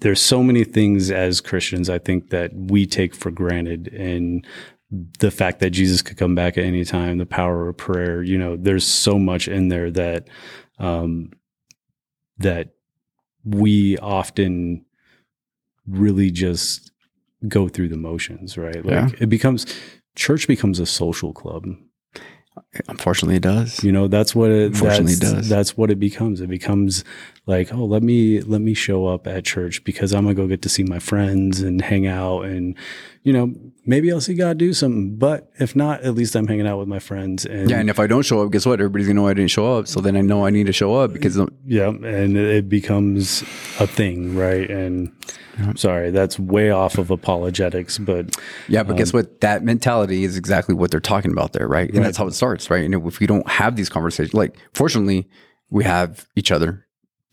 there's 0.00 0.20
so 0.20 0.42
many 0.42 0.64
things 0.64 1.10
as 1.10 1.40
Christians 1.40 1.88
I 1.88 1.98
think 1.98 2.28
that 2.30 2.52
we 2.54 2.86
take 2.86 3.14
for 3.14 3.30
granted, 3.30 3.88
and 3.88 4.46
the 4.90 5.30
fact 5.30 5.60
that 5.60 5.70
Jesus 5.70 6.02
could 6.02 6.16
come 6.16 6.34
back 6.34 6.58
at 6.58 6.64
any 6.64 6.84
time, 6.84 7.18
the 7.18 7.26
power 7.26 7.68
of 7.68 7.76
prayer, 7.76 8.22
you 8.22 8.36
know, 8.38 8.56
there's 8.56 8.86
so 8.86 9.18
much 9.18 9.46
in 9.48 9.68
there 9.68 9.90
that 9.90 10.28
um, 10.78 11.30
that 12.38 12.70
we 13.44 13.96
often 13.98 14.84
really 15.86 16.30
just 16.30 16.90
go 17.48 17.68
through 17.68 17.88
the 17.88 17.96
motions, 17.96 18.58
right? 18.58 18.84
Like 18.84 18.92
Yeah. 18.92 19.08
it 19.20 19.28
becomes 19.28 19.66
church 20.16 20.46
becomes 20.48 20.80
a 20.80 20.86
social 20.86 21.32
club. 21.32 21.66
Unfortunately, 22.88 23.36
it 23.36 23.42
does. 23.42 23.82
You 23.82 23.92
know, 23.92 24.06
that's 24.08 24.34
what 24.34 24.50
it 24.50 24.72
Unfortunately, 24.72 25.14
that's, 25.14 25.32
it 25.32 25.34
does. 25.36 25.48
that's 25.48 25.76
what 25.76 25.90
it 25.90 25.98
becomes. 25.98 26.40
It 26.40 26.48
becomes 26.48 27.04
like, 27.46 27.72
oh, 27.72 27.84
let 27.84 28.02
me 28.02 28.40
let 28.42 28.60
me 28.60 28.74
show 28.74 29.06
up 29.06 29.26
at 29.26 29.44
church 29.44 29.82
because 29.84 30.12
I'm 30.12 30.24
gonna 30.24 30.34
go 30.34 30.46
get 30.46 30.60
to 30.62 30.68
see 30.68 30.82
my 30.82 30.98
friends 30.98 31.60
and 31.62 31.80
hang 31.80 32.06
out 32.06 32.42
and 32.42 32.76
you 33.22 33.32
know, 33.32 33.54
maybe 33.84 34.10
I'll 34.12 34.20
see 34.20 34.34
God 34.34 34.58
do 34.58 34.72
something. 34.72 35.16
But 35.16 35.50
if 35.58 35.76
not, 35.76 36.02
at 36.02 36.14
least 36.14 36.34
I'm 36.34 36.46
hanging 36.46 36.66
out 36.66 36.78
with 36.78 36.88
my 36.88 36.98
friends 36.98 37.44
and 37.44 37.68
Yeah, 37.70 37.78
and 37.78 37.90
if 37.90 37.98
I 37.98 38.06
don't 38.06 38.22
show 38.22 38.42
up, 38.42 38.50
guess 38.50 38.64
what? 38.66 38.80
Everybody's 38.80 39.06
gonna 39.06 39.20
know 39.20 39.28
I 39.28 39.34
didn't 39.34 39.50
show 39.50 39.76
up. 39.78 39.88
So 39.88 40.00
then 40.00 40.16
I 40.16 40.20
know 40.20 40.46
I 40.46 40.50
need 40.50 40.66
to 40.66 40.72
show 40.72 40.94
up 40.96 41.12
because 41.12 41.38
yeah, 41.66 41.88
and 41.88 42.36
it 42.36 42.68
becomes 42.68 43.42
a 43.78 43.86
thing, 43.86 44.34
right? 44.36 44.68
And 44.70 45.12
I'm 45.58 45.76
sorry, 45.76 46.10
that's 46.10 46.38
way 46.38 46.70
off 46.70 46.96
of 46.98 47.10
apologetics, 47.10 47.98
but 47.98 48.36
yeah, 48.68 48.82
but 48.82 48.96
guess 48.96 49.12
um, 49.12 49.18
what? 49.18 49.40
That 49.42 49.62
mentality 49.62 50.24
is 50.24 50.36
exactly 50.36 50.74
what 50.74 50.90
they're 50.90 51.00
talking 51.00 51.30
about 51.32 51.52
there, 51.52 51.68
right? 51.68 51.88
And 51.88 51.98
Right. 51.98 52.04
that's 52.04 52.16
how 52.16 52.26
it 52.26 52.32
starts, 52.34 52.70
right? 52.70 52.84
And 52.84 52.94
if 53.06 53.20
we 53.20 53.26
don't 53.26 53.48
have 53.48 53.76
these 53.76 53.88
conversations, 53.88 54.32
like 54.34 54.56
fortunately, 54.72 55.28
we 55.68 55.84
have 55.84 56.26
each 56.36 56.50
other 56.50 56.86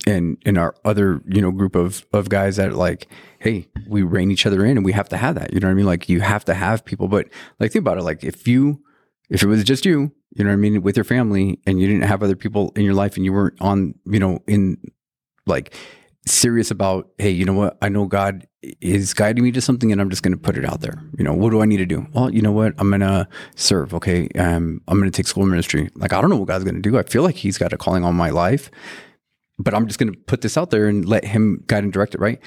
and 0.05 0.37
in 0.45 0.57
our 0.57 0.75
other 0.85 1.21
you 1.27 1.41
know 1.41 1.51
group 1.51 1.75
of 1.75 2.05
of 2.13 2.29
guys 2.29 2.57
that 2.57 2.73
like 2.73 3.07
hey 3.39 3.67
we 3.87 4.03
rein 4.03 4.31
each 4.31 4.45
other 4.45 4.65
in 4.65 4.77
and 4.77 4.85
we 4.85 4.91
have 4.91 5.09
to 5.09 5.17
have 5.17 5.35
that. 5.35 5.53
You 5.53 5.59
know 5.59 5.67
what 5.67 5.71
i 5.71 5.75
mean? 5.75 5.85
Like 5.85 6.09
you 6.09 6.21
have 6.21 6.45
to 6.45 6.53
have 6.53 6.85
people 6.85 7.07
but 7.07 7.27
like 7.59 7.71
think 7.71 7.81
about 7.81 7.97
it. 7.97 8.03
Like 8.03 8.23
if 8.23 8.47
you 8.47 8.81
if 9.29 9.43
it 9.43 9.47
was 9.47 9.63
just 9.63 9.85
you 9.85 10.11
you 10.35 10.43
know 10.43 10.49
what 10.49 10.53
i 10.53 10.57
mean 10.57 10.81
with 10.81 10.95
your 10.95 11.03
family 11.03 11.59
and 11.65 11.79
you 11.79 11.87
didn't 11.87 12.03
have 12.03 12.21
other 12.21 12.35
people 12.35 12.71
in 12.75 12.83
your 12.83 12.93
life 12.93 13.15
and 13.15 13.25
you 13.25 13.33
weren't 13.33 13.59
on 13.61 13.95
you 14.05 14.19
know 14.19 14.39
in 14.47 14.77
like 15.45 15.73
serious 16.25 16.71
about 16.71 17.09
hey 17.17 17.29
you 17.29 17.45
know 17.45 17.53
what? 17.53 17.77
I 17.81 17.89
know 17.89 18.05
god 18.05 18.47
is 18.81 19.13
guiding 19.13 19.43
me 19.43 19.51
to 19.53 19.61
something 19.61 19.91
and 19.91 20.01
i'm 20.01 20.09
just 20.09 20.23
going 20.23 20.33
to 20.33 20.37
put 20.37 20.57
it 20.57 20.65
out 20.65 20.81
there. 20.81 21.01
You 21.17 21.23
know 21.23 21.33
what 21.33 21.51
do 21.51 21.61
i 21.61 21.65
need 21.65 21.77
to 21.77 21.85
do? 21.85 22.05
Well 22.13 22.29
you 22.29 22.41
know 22.41 22.51
what? 22.51 22.73
I'm 22.77 22.89
going 22.89 23.01
to 23.01 23.27
serve 23.55 23.93
okay? 23.95 24.29
Um, 24.37 24.81
i'm 24.87 24.99
going 24.99 25.09
to 25.09 25.15
take 25.15 25.27
school 25.27 25.45
ministry. 25.45 25.89
Like 25.95 26.13
i 26.13 26.21
don't 26.21 26.29
know 26.29 26.37
what 26.37 26.47
god's 26.47 26.63
going 26.63 26.75
to 26.75 26.81
do. 26.81 26.97
I 26.97 27.03
feel 27.03 27.23
like 27.23 27.35
he's 27.35 27.57
got 27.57 27.73
a 27.73 27.77
calling 27.77 28.03
on 28.03 28.15
my 28.15 28.29
life 28.29 28.69
but 29.57 29.73
I'm 29.73 29.87
just 29.87 29.99
going 29.99 30.11
to 30.11 30.19
put 30.19 30.41
this 30.41 30.57
out 30.57 30.69
there 30.69 30.87
and 30.87 31.07
let 31.07 31.25
him 31.25 31.63
guide 31.67 31.83
and 31.83 31.93
direct 31.93 32.15
it, 32.15 32.21
right? 32.21 32.39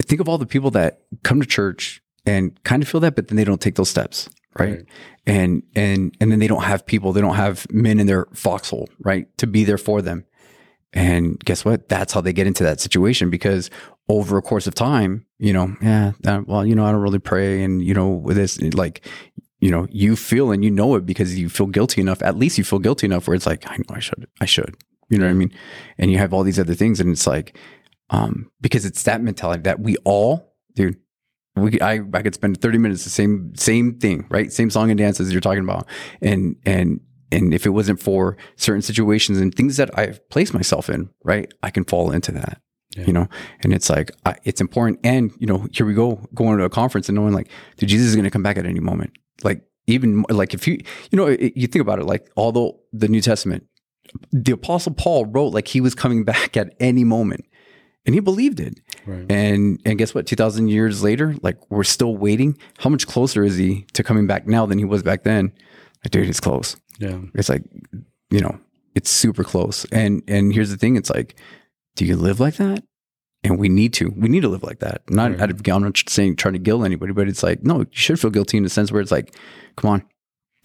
Think 0.00 0.20
of 0.20 0.28
all 0.28 0.38
the 0.38 0.46
people 0.46 0.70
that 0.72 1.02
come 1.22 1.40
to 1.40 1.46
church 1.46 2.02
and 2.24 2.62
kind 2.64 2.82
of 2.82 2.88
feel 2.88 3.00
that, 3.00 3.16
but 3.16 3.28
then 3.28 3.36
they 3.36 3.44
don't 3.44 3.60
take 3.60 3.74
those 3.74 3.90
steps, 3.90 4.28
right? 4.58 4.76
Right. 4.76 4.84
And 5.26 5.62
and 5.74 6.16
and 6.20 6.32
then 6.32 6.38
they 6.38 6.46
don't 6.46 6.62
have 6.62 6.86
people, 6.86 7.12
they 7.12 7.20
don't 7.20 7.34
have 7.34 7.66
men 7.70 7.98
in 7.98 8.06
their 8.06 8.26
foxhole, 8.32 8.88
right, 9.00 9.26
to 9.38 9.46
be 9.46 9.64
there 9.64 9.78
for 9.78 10.00
them. 10.00 10.24
And 10.92 11.38
guess 11.44 11.64
what? 11.64 11.88
That's 11.88 12.14
how 12.14 12.22
they 12.22 12.32
get 12.32 12.46
into 12.46 12.64
that 12.64 12.80
situation 12.80 13.28
because 13.28 13.70
over 14.08 14.38
a 14.38 14.42
course 14.42 14.66
of 14.66 14.74
time, 14.74 15.26
you 15.38 15.52
know, 15.52 15.76
yeah, 15.82 16.12
uh, 16.26 16.40
well, 16.46 16.64
you 16.64 16.74
know, 16.74 16.86
I 16.86 16.92
don't 16.92 17.02
really 17.02 17.18
pray, 17.18 17.62
and 17.62 17.82
you 17.82 17.92
know, 17.92 18.08
with 18.08 18.36
this, 18.36 18.60
like, 18.74 19.06
you 19.60 19.70
know, 19.70 19.86
you 19.90 20.16
feel 20.16 20.50
and 20.50 20.64
you 20.64 20.70
know 20.70 20.94
it 20.94 21.04
because 21.04 21.38
you 21.38 21.48
feel 21.50 21.66
guilty 21.66 22.00
enough. 22.00 22.22
At 22.22 22.38
least 22.38 22.56
you 22.56 22.64
feel 22.64 22.78
guilty 22.78 23.06
enough 23.06 23.28
where 23.28 23.34
it's 23.34 23.46
like, 23.46 23.66
I 23.66 23.76
know 23.76 23.96
I 23.96 23.98
should, 23.98 24.26
I 24.40 24.46
should. 24.46 24.76
You 25.08 25.18
know 25.18 25.24
what 25.24 25.30
I 25.30 25.34
mean? 25.34 25.52
And 25.96 26.10
you 26.10 26.18
have 26.18 26.32
all 26.32 26.42
these 26.42 26.58
other 26.58 26.74
things, 26.74 27.00
and 27.00 27.10
it's 27.10 27.26
like, 27.26 27.56
um, 28.10 28.50
because 28.60 28.84
it's 28.84 29.02
that 29.04 29.22
mentality 29.22 29.62
that 29.62 29.80
we 29.80 29.96
all, 30.04 30.54
dude. 30.74 30.96
We, 31.56 31.80
I, 31.80 32.00
I 32.14 32.22
could 32.22 32.34
spend 32.34 32.60
30 32.60 32.78
minutes 32.78 33.02
the 33.02 33.10
same 33.10 33.52
same 33.56 33.98
thing, 33.98 34.26
right? 34.30 34.52
Same 34.52 34.70
song 34.70 34.90
and 34.90 34.98
dance 34.98 35.18
as 35.18 35.32
you're 35.32 35.40
talking 35.40 35.64
about. 35.64 35.88
And 36.22 36.56
and 36.64 37.00
and 37.32 37.52
if 37.52 37.66
it 37.66 37.70
wasn't 37.70 38.00
for 38.00 38.36
certain 38.56 38.82
situations 38.82 39.38
and 39.38 39.54
things 39.54 39.76
that 39.76 39.90
I've 39.98 40.26
placed 40.30 40.54
myself 40.54 40.88
in, 40.88 41.10
right, 41.24 41.52
I 41.62 41.70
can 41.70 41.84
fall 41.84 42.12
into 42.12 42.32
that. 42.32 42.60
Yeah. 42.96 43.04
You 43.06 43.12
know, 43.12 43.28
and 43.60 43.74
it's 43.74 43.90
like 43.90 44.10
I, 44.24 44.36
it's 44.44 44.60
important. 44.60 45.00
And 45.04 45.32
you 45.38 45.46
know, 45.46 45.66
here 45.72 45.84
we 45.84 45.94
go 45.94 46.16
going 46.34 46.58
to 46.58 46.64
a 46.64 46.70
conference 46.70 47.08
and 47.08 47.16
knowing 47.16 47.34
like, 47.34 47.48
dude, 47.76 47.88
Jesus 47.88 48.08
is 48.08 48.14
going 48.14 48.24
to 48.24 48.30
come 48.30 48.42
back 48.42 48.56
at 48.56 48.64
any 48.64 48.80
moment. 48.80 49.12
Like 49.42 49.62
even 49.86 50.24
like 50.30 50.54
if 50.54 50.66
you 50.66 50.78
you 51.10 51.16
know 51.16 51.26
it, 51.26 51.56
you 51.56 51.66
think 51.66 51.82
about 51.82 51.98
it, 51.98 52.06
like 52.06 52.30
although 52.36 52.78
the 52.92 53.08
New 53.08 53.20
Testament, 53.20 53.66
the 54.32 54.52
Apostle 54.52 54.92
Paul 54.94 55.26
wrote 55.26 55.48
like 55.54 55.68
he 55.68 55.80
was 55.80 55.94
coming 55.94 56.24
back 56.24 56.56
at 56.56 56.74
any 56.80 57.04
moment, 57.04 57.44
and 58.06 58.14
he 58.14 58.20
believed 58.20 58.60
it. 58.60 58.78
right. 59.06 59.30
And 59.30 59.80
and 59.84 59.98
guess 59.98 60.14
what? 60.14 60.26
Two 60.26 60.36
thousand 60.36 60.68
years 60.68 61.02
later, 61.02 61.34
like 61.42 61.58
we're 61.70 61.84
still 61.84 62.16
waiting. 62.16 62.56
How 62.78 62.90
much 62.90 63.06
closer 63.06 63.44
is 63.44 63.56
he 63.56 63.86
to 63.94 64.02
coming 64.02 64.26
back 64.26 64.46
now 64.46 64.66
than 64.66 64.78
he 64.78 64.84
was 64.84 65.02
back 65.02 65.22
then? 65.24 65.52
Like, 66.04 66.10
dude, 66.12 66.28
it's 66.28 66.40
close. 66.40 66.76
yeah. 66.98 67.18
It's 67.34 67.48
like, 67.48 67.64
you 68.30 68.40
know, 68.40 68.58
it's 68.94 69.10
super 69.10 69.44
close. 69.44 69.84
And 69.86 70.22
and 70.28 70.52
here's 70.52 70.70
the 70.70 70.76
thing: 70.76 70.96
it's 70.96 71.10
like, 71.10 71.36
do 71.96 72.04
you 72.04 72.16
live 72.16 72.38
like 72.40 72.56
that? 72.56 72.84
And 73.44 73.56
we 73.58 73.68
need 73.68 73.92
to. 73.94 74.12
We 74.16 74.28
need 74.28 74.40
to 74.40 74.48
live 74.48 74.64
like 74.64 74.80
that. 74.80 75.02
Not 75.08 75.30
Right. 75.30 75.40
out 75.40 75.50
of 75.50 75.60
I'm 75.68 75.82
not 75.82 75.96
saying 76.08 76.36
trying 76.36 76.54
to 76.54 76.58
guilt 76.58 76.84
anybody, 76.84 77.12
but 77.12 77.28
it's 77.28 77.42
like, 77.44 77.62
no, 77.62 77.80
you 77.80 77.86
should 77.92 78.18
feel 78.18 78.30
guilty 78.30 78.56
in 78.56 78.64
the 78.64 78.68
sense 78.68 78.90
where 78.90 79.00
it's 79.00 79.12
like, 79.12 79.32
come 79.76 79.90
on, 79.90 80.04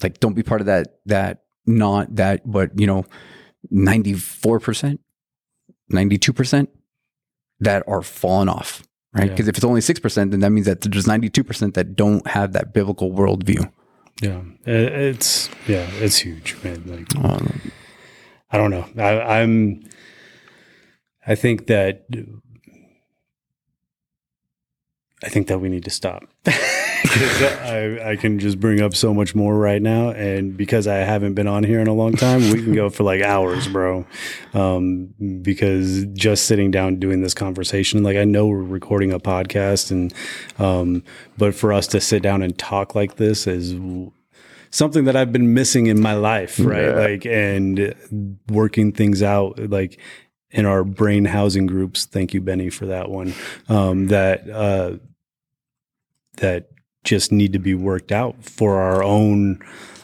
like 0.02 0.20
don't 0.20 0.34
be 0.34 0.42
part 0.44 0.60
of 0.62 0.66
that. 0.68 0.88
That 1.06 1.44
not 1.68 2.16
that, 2.16 2.42
but 2.52 2.78
you 2.80 2.88
know, 2.88 3.06
ninety 3.70 4.14
four 4.14 4.60
percent, 4.60 5.00
ninety 5.90 6.18
two 6.18 6.34
percent 6.34 6.70
that 7.60 7.84
are 7.88 8.02
falling 8.02 8.50
off. 8.50 8.84
Right. 9.14 9.26
Yeah. 9.26 9.30
Because 9.30 9.48
if 9.48 9.56
it's 9.58 9.64
only 9.64 9.82
6%, 9.82 10.32
then 10.32 10.40
that 10.40 10.50
means 10.50 10.66
that 10.66 10.82
there's 10.82 11.06
92% 11.06 11.76
that 11.76 11.96
don't 11.96 12.26
have 12.28 12.54
that 12.54 12.74
biblical 12.74 13.12
worldview. 13.12 13.72
Yeah. 14.22 14.42
It's 14.66 15.50
yeah, 15.68 15.88
it's 16.00 16.18
huge, 16.18 16.58
man. 16.64 16.84
Like 16.88 17.24
Um, 17.24 17.62
I 18.52 18.58
don't 18.58 18.72
know. 18.72 18.88
I, 18.98 19.42
I'm. 19.42 19.84
I 21.26 21.36
think 21.36 21.68
that. 21.68 22.06
I 25.24 25.30
think 25.30 25.48
that 25.48 25.60
we 25.60 25.70
need 25.70 25.86
to 25.86 25.90
stop. 25.90 26.26
I, 26.46 28.00
I 28.12 28.16
can 28.16 28.40
just 28.40 28.60
bring 28.60 28.82
up 28.82 28.96
so 28.96 29.14
much 29.14 29.36
more 29.36 29.56
right 29.56 29.82
now. 29.82 30.10
And 30.10 30.58
because 30.58 30.88
I 30.88 30.98
haven't 30.98 31.34
been 31.34 31.48
on 31.48 31.64
here 31.64 31.80
in 31.80 31.88
a 31.88 31.94
long 31.94 32.14
time, 32.14 32.42
we 32.52 32.62
can 32.62 32.74
go 32.74 32.90
for 32.90 33.04
like 33.04 33.22
hours, 33.22 33.68
bro. 33.68 34.06
Um, 34.54 35.14
because 35.42 36.06
just 36.14 36.46
sitting 36.46 36.72
down 36.72 36.98
doing 37.00 37.22
this 37.22 37.34
conversation, 37.34 38.04
like 38.04 38.18
I 38.18 38.26
know 38.26 38.48
we're 38.48 38.64
recording 38.64 39.12
a 39.12 39.20
podcast, 39.20 39.92
and 39.92 40.14
um, 40.60 41.04
but 41.38 41.56
for 41.56 41.72
us 41.72 41.88
to 41.88 42.02
sit 42.02 42.22
down 42.22 42.42
and 42.42 42.58
talk 42.58 42.96
like 42.96 43.16
this 43.16 43.48
is 43.48 43.76
something 44.72 45.06
that 45.06 45.16
I've 45.16 45.32
been 45.32 45.54
missing 45.54 45.88
in 45.88 46.02
my 46.02 46.16
life, 46.16 46.60
right? 46.60 46.84
Yeah. 46.84 46.96
Like 46.96 47.26
and 47.26 48.40
working 48.50 48.92
things 48.92 49.22
out, 49.22 49.60
like 49.70 50.00
in 50.52 50.66
our 50.66 50.84
brain 50.84 51.26
housing 51.26 51.66
groups. 51.68 52.06
Thank 52.06 52.34
you, 52.34 52.42
Benny, 52.42 52.70
for 52.70 52.86
that 52.88 53.10
one. 53.10 53.34
Um, 53.70 54.08
that 54.08 54.50
uh, 54.50 54.98
that 56.38 56.70
just 57.04 57.32
need 57.32 57.54
to 57.54 57.60
be 57.60 57.74
worked 57.74 58.12
out 58.12 58.44
for 58.44 58.82
our 58.82 59.04
own 59.04 59.60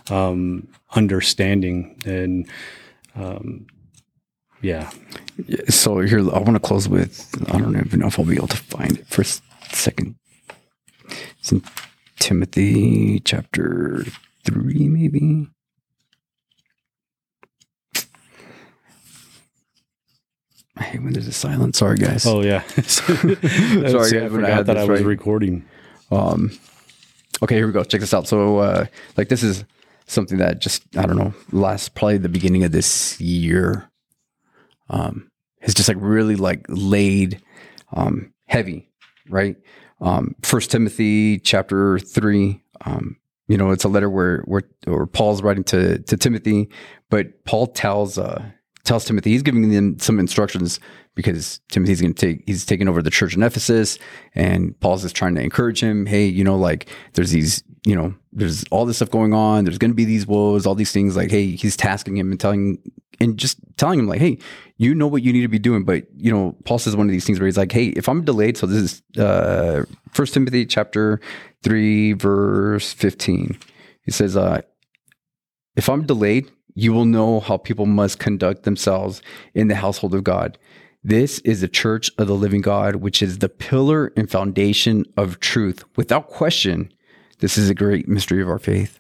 um, 0.10 0.68
understanding 0.96 2.02
and 2.06 2.48
um, 3.16 3.68
yeah. 4.62 4.90
So 5.70 6.00
here, 6.00 6.20
I 6.20 6.40
want 6.40 6.54
to 6.54 6.60
close 6.60 6.88
with. 6.88 7.34
I 7.52 7.58
don't 7.58 7.78
even 7.78 8.00
know 8.00 8.08
if 8.08 8.20
I'll 8.20 8.26
be 8.26 8.36
able 8.36 8.48
to 8.48 8.58
find 8.58 8.98
it 8.98 9.08
for 9.08 9.22
a 9.22 9.74
second. 9.74 10.16
It's 11.40 11.52
in 11.52 11.64
Timothy 12.20 13.22
chapter 13.22 14.06
three, 14.44 14.88
maybe. 14.88 15.48
I 20.76 20.84
hate 20.84 21.04
when 21.04 21.14
there's 21.14 21.28
a 21.28 21.34
silence. 21.34 21.78
Sorry, 21.78 21.98
guys. 21.98 22.26
Oh 22.26 22.42
yeah. 22.42 22.64
Sorry, 22.84 23.36
guys, 23.36 24.14
I 24.14 24.26
I 24.26 24.30
forgot 24.30 24.50
had 24.50 24.66
that 24.68 24.78
I 24.78 24.86
was 24.86 25.04
recording. 25.04 25.66
Um, 26.12 26.52
okay, 27.44 27.56
here 27.56 27.68
we 27.68 27.74
go. 27.74 27.84
Check 27.84 28.02
this 28.02 28.14
out. 28.14 28.28
So, 28.28 28.58
uh, 28.58 28.86
like, 29.18 29.30
this 29.30 29.44
is 29.44 29.66
something 30.08 30.40
that 30.40 30.60
just 30.60 30.84
I 30.98 31.06
don't 31.06 31.18
know. 31.18 31.34
Last 31.52 31.96
probably 31.96 32.18
the 32.18 32.30
beginning 32.30 32.64
of 32.64 32.72
this 32.72 33.20
year, 33.22 33.90
um, 34.90 35.30
has 35.62 35.74
just 35.74 35.88
like 35.88 35.98
really 36.00 36.36
like 36.36 36.66
laid 36.68 37.42
um, 37.94 38.34
heavy, 38.48 38.90
right? 39.30 39.56
Um, 40.02 40.36
First 40.42 40.72
Timothy 40.72 41.40
chapter 41.40 42.00
three. 42.00 42.62
Um, 42.82 43.18
you 43.48 43.58
know, 43.58 43.72
it's 43.72 43.84
a 43.84 43.90
letter 43.90 44.10
where 44.10 44.42
where 44.46 44.64
or 44.88 45.08
Paul's 45.08 45.42
writing 45.42 45.64
to 45.66 46.00
to 46.00 46.18
Timothy, 46.18 46.70
but 47.10 47.44
Paul 47.46 47.68
tells 47.68 48.18
uh, 48.18 48.44
tells 48.84 49.06
Timothy 49.06 49.32
he's 49.32 49.44
giving 49.44 49.70
them 49.70 50.00
some 50.00 50.20
instructions 50.20 50.80
because 51.20 51.60
Timothy's 51.70 52.00
going 52.00 52.14
to 52.14 52.26
take 52.28 52.44
he's 52.46 52.66
taking 52.66 52.88
over 52.88 53.02
the 53.02 53.10
church 53.10 53.36
in 53.36 53.44
Ephesus, 53.44 54.00
and 54.34 54.80
Paul's 54.80 55.02
just 55.02 55.18
trying 55.18 55.36
to 55.36 55.42
encourage 55.42 55.82
him. 55.82 56.06
Hey, 56.06 56.26
you 56.26 56.46
know, 56.46 56.58
like 56.58 56.88
there's 57.14 57.32
these, 57.32 57.62
you 57.86 57.94
know, 57.94 58.14
there's 58.32 58.64
all 58.72 58.86
this 58.86 58.96
stuff 58.96 59.12
going 59.12 59.34
on. 59.34 59.66
There's 59.66 59.78
going 59.78 59.92
to 59.92 59.96
be 59.96 60.06
these 60.06 60.26
woes, 60.26 60.66
all 60.66 60.76
these 60.76 60.94
things. 60.94 61.18
Like, 61.18 61.30
hey, 61.30 61.56
he's 61.58 61.76
tasking 61.76 62.16
him 62.16 62.32
and 62.32 62.40
telling 62.40 62.78
and 63.20 63.38
just 63.38 63.58
telling 63.76 64.00
him 64.00 64.08
like, 64.08 64.22
hey, 64.22 64.38
you 64.78 64.96
know 64.96 65.08
what 65.08 65.24
you 65.24 65.34
need 65.34 65.42
to 65.42 65.50
be 65.50 65.60
doing. 65.60 65.84
But 65.84 66.06
you 66.16 66.32
know, 66.32 66.56
Paul 66.64 66.80
says 66.80 66.96
one 66.96 67.08
of 67.08 67.12
these 67.12 67.26
things 67.26 67.38
where 67.38 67.48
he's 67.48 67.58
like, 67.58 67.74
hey, 67.74 67.88
if 67.88 68.08
I'm 68.08 68.24
delayed, 68.24 68.56
so 68.56 68.66
this 68.66 68.82
is 68.82 69.18
uh 69.18 69.84
First 70.14 70.34
Timothy 70.34 70.66
chapter 70.66 71.20
three, 71.64 72.14
verse 72.14 72.94
fifteen. 72.94 73.60
He 74.04 74.12
says, 74.12 74.38
uh, 74.38 74.62
if 75.76 75.90
I'm 75.90 76.06
delayed, 76.06 76.50
you 76.74 76.94
will 76.94 77.06
know 77.06 77.42
how 77.42 77.58
people 77.58 77.86
must 77.86 78.20
conduct 78.20 78.64
themselves 78.64 79.22
in 79.54 79.68
the 79.68 79.76
household 79.76 80.16
of 80.16 80.24
God. 80.24 80.58
This 81.10 81.40
is 81.40 81.62
the 81.62 81.68
church 81.68 82.12
of 82.20 82.28
the 82.28 82.36
living 82.36 82.62
God, 82.62 82.98
which 82.98 83.24
is 83.24 83.40
the 83.40 83.50
pillar 83.50 84.14
and 84.16 84.30
foundation 84.30 85.06
of 85.18 85.40
truth. 85.40 85.84
Without 85.96 86.28
question, 86.28 86.94
this 87.40 87.58
is 87.58 87.68
a 87.68 87.74
great 87.74 88.08
mystery 88.08 88.44
of 88.44 88.48
our 88.48 88.60
faith. 88.60 89.00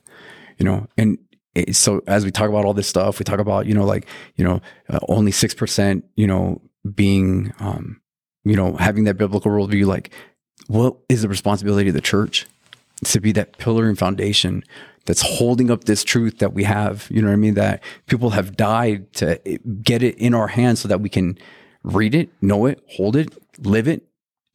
You 0.57 0.65
know, 0.65 0.87
and 0.97 1.19
so 1.71 2.01
as 2.07 2.25
we 2.25 2.31
talk 2.31 2.49
about 2.49 2.65
all 2.65 2.73
this 2.73 2.87
stuff, 2.87 3.19
we 3.19 3.25
talk 3.25 3.37
about 3.37 3.67
you 3.67 3.75
know 3.75 3.85
like 3.85 4.07
you 4.37 4.43
know 4.43 4.59
uh, 4.89 4.97
only 5.07 5.31
six 5.31 5.53
percent 5.53 6.03
you 6.15 6.25
know 6.25 6.59
being 6.95 7.53
um, 7.59 8.01
you 8.43 8.55
know 8.55 8.75
having 8.77 9.03
that 9.03 9.19
biblical 9.19 9.51
worldview. 9.51 9.85
Like, 9.85 10.11
what 10.65 10.97
is 11.09 11.21
the 11.21 11.29
responsibility 11.29 11.89
of 11.89 11.95
the 11.95 12.01
church? 12.01 12.47
It's 13.03 13.13
to 13.13 13.19
be 13.19 13.33
that 13.33 13.59
pillar 13.59 13.87
and 13.87 13.99
foundation 13.99 14.63
that's 15.05 15.21
holding 15.21 15.69
up 15.69 15.83
this 15.83 16.03
truth 16.03 16.39
that 16.39 16.53
we 16.53 16.63
have. 16.63 17.07
You 17.11 17.21
know 17.21 17.27
what 17.27 17.33
I 17.33 17.37
mean? 17.37 17.53
That 17.53 17.83
people 18.07 18.31
have 18.31 18.57
died 18.57 19.13
to 19.13 19.39
get 19.83 20.01
it 20.01 20.17
in 20.17 20.33
our 20.33 20.47
hands 20.47 20.79
so 20.79 20.87
that 20.87 21.01
we 21.01 21.09
can 21.09 21.37
read 21.83 22.15
it, 22.15 22.29
know 22.41 22.65
it, 22.65 22.81
hold 22.89 23.15
it, 23.15 23.33
live 23.59 23.87
it, 23.87 24.03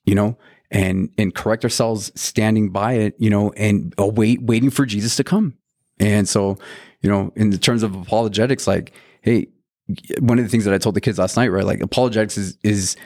you 0.04 0.14
know, 0.14 0.36
and 0.70 1.10
and 1.18 1.34
correct 1.34 1.64
ourselves 1.64 2.12
standing 2.14 2.70
by 2.70 2.94
it, 2.94 3.14
you 3.18 3.30
know, 3.30 3.50
and 3.52 3.94
await 3.98 4.42
waiting 4.42 4.70
for 4.70 4.86
Jesus 4.86 5.16
to 5.16 5.24
come. 5.24 5.54
And 6.00 6.28
so, 6.28 6.58
you 7.00 7.10
know, 7.10 7.32
in 7.36 7.50
the 7.50 7.58
terms 7.58 7.82
of 7.82 7.94
apologetics, 7.94 8.66
like, 8.66 8.92
hey, 9.22 9.46
one 10.18 10.38
of 10.38 10.44
the 10.44 10.50
things 10.50 10.64
that 10.64 10.74
I 10.74 10.78
told 10.78 10.96
the 10.96 11.00
kids 11.00 11.18
last 11.18 11.36
night, 11.36 11.48
right? 11.48 11.64
Like 11.64 11.80
apologetics 11.80 12.36
is 12.38 12.58
is 12.62 12.96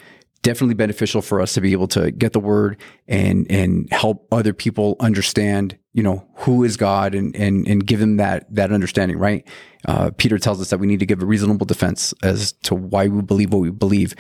definitely 0.42 0.74
beneficial 0.74 1.20
for 1.20 1.40
us 1.40 1.54
to 1.54 1.60
be 1.60 1.72
able 1.72 1.88
to 1.88 2.10
get 2.12 2.32
the 2.32 2.40
word 2.40 2.76
and 3.06 3.50
and 3.50 3.88
help 3.92 4.26
other 4.32 4.52
people 4.52 4.96
understand 5.00 5.76
you 5.92 6.02
know 6.02 6.26
who 6.36 6.62
is 6.64 6.76
god 6.76 7.14
and 7.14 7.34
and 7.36 7.66
and 7.66 7.86
give 7.86 7.98
them 8.00 8.16
that 8.18 8.46
that 8.54 8.72
understanding 8.72 9.18
right 9.18 9.46
uh, 9.86 10.10
peter 10.16 10.38
tells 10.38 10.60
us 10.60 10.70
that 10.70 10.78
we 10.78 10.86
need 10.86 11.00
to 11.00 11.06
give 11.06 11.20
a 11.22 11.26
reasonable 11.26 11.66
defense 11.66 12.14
as 12.22 12.52
to 12.52 12.74
why 12.74 13.08
we 13.08 13.20
believe 13.22 13.52
what 13.52 13.60
we 13.60 13.70
believe 13.70 14.14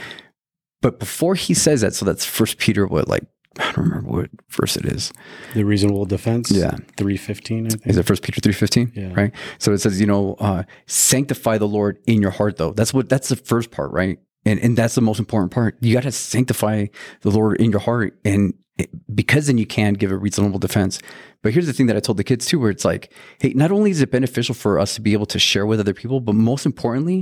but 0.82 0.98
before 0.98 1.34
he 1.34 1.54
says 1.54 1.80
that 1.82 1.94
so 1.94 2.04
that's 2.04 2.24
first 2.24 2.58
peter 2.58 2.86
what 2.86 3.06
like 3.08 3.24
i 3.60 3.64
don't 3.72 3.78
remember 3.88 4.10
what 4.10 4.30
verse 4.50 4.76
it 4.76 4.84
is 4.86 5.12
The 5.54 5.64
reasonable 5.64 6.04
defense. 6.04 6.50
Yeah. 6.50 6.76
Three 6.96 7.16
fifteen, 7.16 7.66
I 7.66 7.70
think. 7.70 7.86
is 7.86 7.96
it 7.96 8.04
first 8.06 8.22
peter 8.22 8.40
3.15 8.40 8.94
Yeah. 8.96 9.12
right 9.14 9.32
so 9.58 9.72
it 9.72 9.78
says 9.78 10.00
you 10.00 10.06
know 10.06 10.34
uh, 10.40 10.64
sanctify 10.86 11.58
the 11.58 11.68
lord 11.68 11.98
in 12.06 12.20
your 12.20 12.30
heart 12.32 12.56
though 12.56 12.72
that's 12.72 12.92
what 12.92 13.08
that's 13.08 13.28
the 13.28 13.36
first 13.36 13.70
part 13.70 13.90
right 13.92 14.18
and 14.48 14.58
and 14.64 14.76
that's 14.76 14.94
the 14.94 15.00
most 15.10 15.18
important 15.24 15.52
part. 15.52 15.76
You 15.80 15.94
got 15.94 16.02
to 16.04 16.12
sanctify 16.12 16.86
the 17.24 17.30
lord 17.30 17.60
in 17.60 17.70
your 17.70 17.80
heart. 17.88 18.10
And 18.24 18.54
it- 18.78 18.90
because 19.14 19.44
then 19.48 19.58
you 19.58 19.66
can 19.66 19.94
give 19.94 20.12
a 20.12 20.16
reasonable 20.16 20.60
defense. 20.60 21.00
But 21.42 21.52
here's 21.52 21.66
the 21.66 21.72
thing 21.72 21.86
that 21.88 21.96
i 21.96 22.00
told 22.00 22.18
the 22.18 22.24
kids 22.30 22.46
too 22.46 22.58
where 22.60 22.70
it's 22.76 22.84
like 22.92 23.04
hey 23.40 23.52
not 23.62 23.70
only 23.76 23.90
is 23.94 24.00
it 24.00 24.10
beneficial 24.10 24.54
for 24.54 24.72
us 24.82 24.94
to 24.96 25.00
be 25.00 25.12
able 25.12 25.26
to 25.34 25.38
share 25.38 25.66
with 25.66 25.78
other 25.80 25.94
people 25.94 26.18
but 26.20 26.34
most 26.50 26.66
importantly 26.66 27.18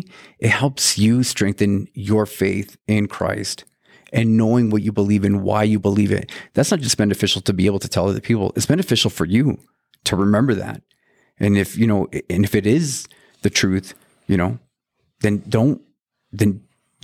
it 0.46 0.52
helps 0.62 0.96
you 1.04 1.22
strengthen 1.22 1.86
your 1.92 2.24
faith 2.26 2.70
in 2.86 3.06
christ 3.16 3.64
and 4.12 4.36
knowing 4.40 4.70
what 4.70 4.82
you 4.82 4.92
believe 4.92 5.24
and 5.24 5.42
why 5.42 5.62
you 5.72 5.78
believe 5.88 6.12
it. 6.12 6.30
That's 6.54 6.70
not 6.70 6.80
just 6.80 6.96
beneficial 6.96 7.42
to 7.42 7.52
be 7.52 7.66
able 7.66 7.80
to 7.80 7.88
tell 7.88 8.08
other 8.08 8.20
people. 8.20 8.52
It's 8.56 8.64
beneficial 8.74 9.10
for 9.10 9.26
you 9.26 9.58
to 10.04 10.14
remember 10.16 10.54
that. 10.54 10.80
And 11.38 11.58
if 11.58 11.76
you 11.76 11.86
know 11.86 12.00
and 12.30 12.42
if 12.48 12.54
it 12.54 12.66
is 12.66 13.06
the 13.42 13.50
truth 13.50 13.88
you 14.30 14.36
know 14.36 14.58
then 15.20 15.42
don't 15.48 15.80
then 16.32 16.50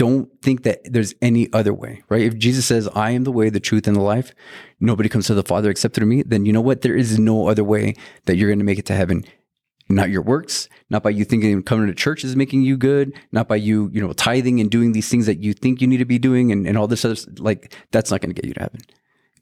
don't 0.02 0.28
think 0.42 0.62
that 0.62 0.80
there's 0.94 1.14
any 1.20 1.44
other 1.52 1.74
way 1.82 2.02
right 2.08 2.22
if 2.22 2.36
jesus 2.36 2.66
says 2.66 2.88
i 2.94 3.10
am 3.10 3.24
the 3.24 3.36
way 3.38 3.48
the 3.48 3.66
truth 3.68 3.86
and 3.86 3.96
the 3.96 4.08
life 4.14 4.34
nobody 4.80 5.08
comes 5.08 5.26
to 5.26 5.34
the 5.34 5.42
father 5.52 5.70
except 5.70 5.94
through 5.94 6.10
me 6.14 6.22
then 6.22 6.44
you 6.46 6.52
know 6.52 6.66
what 6.68 6.82
there 6.82 6.96
is 6.96 7.18
no 7.18 7.48
other 7.48 7.64
way 7.64 7.94
that 8.26 8.36
you're 8.36 8.48
going 8.48 8.64
to 8.64 8.70
make 8.70 8.78
it 8.78 8.86
to 8.86 8.94
heaven 8.94 9.24
not 9.88 10.10
your 10.10 10.22
works, 10.22 10.68
not 10.90 11.02
by 11.02 11.10
you 11.10 11.24
thinking 11.24 11.62
coming 11.62 11.86
to 11.86 11.94
church 11.94 12.24
is 12.24 12.34
making 12.34 12.62
you 12.62 12.76
good, 12.76 13.12
not 13.30 13.48
by 13.48 13.56
you, 13.56 13.90
you 13.92 14.00
know, 14.00 14.12
tithing 14.12 14.60
and 14.60 14.70
doing 14.70 14.92
these 14.92 15.08
things 15.08 15.26
that 15.26 15.42
you 15.42 15.52
think 15.52 15.80
you 15.80 15.86
need 15.86 15.98
to 15.98 16.04
be 16.04 16.18
doing 16.18 16.50
and, 16.50 16.66
and 16.66 16.78
all 16.78 16.86
this 16.86 17.04
other, 17.04 17.16
like, 17.38 17.74
that's 17.90 18.10
not 18.10 18.20
going 18.20 18.34
to 18.34 18.40
get 18.40 18.48
you 18.48 18.54
to 18.54 18.60
heaven. 18.60 18.80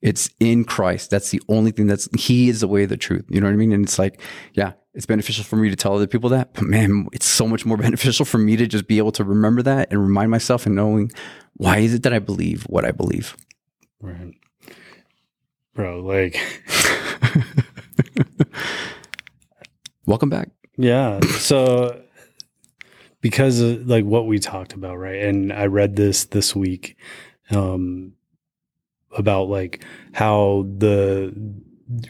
It's 0.03 0.31
in 0.41 0.65
Christ. 0.65 1.11
That's 1.11 1.31
the 1.31 1.43
only 1.49 1.71
thing 1.73 1.87
that's, 1.87 2.09
He 2.19 2.49
is 2.49 2.61
the 2.61 2.69
way, 2.69 2.87
the 2.87 2.97
truth. 2.97 3.25
You 3.29 3.41
know 3.41 3.47
what 3.47 3.53
I 3.53 3.57
mean? 3.57 3.73
And 3.73 3.85
it's 3.85 3.99
like, 3.99 4.21
yeah, 4.55 4.73
it's 4.95 5.07
beneficial 5.07 5.45
for 5.45 5.57
me 5.57 5.71
to 5.71 5.77
tell 5.77 5.95
other 5.95 6.07
people 6.07 6.31
that, 6.31 6.55
but 6.55 6.65
man, 6.65 7.07
it's 7.13 7.27
so 7.27 7.47
much 7.47 7.65
more 7.65 7.77
beneficial 7.87 8.25
for 8.25 8.39
me 8.39 8.57
to 8.57 8.67
just 8.67 8.87
be 8.87 8.99
able 8.99 9.13
to 9.13 9.25
remember 9.25 9.63
that 9.63 9.91
and 9.91 10.01
remind 10.03 10.31
myself 10.31 10.67
and 10.67 10.75
knowing 10.75 11.11
why 11.55 11.79
is 11.79 11.95
it 11.95 12.03
that 12.03 12.13
I 12.13 12.19
believe 12.19 12.65
what 12.65 12.85
I 12.85 12.91
believe. 12.91 13.37
Right. 14.01 14.35
Bro, 15.75 16.01
like 16.01 16.37
Welcome 20.07 20.29
back. 20.29 20.49
Yeah. 20.77 21.21
So 21.21 22.03
because 23.21 23.61
of 23.61 23.87
like 23.87 24.05
what 24.05 24.27
we 24.27 24.39
talked 24.39 24.73
about, 24.73 24.97
right? 24.97 25.23
And 25.23 25.53
I 25.53 25.67
read 25.67 25.95
this 25.97 26.25
this 26.25 26.57
week 26.57 26.97
um 27.51 28.15
about 29.17 29.49
like 29.49 29.85
how 30.13 30.67
the 30.79 31.33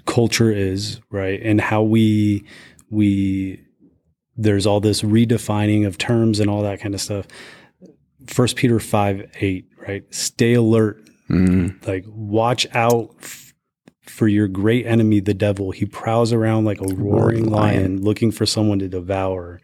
culture 0.07 0.51
is, 0.51 1.01
right? 1.11 1.41
And 1.43 1.61
how 1.61 1.83
we 1.83 2.45
we 2.91 3.61
there's 4.37 4.67
all 4.67 4.81
this 4.81 5.03
redefining 5.03 5.87
of 5.87 5.99
terms 5.99 6.41
and 6.41 6.51
all 6.51 6.63
that 6.63 6.81
kind 6.81 6.95
of 6.95 7.01
stuff. 7.01 7.27
First 8.27 8.57
Peter 8.57 8.79
5 8.79 9.31
8, 9.41 9.65
right? 9.87 10.03
Stay 10.15 10.55
alert. 10.55 10.99
Mm, 11.29 11.87
Like 11.87 12.05
watch 12.09 12.67
out 12.75 13.15
f- 13.21 13.55
for 14.03 14.27
your 14.29 14.49
great 14.49 14.87
enemy, 14.87 15.21
the 15.21 15.35
devil. 15.35 15.71
He 15.71 15.87
prowls 15.87 16.33
around 16.33 16.65
like 16.65 16.81
a 16.81 16.85
roaring 16.95 17.01
Roaring 17.11 17.45
lion. 17.51 17.77
lion, 17.83 18.03
looking 18.03 18.31
for 18.31 18.47
someone 18.47 18.79
to 18.81 18.89
devour. 18.89 19.61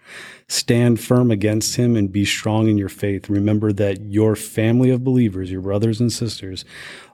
Stand 0.48 1.00
firm 1.00 1.30
against 1.32 1.74
him 1.76 1.96
and 1.96 2.12
be 2.12 2.24
strong 2.24 2.68
in 2.68 2.78
your 2.78 2.88
faith. 2.88 3.28
Remember 3.28 3.72
that 3.72 4.02
your 4.04 4.36
family 4.36 4.90
of 4.90 5.02
believers, 5.02 5.50
your 5.50 5.60
brothers 5.62 6.00
and 6.00 6.12
sisters, 6.12 6.64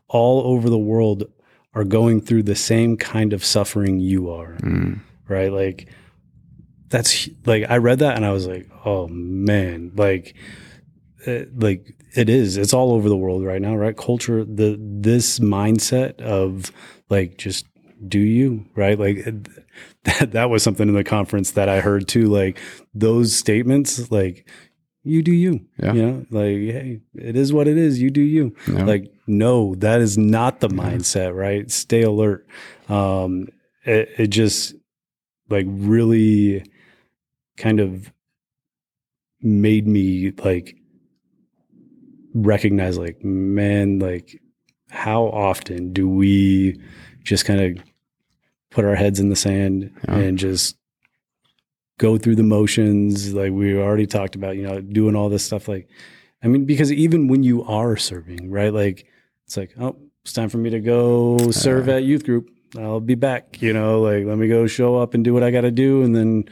all 0.09 0.43
over 0.53 0.69
the 0.69 0.79
world 0.79 1.25
are 1.75 1.85
going 1.85 2.21
through 2.21 2.43
the 2.43 2.55
same 2.55 2.97
kind 2.99 3.33
of 3.33 3.43
suffering 3.45 3.99
you 4.01 4.29
are. 4.31 4.59
Mm. 4.61 5.01
Right? 5.29 5.51
Like 5.51 5.89
that's 6.93 7.29
like 7.47 7.65
I 7.69 7.79
read 7.79 8.01
that 8.01 8.17
and 8.17 8.25
I 8.25 8.33
was 8.33 8.47
like, 8.47 8.71
"Oh 8.85 9.09
man, 9.09 9.93
like 9.97 10.37
it, 11.27 11.59
like 11.59 11.97
it 12.15 12.29
is. 12.29 12.59
It's 12.59 12.75
all 12.75 12.93
over 12.93 13.09
the 13.09 13.17
world 13.17 13.45
right 13.45 13.61
now, 13.61 13.75
right? 13.75 13.97
Culture 13.97 14.45
the 14.45 14.79
this 14.79 15.39
mindset 15.39 16.21
of 16.21 16.71
like 17.09 17.39
just 17.39 17.67
do 18.07 18.21
you, 18.21 18.67
right? 18.77 18.99
Like 18.99 19.25
that 20.05 20.33
that 20.33 20.51
was 20.51 20.63
something 20.63 20.87
in 20.87 20.95
the 20.95 21.03
conference 21.03 21.53
that 21.53 21.69
I 21.69 21.81
heard 21.81 22.07
too 22.07 22.27
like 22.27 22.59
those 22.95 23.35
statements 23.35 24.11
like 24.11 24.47
you 25.03 25.23
do 25.23 25.33
you. 25.33 25.67
Yeah. 25.83 25.93
You 25.95 26.03
know, 26.03 26.27
like, 26.31 26.57
hey, 26.57 27.01
it 27.15 27.37
is 27.37 27.53
what 27.53 27.67
it 27.67 27.77
is. 27.77 28.01
You 28.01 28.11
do 28.11 28.21
you. 28.21 28.55
Yeah. 28.69 28.85
Like, 28.85 29.13
no, 29.27 29.75
that 29.77 30.01
is 30.01 30.17
not 30.17 30.61
the 30.61 30.69
mindset, 30.69 31.35
right? 31.35 31.69
Stay 31.71 32.03
alert. 32.03 32.47
Um, 32.89 33.49
it, 33.85 34.11
it 34.17 34.27
just 34.29 34.75
like 35.51 35.67
really 35.69 36.65
kind 37.63 37.79
of 37.81 38.13
made 39.41 39.87
me 39.87 40.33
like 40.45 40.77
recognize 42.35 42.99
like, 42.99 43.23
man, 43.25 43.99
like 43.99 44.41
how 44.91 45.25
often 45.25 45.93
do 45.93 46.09
we 46.09 46.79
just 47.23 47.45
kind 47.45 47.61
of 47.79 47.85
put 48.71 48.85
our 48.85 48.95
heads 48.95 49.21
in 49.21 49.29
the 49.29 49.37
sand 49.37 49.91
Yeah. 50.09 50.17
and 50.17 50.39
just 50.39 50.77
go 51.99 52.19
through 52.19 52.37
the 52.37 52.43
motions 52.43 53.33
like 53.33 53.53
we 53.53 53.77
already 53.77 54.07
talked 54.07 54.35
about 54.35 54.57
you 54.57 54.65
know 54.65 54.81
doing 54.81 55.15
all 55.15 55.29
this 55.29 55.45
stuff 55.45 55.69
like 55.69 55.89
i 56.43 56.49
mean 56.49 56.65
because 56.65 56.91
even 56.91 57.29
when 57.29 57.43
you 57.45 57.63
are 57.65 57.97
serving 57.97 58.51
right 58.51 58.73
like 58.75 59.07
it's 59.47 59.57
like 59.57 59.73
oh 59.79 59.95
it's 60.25 60.33
time 60.33 60.49
for 60.49 60.59
me 60.59 60.69
to 60.71 60.81
go 60.81 61.39
serve 61.53 61.89
at 61.89 62.03
youth 62.03 62.25
group 62.25 62.51
i'll 62.79 62.99
be 62.99 63.15
back 63.15 63.61
you 63.63 63.73
know 63.73 64.01
like 64.01 64.25
let 64.25 64.37
me 64.37 64.49
go 64.49 64.67
show 64.67 64.97
up 64.97 65.15
and 65.15 65.23
do 65.23 65.33
what 65.33 65.45
i 65.45 65.51
got 65.53 65.61
to 65.61 65.71
do 65.71 66.03
and 66.03 66.17
then 66.17 66.45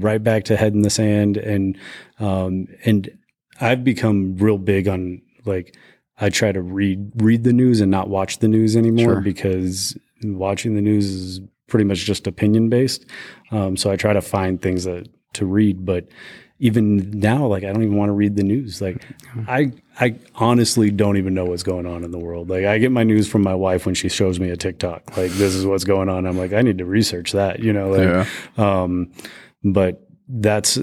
right 0.00 0.22
back 0.22 0.44
to 0.44 0.56
head 0.56 0.72
in 0.74 0.82
the 0.82 0.90
sand 0.90 1.36
and 1.36 1.76
um 2.20 2.66
and 2.84 3.10
i've 3.60 3.82
become 3.84 4.36
real 4.36 4.58
big 4.58 4.88
on 4.88 5.20
like 5.44 5.76
i 6.20 6.28
try 6.30 6.52
to 6.52 6.60
read 6.62 7.10
read 7.16 7.44
the 7.44 7.52
news 7.52 7.80
and 7.80 7.90
not 7.90 8.08
watch 8.08 8.38
the 8.38 8.48
news 8.48 8.76
anymore 8.76 9.14
Sure. 9.14 9.20
because 9.20 9.96
watching 10.24 10.74
the 10.74 10.80
news 10.82 11.06
is 11.10 11.40
pretty 11.66 11.84
much 11.84 12.04
just 12.04 12.26
opinion 12.26 12.68
based 12.68 13.06
um, 13.50 13.76
so 13.76 13.90
I 13.90 13.96
try 13.96 14.12
to 14.14 14.22
find 14.22 14.60
things 14.62 14.84
that 14.84 15.08
to 15.34 15.44
read, 15.46 15.84
but 15.84 16.06
even 16.58 17.10
now, 17.10 17.46
like 17.46 17.64
I 17.64 17.72
don't 17.72 17.82
even 17.82 17.96
want 17.96 18.08
to 18.10 18.14
read 18.14 18.36
the 18.36 18.42
news. 18.42 18.80
Like 18.80 19.02
I, 19.48 19.72
I 19.98 20.14
honestly 20.36 20.90
don't 20.90 21.16
even 21.16 21.34
know 21.34 21.44
what's 21.46 21.62
going 21.62 21.86
on 21.86 22.04
in 22.04 22.12
the 22.12 22.18
world. 22.18 22.48
Like 22.50 22.64
I 22.66 22.78
get 22.78 22.92
my 22.92 23.02
news 23.02 23.26
from 23.28 23.42
my 23.42 23.54
wife 23.54 23.84
when 23.84 23.94
she 23.94 24.08
shows 24.08 24.38
me 24.40 24.48
a 24.50 24.56
TikTok. 24.56 25.16
Like 25.16 25.32
this 25.32 25.54
is 25.54 25.66
what's 25.66 25.84
going 25.84 26.08
on. 26.08 26.26
I'm 26.26 26.38
like 26.38 26.52
I 26.52 26.62
need 26.62 26.78
to 26.78 26.84
research 26.86 27.32
that. 27.32 27.58
You 27.60 27.72
know. 27.72 27.90
Like, 27.90 28.26
Yeah. 28.58 28.82
um, 28.82 29.10
but 29.64 30.06
that's 30.28 30.78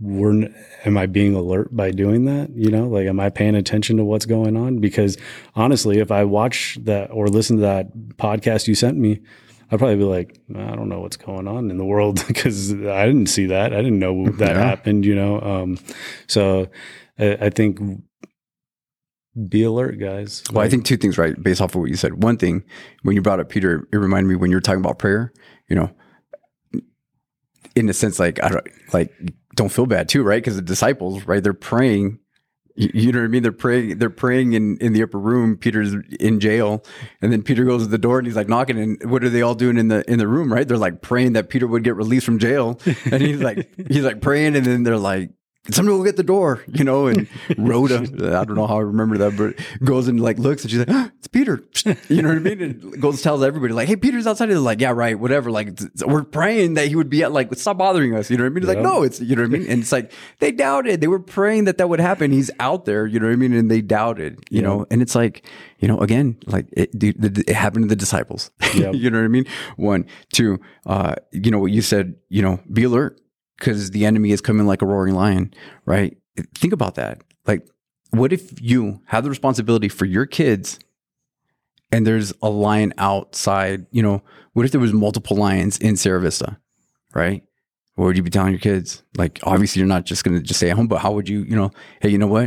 we're 0.00 0.48
am 0.84 0.96
I 0.96 1.06
being 1.06 1.34
alert 1.34 1.74
by 1.74 1.90
doing 1.90 2.24
that? 2.26 2.50
You 2.54 2.70
know, 2.70 2.86
like 2.88 3.06
am 3.06 3.18
I 3.18 3.30
paying 3.30 3.56
attention 3.56 3.96
to 3.96 4.04
what's 4.04 4.26
going 4.26 4.56
on? 4.56 4.78
Because 4.78 5.16
honestly, 5.56 5.98
if 5.98 6.12
I 6.12 6.24
watch 6.24 6.78
that 6.82 7.10
or 7.10 7.26
listen 7.28 7.56
to 7.56 7.62
that 7.62 7.92
podcast 8.16 8.68
you 8.68 8.74
sent 8.76 8.96
me, 8.96 9.20
I'd 9.70 9.78
probably 9.78 9.96
be 9.96 10.04
like, 10.04 10.38
I 10.54 10.76
don't 10.76 10.88
know 10.88 11.00
what's 11.00 11.16
going 11.16 11.48
on 11.48 11.70
in 11.70 11.78
the 11.78 11.84
world 11.84 12.24
because 12.28 12.72
I 12.72 13.06
didn't 13.06 13.26
see 13.26 13.46
that. 13.46 13.72
I 13.72 13.78
didn't 13.78 13.98
know 13.98 14.28
that 14.30 14.54
Yeah. 14.54 14.62
happened. 14.62 15.04
You 15.04 15.16
know, 15.16 15.40
um, 15.40 15.78
so 16.28 16.68
I, 17.18 17.36
I 17.40 17.50
think 17.50 17.80
be 19.48 19.62
alert, 19.64 19.98
guys. 19.98 20.42
Well, 20.52 20.64
I 20.64 20.68
think 20.68 20.84
two 20.84 20.96
things, 20.96 21.18
right? 21.18 21.40
Based 21.40 21.60
off 21.60 21.74
of 21.74 21.80
what 21.80 21.90
you 21.90 21.96
said. 21.96 22.22
One 22.22 22.36
thing, 22.36 22.64
when 23.02 23.14
you 23.14 23.22
brought 23.22 23.40
up 23.40 23.48
Peter, 23.48 23.86
it 23.92 23.96
reminded 23.96 24.28
me 24.28 24.36
when 24.36 24.50
you 24.50 24.56
were 24.56 24.60
talking 24.60 24.80
about 24.80 24.98
prayer, 24.98 25.32
you 25.68 25.76
know, 25.76 25.90
in 27.78 27.88
a 27.88 27.94
sense, 27.94 28.18
like, 28.18 28.42
I 28.42 28.48
don't, 28.48 28.66
like, 28.92 29.12
don't 29.54 29.70
feel 29.70 29.86
bad 29.86 30.08
too, 30.08 30.22
right? 30.22 30.42
Because 30.42 30.56
the 30.56 30.62
disciples, 30.62 31.24
right? 31.24 31.42
They're 31.42 31.52
praying. 31.52 32.18
You, 32.74 32.90
you 32.94 33.12
know 33.12 33.18
what 33.18 33.24
I 33.24 33.28
mean? 33.28 33.42
They're 33.42 33.52
praying. 33.52 33.98
They're 33.98 34.08
praying 34.08 34.52
in, 34.52 34.78
in 34.78 34.92
the 34.92 35.02
upper 35.02 35.18
room. 35.18 35.56
Peter's 35.56 35.94
in 36.20 36.38
jail, 36.38 36.84
and 37.20 37.32
then 37.32 37.42
Peter 37.42 37.64
goes 37.64 37.82
to 37.82 37.88
the 37.88 37.98
door 37.98 38.18
and 38.18 38.26
he's 38.26 38.36
like 38.36 38.48
knocking. 38.48 38.78
And 38.78 39.10
what 39.10 39.24
are 39.24 39.28
they 39.28 39.42
all 39.42 39.56
doing 39.56 39.78
in 39.78 39.88
the 39.88 40.08
in 40.10 40.18
the 40.18 40.28
room? 40.28 40.52
Right? 40.52 40.66
They're 40.66 40.78
like 40.78 41.02
praying 41.02 41.32
that 41.32 41.48
Peter 41.48 41.66
would 41.66 41.82
get 41.82 41.96
released 41.96 42.24
from 42.24 42.38
jail, 42.38 42.80
and 43.10 43.20
he's 43.20 43.40
like 43.40 43.68
he's 43.90 44.04
like 44.04 44.20
praying, 44.20 44.54
and 44.54 44.64
then 44.64 44.84
they're 44.84 44.96
like, 44.96 45.30
"Somebody 45.70 45.96
will 45.96 46.04
get 46.04 46.16
the 46.16 46.22
door," 46.22 46.62
you 46.66 46.84
know. 46.84 47.06
And 47.06 47.28
Rhoda, 47.56 47.96
I 48.38 48.44
don't 48.44 48.54
know 48.54 48.66
how 48.66 48.78
I 48.78 48.82
remember 48.82 49.18
that, 49.18 49.36
but 49.36 49.54
goes 49.84 50.08
and 50.08 50.20
like 50.20 50.38
looks, 50.38 50.62
and 50.62 50.70
she's 50.70 50.78
like, 50.78 50.90
"Ah, 50.90 51.10
"It's 51.18 51.28
Peter," 51.28 51.62
you 52.08 52.22
know 52.22 52.28
what 52.28 52.38
I 52.38 52.40
mean? 52.40 52.62
And 52.62 53.00
goes 53.00 53.22
tells 53.22 53.42
everybody 53.42 53.72
like, 53.72 53.88
"Hey, 53.88 53.96
Peter's 53.96 54.26
outside." 54.26 54.46
They're 54.46 54.58
like, 54.58 54.80
"Yeah, 54.80 54.92
right, 54.92 55.18
whatever." 55.18 55.50
Like 55.50 55.78
we're 56.04 56.24
praying 56.24 56.74
that 56.74 56.88
he 56.88 56.96
would 56.96 57.10
be 57.10 57.22
at 57.22 57.32
like, 57.32 57.54
"Stop 57.56 57.78
bothering 57.78 58.14
us," 58.14 58.30
you 58.30 58.36
know 58.36 58.44
what 58.44 58.50
I 58.50 58.54
mean? 58.54 58.62
He's 58.62 58.68
like, 58.68 58.82
"No, 58.82 59.02
it's 59.02 59.20
you 59.20 59.36
know 59.36 59.42
what 59.42 59.48
I 59.54 59.58
mean?" 59.58 59.70
And 59.70 59.82
it's 59.82 59.92
like 59.92 60.12
they 60.38 60.52
doubted. 60.52 61.00
They 61.00 61.08
were 61.08 61.20
praying 61.20 61.64
that 61.64 61.78
that 61.78 61.88
would 61.88 62.00
happen. 62.00 62.30
He's 62.30 62.50
out 62.60 62.84
there, 62.84 63.06
you 63.06 63.18
know 63.20 63.26
what 63.26 63.32
I 63.32 63.36
mean? 63.36 63.52
And 63.52 63.70
they 63.70 63.80
doubted, 63.80 64.40
you 64.50 64.62
know. 64.62 64.86
And 64.90 65.02
it's 65.02 65.14
like, 65.14 65.46
you 65.78 65.88
know, 65.88 65.98
again, 65.98 66.36
like 66.46 66.66
it, 66.72 66.90
it 66.94 67.54
happened 67.54 67.84
to 67.84 67.88
the 67.88 67.96
disciples. 67.96 68.50
Yep. 68.74 68.94
you 68.94 69.10
know 69.10 69.18
what 69.18 69.24
I 69.24 69.28
mean? 69.28 69.46
One, 69.76 70.06
two, 70.32 70.60
uh, 70.86 71.14
you 71.32 71.50
know 71.50 71.58
what 71.58 71.72
you 71.72 71.82
said. 71.82 72.14
You 72.28 72.42
know, 72.42 72.60
be 72.72 72.84
alert 72.84 73.20
because 73.58 73.90
the 73.90 74.04
enemy 74.06 74.30
is 74.30 74.40
coming 74.40 74.66
like 74.66 74.82
a 74.82 74.86
roaring 74.86 75.14
lion, 75.14 75.52
right? 75.84 76.16
Think 76.54 76.72
about 76.72 76.94
that. 76.94 77.22
Like, 77.46 77.66
what 78.10 78.32
if 78.32 78.60
you 78.62 79.00
have 79.06 79.24
the 79.24 79.30
responsibility 79.30 79.88
for 79.88 80.04
your 80.04 80.26
kids 80.26 80.78
and 81.90 82.06
there's 82.06 82.32
a 82.42 82.48
lion 82.48 82.94
outside? 82.98 83.86
You 83.90 84.02
know, 84.02 84.22
what 84.52 84.64
if 84.64 84.72
there 84.72 84.80
was 84.80 84.92
multiple 84.92 85.36
lions 85.36 85.78
in 85.78 85.96
Sierra 85.96 86.20
Vista, 86.20 86.58
right? 87.14 87.42
What 87.96 88.04
would 88.06 88.16
you 88.16 88.22
be 88.22 88.30
telling 88.30 88.52
your 88.52 88.60
kids? 88.60 89.02
Like, 89.16 89.40
obviously, 89.42 89.80
you're 89.80 89.88
not 89.88 90.04
just 90.04 90.22
going 90.22 90.36
to 90.36 90.42
just 90.42 90.60
stay 90.60 90.70
at 90.70 90.76
home, 90.76 90.86
but 90.86 90.98
how 90.98 91.12
would 91.12 91.28
you, 91.28 91.40
you 91.42 91.56
know, 91.56 91.72
hey, 92.00 92.10
you 92.10 92.18
know 92.18 92.28
what? 92.28 92.44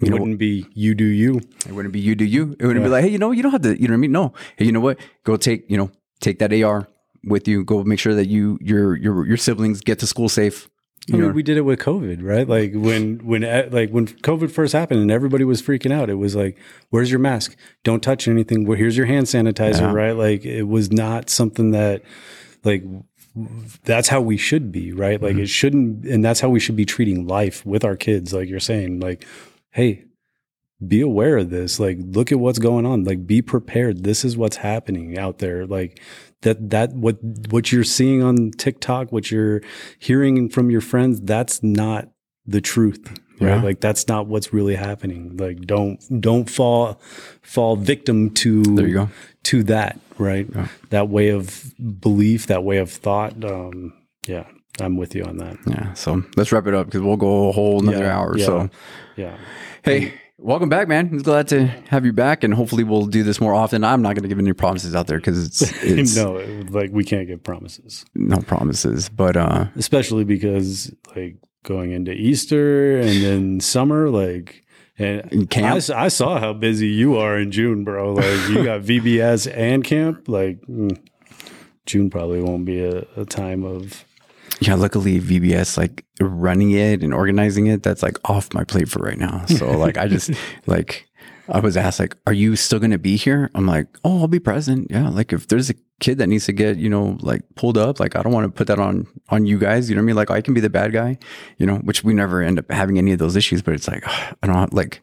it 0.00 0.06
You 0.06 0.10
know, 0.10 0.16
wouldn't 0.16 0.38
be 0.40 0.66
you 0.74 0.94
do 0.96 1.04
you. 1.04 1.36
it 1.66 1.72
wouldn't 1.72 1.92
be 1.92 2.00
you 2.00 2.16
do 2.16 2.24
you. 2.24 2.56
It 2.58 2.66
wouldn't 2.66 2.84
be 2.84 2.90
like, 2.90 3.04
hey, 3.04 3.10
you 3.10 3.18
know, 3.18 3.30
you 3.30 3.42
don't 3.44 3.52
have 3.52 3.62
to. 3.62 3.80
You 3.80 3.86
know 3.86 3.92
what 3.92 3.98
I 3.98 4.00
mean? 4.00 4.12
No. 4.12 4.34
Hey, 4.56 4.64
you 4.64 4.72
know 4.72 4.80
what? 4.80 4.98
Go 5.22 5.36
take 5.36 5.70
you 5.70 5.76
know 5.76 5.90
take 6.20 6.40
that 6.40 6.52
AR 6.52 6.88
with 7.26 7.46
you. 7.48 7.64
Go 7.64 7.84
make 7.84 7.98
sure 7.98 8.14
that 8.14 8.28
you 8.28 8.58
your 8.60 8.96
your 8.96 9.26
your 9.26 9.36
siblings 9.36 9.80
get 9.80 9.98
to 10.00 10.06
school 10.06 10.28
safe. 10.28 10.68
I 11.08 11.12
mean, 11.12 11.20
know, 11.20 11.28
we 11.28 11.42
did 11.44 11.56
it 11.56 11.60
with 11.60 11.78
COVID, 11.78 12.18
right? 12.22 12.48
Like 12.48 12.72
when 12.74 13.18
when 13.18 13.42
like 13.70 13.90
when 13.90 14.06
COVID 14.06 14.50
first 14.50 14.72
happened 14.72 15.00
and 15.00 15.10
everybody 15.10 15.44
was 15.44 15.62
freaking 15.62 15.92
out. 15.92 16.10
It 16.10 16.14
was 16.14 16.34
like, 16.34 16.58
"Where's 16.90 17.10
your 17.10 17.20
mask? 17.20 17.56
Don't 17.84 18.02
touch 18.02 18.26
anything. 18.26 18.66
Well, 18.66 18.76
here's 18.76 18.96
your 18.96 19.06
hand 19.06 19.26
sanitizer." 19.26 19.82
Yeah. 19.82 19.92
Right? 19.92 20.16
Like 20.16 20.44
it 20.44 20.64
was 20.64 20.90
not 20.90 21.30
something 21.30 21.70
that 21.72 22.02
like 22.64 22.82
that's 23.84 24.08
how 24.08 24.20
we 24.20 24.36
should 24.36 24.72
be, 24.72 24.92
right? 24.92 25.20
Like 25.20 25.34
mm-hmm. 25.34 25.42
it 25.42 25.48
shouldn't, 25.48 26.04
and 26.06 26.24
that's 26.24 26.40
how 26.40 26.48
we 26.48 26.58
should 26.58 26.76
be 26.76 26.86
treating 26.86 27.26
life 27.26 27.64
with 27.64 27.84
our 27.84 27.96
kids. 27.96 28.32
Like 28.32 28.48
you're 28.48 28.60
saying, 28.60 29.00
like, 29.00 29.24
hey, 29.70 30.04
be 30.86 31.00
aware 31.00 31.38
of 31.38 31.50
this. 31.50 31.78
Like, 31.78 31.98
look 32.00 32.32
at 32.32 32.38
what's 32.38 32.58
going 32.58 32.86
on. 32.86 33.04
Like, 33.04 33.26
be 33.26 33.42
prepared. 33.42 34.04
This 34.04 34.24
is 34.24 34.36
what's 34.36 34.56
happening 34.56 35.18
out 35.18 35.38
there. 35.38 35.66
Like 35.66 36.00
that, 36.42 36.70
that 36.70 36.92
what 36.92 37.16
what 37.50 37.72
you're 37.72 37.84
seeing 37.84 38.22
on 38.22 38.50
TikTok, 38.52 39.10
what 39.12 39.30
you're 39.30 39.62
hearing 39.98 40.48
from 40.48 40.70
your 40.70 40.80
friends, 40.80 41.20
that's 41.20 41.62
not 41.62 42.08
the 42.46 42.60
truth. 42.60 43.08
Right. 43.40 43.48
Yeah. 43.56 43.62
Like 43.62 43.80
that's 43.80 44.08
not 44.08 44.28
what's 44.28 44.52
really 44.52 44.76
happening. 44.76 45.36
Like 45.36 45.60
don't 45.62 45.98
don't 46.20 46.48
fall 46.48 47.00
fall 47.42 47.76
victim 47.76 48.30
to 48.34 48.62
There 48.62 48.86
you 48.86 48.94
go. 48.94 49.08
to 49.44 49.62
that, 49.64 49.98
right? 50.18 50.46
Yeah. 50.54 50.68
That 50.90 51.08
way 51.08 51.28
of 51.30 51.74
belief, 52.00 52.46
that 52.46 52.64
way 52.64 52.78
of 52.78 52.90
thought. 52.90 53.44
Um, 53.44 53.92
yeah, 54.26 54.44
I'm 54.80 54.96
with 54.96 55.14
you 55.14 55.24
on 55.24 55.36
that. 55.38 55.58
yeah. 55.66 55.92
So 55.94 56.22
let's 56.36 56.50
wrap 56.52 56.66
it 56.66 56.72
up 56.74 56.86
because 56.86 57.02
we'll 57.02 57.16
go 57.18 57.48
a 57.50 57.52
whole 57.52 57.80
another 57.82 58.04
Yeah, 58.04 58.16
hour. 58.18 58.38
So 58.38 58.70
Yeah. 59.16 59.36
hey. 59.84 60.14
Welcome 60.38 60.68
back, 60.68 60.86
man. 60.86 61.08
I'm 61.10 61.22
glad 61.22 61.48
to 61.48 61.66
have 61.66 62.04
you 62.04 62.12
back, 62.12 62.44
and 62.44 62.52
hopefully 62.52 62.84
we'll 62.84 63.06
do 63.06 63.22
this 63.22 63.40
more 63.40 63.54
often. 63.54 63.82
I'm 63.82 64.02
not 64.02 64.16
going 64.16 64.22
to 64.22 64.28
give 64.28 64.38
any 64.38 64.52
promises 64.52 64.94
out 64.94 65.06
there 65.06 65.16
because 65.16 65.46
it's, 65.46 65.62
it's 65.82 66.14
no, 66.14 66.34
like 66.68 66.90
we 66.92 67.04
can't 67.04 67.26
give 67.26 67.42
promises, 67.42 68.04
no 68.14 68.36
promises. 68.38 69.08
But 69.08 69.38
uh, 69.38 69.66
especially 69.76 70.24
because 70.24 70.94
like 71.14 71.36
going 71.62 71.92
into 71.92 72.12
Easter 72.12 73.00
and 73.00 73.22
then 73.22 73.60
summer, 73.60 74.10
like. 74.10 74.62
And 74.98 75.50
camp? 75.50 75.90
I, 75.90 76.08
saw 76.08 76.40
how 76.40 76.54
busy 76.54 76.86
you 76.86 77.18
are 77.18 77.38
in 77.38 77.50
June, 77.50 77.84
bro. 77.84 78.14
Like 78.14 78.48
you 78.48 78.64
got 78.64 78.80
VBS 78.82 79.52
and 79.54 79.84
camp. 79.84 80.26
Like 80.26 80.62
mm, 80.62 80.98
June 81.84 82.08
probably 82.08 82.40
won't 82.40 82.64
be 82.64 82.82
a, 82.82 83.06
a 83.14 83.26
time 83.26 83.62
of 83.62 84.06
yeah, 84.60 84.74
luckily 84.74 85.20
VBS 85.20 85.76
like 85.76 86.04
running 86.20 86.70
it 86.70 87.02
and 87.02 87.12
organizing 87.12 87.66
it, 87.66 87.82
that's 87.82 88.02
like 88.02 88.18
off 88.28 88.52
my 88.54 88.64
plate 88.64 88.88
for 88.88 89.00
right 89.00 89.18
now. 89.18 89.44
So 89.46 89.70
like 89.70 89.98
I 89.98 90.08
just 90.08 90.30
like 90.66 91.06
I 91.48 91.60
was 91.60 91.76
asked 91.76 92.00
like, 92.00 92.16
"Are 92.26 92.32
you 92.32 92.56
still 92.56 92.78
going 92.78 92.90
to 92.90 92.98
be 92.98 93.16
here?" 93.16 93.50
I'm 93.54 93.66
like, 93.66 93.86
"Oh, 94.04 94.20
I'll 94.20 94.28
be 94.28 94.40
present." 94.40 94.88
Yeah, 94.90 95.08
like 95.08 95.32
if 95.32 95.48
there's 95.48 95.70
a 95.70 95.74
kid 96.00 96.18
that 96.18 96.26
needs 96.26 96.46
to 96.46 96.52
get, 96.52 96.76
you 96.76 96.88
know, 96.88 97.16
like 97.20 97.42
pulled 97.54 97.78
up, 97.78 98.00
like 98.00 98.16
I 98.16 98.22
don't 98.22 98.32
want 98.32 98.44
to 98.44 98.50
put 98.56 98.66
that 98.66 98.78
on 98.78 99.06
on 99.28 99.46
you 99.46 99.58
guys, 99.58 99.88
you 99.88 99.96
know 99.96 100.00
what 100.00 100.04
I 100.04 100.06
mean? 100.06 100.16
Like 100.16 100.30
I 100.30 100.40
can 100.40 100.54
be 100.54 100.60
the 100.60 100.70
bad 100.70 100.92
guy, 100.92 101.18
you 101.58 101.66
know, 101.66 101.76
which 101.76 102.02
we 102.02 102.14
never 102.14 102.42
end 102.42 102.58
up 102.58 102.70
having 102.70 102.98
any 102.98 103.12
of 103.12 103.18
those 103.18 103.36
issues, 103.36 103.62
but 103.62 103.74
it's 103.74 103.88
like 103.88 104.04
I 104.42 104.46
don't 104.46 104.72
like 104.72 105.02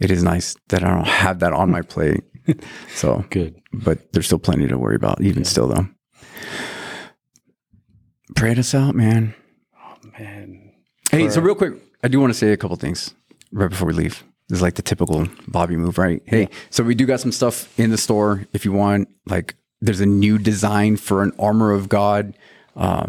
it 0.00 0.10
is 0.10 0.22
nice 0.22 0.56
that 0.68 0.84
I 0.84 0.90
don't 0.90 1.06
have 1.06 1.40
that 1.40 1.52
on 1.52 1.70
my 1.70 1.82
plate. 1.82 2.22
so 2.94 3.24
Good. 3.30 3.60
but 3.72 4.12
there's 4.12 4.26
still 4.26 4.38
plenty 4.38 4.66
to 4.68 4.78
worry 4.78 4.96
about, 4.96 5.20
even 5.20 5.44
still 5.44 5.68
though. 5.68 5.86
Pray 8.36 8.54
us 8.54 8.74
out, 8.74 8.94
man. 8.94 9.34
Man. 10.18 10.72
Hey, 11.10 11.28
so 11.30 11.40
real 11.40 11.54
quick, 11.54 11.74
I 12.02 12.08
do 12.08 12.20
want 12.20 12.32
to 12.32 12.38
say 12.38 12.52
a 12.52 12.56
couple 12.56 12.76
things 12.76 13.14
right 13.52 13.70
before 13.70 13.86
we 13.88 13.94
leave. 13.94 14.22
This 14.48 14.58
is 14.58 14.62
like 14.62 14.74
the 14.74 14.82
typical 14.82 15.26
Bobby 15.46 15.76
move, 15.76 15.98
right? 15.98 16.22
Hey, 16.26 16.48
so 16.70 16.82
we 16.82 16.94
do 16.94 17.06
got 17.06 17.20
some 17.20 17.32
stuff 17.32 17.78
in 17.78 17.90
the 17.90 17.98
store 17.98 18.46
if 18.52 18.64
you 18.64 18.72
want. 18.72 19.08
Like, 19.26 19.54
there's 19.80 20.00
a 20.00 20.06
new 20.06 20.38
design 20.38 20.96
for 20.96 21.22
an 21.22 21.32
armor 21.38 21.72
of 21.72 21.88
God 21.88 22.34
uh, 22.76 23.06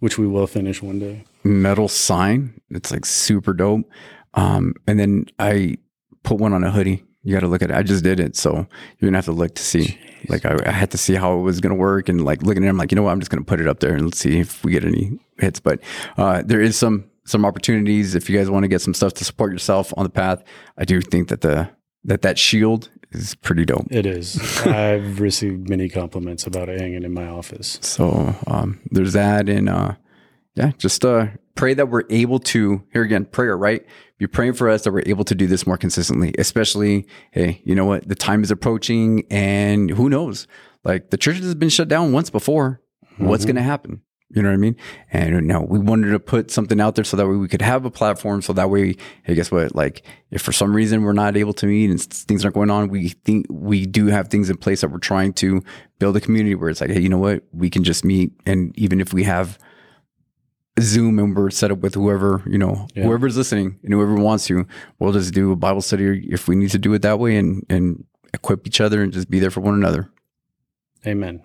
Which 0.00 0.18
we 0.18 0.26
will 0.26 0.46
finish 0.46 0.82
one 0.82 0.98
day. 0.98 1.24
metal 1.44 1.88
sign. 1.88 2.60
It's 2.70 2.90
like 2.90 3.04
super 3.04 3.52
dope. 3.52 3.88
Um, 4.34 4.74
and 4.86 4.98
then 5.00 5.26
I 5.38 5.76
put 6.22 6.38
one 6.38 6.52
on 6.52 6.64
a 6.64 6.70
hoodie. 6.70 7.04
You 7.26 7.32
got 7.32 7.40
to 7.40 7.48
look 7.48 7.60
at 7.60 7.70
it. 7.70 7.76
I 7.76 7.82
just 7.82 8.04
did 8.04 8.20
it, 8.20 8.36
so 8.36 8.54
you're 8.98 9.08
gonna 9.08 9.18
have 9.18 9.24
to 9.24 9.32
look 9.32 9.56
to 9.56 9.62
see. 9.62 9.98
Like, 10.28 10.46
I, 10.46 10.56
I 10.64 10.70
had 10.70 10.92
to 10.92 10.98
see 10.98 11.14
how 11.14 11.36
it 11.36 11.42
was 11.42 11.60
gonna 11.60 11.74
work, 11.74 12.08
and 12.08 12.24
like 12.24 12.42
looking 12.42 12.62
at 12.62 12.68
it, 12.68 12.70
I'm 12.70 12.76
like, 12.76 12.92
you 12.92 12.96
know 12.96 13.02
what? 13.02 13.10
I'm 13.10 13.18
just 13.18 13.32
gonna 13.32 13.42
put 13.42 13.60
it 13.60 13.66
up 13.66 13.80
there 13.80 13.94
and 13.94 14.04
let's 14.04 14.18
see 14.18 14.38
if 14.38 14.64
we 14.64 14.70
get 14.70 14.84
any 14.84 15.18
hits. 15.38 15.58
But 15.58 15.80
uh, 16.16 16.42
there 16.46 16.60
is 16.60 16.78
some 16.78 17.10
some 17.24 17.44
opportunities 17.44 18.14
if 18.14 18.30
you 18.30 18.38
guys 18.38 18.48
want 18.48 18.62
to 18.62 18.68
get 18.68 18.80
some 18.80 18.94
stuff 18.94 19.12
to 19.14 19.24
support 19.24 19.50
yourself 19.50 19.92
on 19.96 20.04
the 20.04 20.10
path. 20.10 20.44
I 20.78 20.84
do 20.84 21.00
think 21.00 21.26
that 21.28 21.40
the 21.40 21.68
that 22.04 22.22
that 22.22 22.38
shield 22.38 22.90
is 23.10 23.34
pretty 23.34 23.64
dope. 23.64 23.88
It 23.90 24.06
is. 24.06 24.64
I've 24.64 25.18
received 25.20 25.68
many 25.68 25.88
compliments 25.88 26.46
about 26.46 26.68
it 26.68 26.80
hanging 26.80 27.02
in 27.02 27.12
my 27.12 27.26
office. 27.26 27.80
So 27.82 28.36
um, 28.46 28.78
there's 28.92 29.14
that, 29.14 29.48
and 29.48 29.68
uh, 29.68 29.96
yeah, 30.54 30.70
just 30.78 31.04
uh, 31.04 31.26
pray 31.56 31.74
that 31.74 31.88
we're 31.88 32.04
able 32.08 32.38
to. 32.38 32.84
Here 32.92 33.02
again, 33.02 33.24
prayer, 33.24 33.56
right? 33.56 33.84
Be 34.18 34.26
praying 34.26 34.54
for 34.54 34.68
us 34.68 34.84
that 34.84 34.92
we're 34.92 35.02
able 35.06 35.24
to 35.24 35.34
do 35.34 35.46
this 35.46 35.66
more 35.66 35.76
consistently. 35.76 36.34
Especially, 36.38 37.06
hey, 37.32 37.60
you 37.64 37.74
know 37.74 37.84
what? 37.84 38.08
The 38.08 38.14
time 38.14 38.42
is 38.42 38.50
approaching, 38.50 39.24
and 39.30 39.90
who 39.90 40.08
knows? 40.08 40.46
Like 40.84 41.10
the 41.10 41.18
church 41.18 41.36
has 41.38 41.54
been 41.54 41.68
shut 41.68 41.88
down 41.88 42.12
once 42.12 42.30
before. 42.30 42.80
What's 43.18 43.44
mm-hmm. 43.44 43.48
going 43.48 43.56
to 43.56 43.62
happen? 43.62 44.02
You 44.30 44.42
know 44.42 44.48
what 44.48 44.54
I 44.54 44.58
mean? 44.58 44.76
And 45.12 45.46
no, 45.46 45.60
we 45.60 45.78
wanted 45.78 46.10
to 46.10 46.18
put 46.18 46.50
something 46.50 46.80
out 46.80 46.96
there 46.96 47.04
so 47.04 47.16
that 47.16 47.28
way 47.28 47.36
we 47.36 47.46
could 47.46 47.62
have 47.62 47.84
a 47.84 47.90
platform. 47.90 48.42
So 48.42 48.52
that 48.54 48.70
way, 48.70 48.96
hey, 49.22 49.34
guess 49.34 49.52
what? 49.52 49.74
Like, 49.74 50.02
if 50.32 50.42
for 50.42 50.50
some 50.50 50.74
reason 50.74 51.02
we're 51.02 51.12
not 51.12 51.36
able 51.36 51.52
to 51.54 51.66
meet 51.66 51.90
and 51.90 52.02
things 52.02 52.44
aren't 52.44 52.54
going 52.54 52.70
on, 52.70 52.88
we 52.88 53.10
think 53.10 53.46
we 53.48 53.86
do 53.86 54.06
have 54.08 54.28
things 54.28 54.50
in 54.50 54.56
place 54.56 54.80
that 54.80 54.90
we're 54.90 54.98
trying 54.98 55.32
to 55.34 55.62
build 56.00 56.16
a 56.16 56.20
community 56.20 56.56
where 56.56 56.68
it's 56.68 56.80
like, 56.80 56.90
hey, 56.90 57.00
you 57.00 57.08
know 57.08 57.18
what? 57.18 57.44
We 57.52 57.70
can 57.70 57.84
just 57.84 58.04
meet, 58.04 58.32
and 58.44 58.76
even 58.76 59.00
if 59.00 59.12
we 59.12 59.22
have 59.22 59.58
Zoom 60.80 61.18
and 61.18 61.34
we're 61.36 61.50
set 61.50 61.70
up 61.70 61.78
with 61.78 61.94
whoever 61.94 62.42
you 62.46 62.58
know, 62.58 62.86
Yeah. 62.94 63.04
whoever's 63.04 63.36
listening 63.36 63.78
and 63.82 63.92
whoever 63.94 64.14
wants 64.14 64.46
to, 64.48 64.66
we'll 64.98 65.12
just 65.12 65.32
do 65.32 65.52
a 65.52 65.56
Bible 65.56 65.80
study 65.82 66.26
if 66.30 66.48
we 66.48 66.56
need 66.56 66.70
to 66.70 66.78
do 66.78 66.92
it 66.94 67.02
that 67.02 67.18
way, 67.18 67.36
and 67.36 67.64
and 67.70 68.04
equip 68.34 68.66
each 68.66 68.80
other 68.80 69.02
and 69.02 69.12
just 69.12 69.30
be 69.30 69.38
there 69.38 69.50
for 69.50 69.60
one 69.60 69.74
another. 69.74 70.10
Amen. 71.06 71.42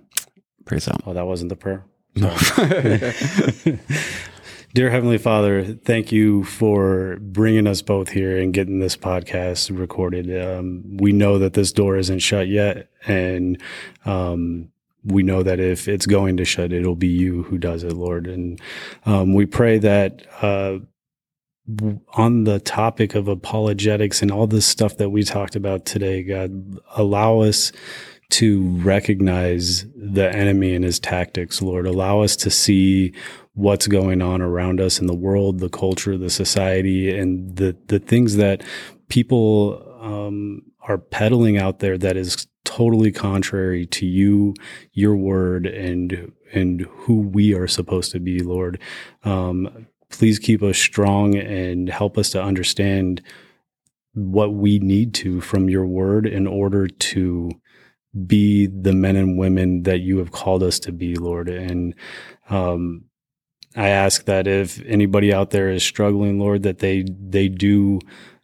Praise 0.65 0.87
out. 0.87 1.01
Oh, 1.05 1.13
that 1.13 1.25
wasn't 1.27 1.49
the 1.49 1.55
prayer. 1.55 1.85
No. 2.15 2.35
Dear 4.73 4.89
Heavenly 4.89 5.17
Father, 5.17 5.63
thank 5.65 6.13
you 6.13 6.45
for 6.45 7.17
bringing 7.19 7.67
us 7.67 7.81
both 7.81 8.09
here 8.09 8.37
and 8.37 8.53
getting 8.53 8.79
this 8.79 8.95
podcast 8.95 9.77
recorded. 9.77 10.29
Um, 10.41 10.97
we 10.97 11.11
know 11.11 11.39
that 11.39 11.53
this 11.53 11.73
door 11.73 11.97
isn't 11.97 12.19
shut 12.19 12.47
yet, 12.47 12.89
and 13.05 13.61
um, 14.05 14.70
we 15.03 15.23
know 15.23 15.43
that 15.43 15.59
if 15.59 15.87
it's 15.87 16.05
going 16.05 16.37
to 16.37 16.45
shut, 16.45 16.71
it'll 16.71 16.95
be 16.95 17.07
you 17.07 17.43
who 17.43 17.57
does 17.57 17.83
it, 17.83 17.93
Lord. 17.93 18.27
And 18.27 18.59
um, 19.05 19.33
we 19.33 19.45
pray 19.45 19.77
that 19.79 20.25
uh, 20.41 20.79
on 22.13 22.43
the 22.43 22.59
topic 22.59 23.15
of 23.15 23.27
apologetics 23.27 24.21
and 24.21 24.31
all 24.31 24.47
this 24.47 24.65
stuff 24.65 24.97
that 24.97 25.09
we 25.09 25.23
talked 25.23 25.55
about 25.55 25.85
today, 25.85 26.23
God, 26.23 26.77
allow 26.95 27.39
us 27.39 27.71
to 28.31 28.63
recognize 28.77 29.85
the 29.95 30.29
enemy 30.33 30.73
and 30.73 30.85
his 30.85 30.99
tactics, 30.99 31.61
Lord. 31.61 31.85
Allow 31.85 32.21
us 32.21 32.35
to 32.37 32.49
see 32.49 33.13
what's 33.53 33.87
going 33.87 34.21
on 34.21 34.41
around 34.41 34.79
us 34.79 34.99
in 34.99 35.07
the 35.07 35.15
world, 35.15 35.59
the 35.59 35.69
culture, 35.69 36.17
the 36.17 36.29
society, 36.29 37.15
and 37.17 37.55
the 37.57 37.75
the 37.87 37.99
things 37.99 38.37
that 38.37 38.63
people 39.09 39.85
um, 39.99 40.61
are 40.87 40.97
peddling 40.97 41.57
out 41.57 41.79
there 41.79 41.97
that 41.97 42.17
is 42.17 42.47
totally 42.63 43.11
contrary 43.11 43.85
to 43.87 44.05
you, 44.05 44.53
your 44.93 45.15
word, 45.15 45.65
and 45.65 46.31
and 46.53 46.81
who 46.81 47.19
we 47.21 47.53
are 47.53 47.67
supposed 47.67 48.11
to 48.11 48.19
be, 48.19 48.39
Lord. 48.39 48.79
Um, 49.23 49.87
please 50.09 50.39
keep 50.39 50.61
us 50.61 50.77
strong 50.77 51.35
and 51.35 51.89
help 51.89 52.17
us 52.17 52.29
to 52.31 52.41
understand 52.41 53.21
what 54.13 54.53
we 54.53 54.79
need 54.79 55.13
to 55.15 55.39
from 55.39 55.69
your 55.69 55.85
word 55.85 56.27
in 56.27 56.45
order 56.45 56.87
to 56.87 57.51
be 58.27 58.67
the 58.67 58.93
men 58.93 59.15
and 59.15 59.37
women 59.37 59.83
that 59.83 59.99
you 59.99 60.17
have 60.17 60.31
called 60.31 60.63
us 60.63 60.79
to 60.79 60.91
be, 60.91 61.15
Lord. 61.15 61.47
And 61.47 61.95
um, 62.49 63.05
I 63.75 63.87
ask 63.87 64.25
that 64.25 64.47
if 64.47 64.81
anybody 64.85 65.33
out 65.33 65.51
there 65.51 65.69
is 65.69 65.83
struggling, 65.83 66.39
Lord, 66.39 66.63
that 66.63 66.79
they 66.79 67.03
they 67.03 67.47
do 67.47 67.99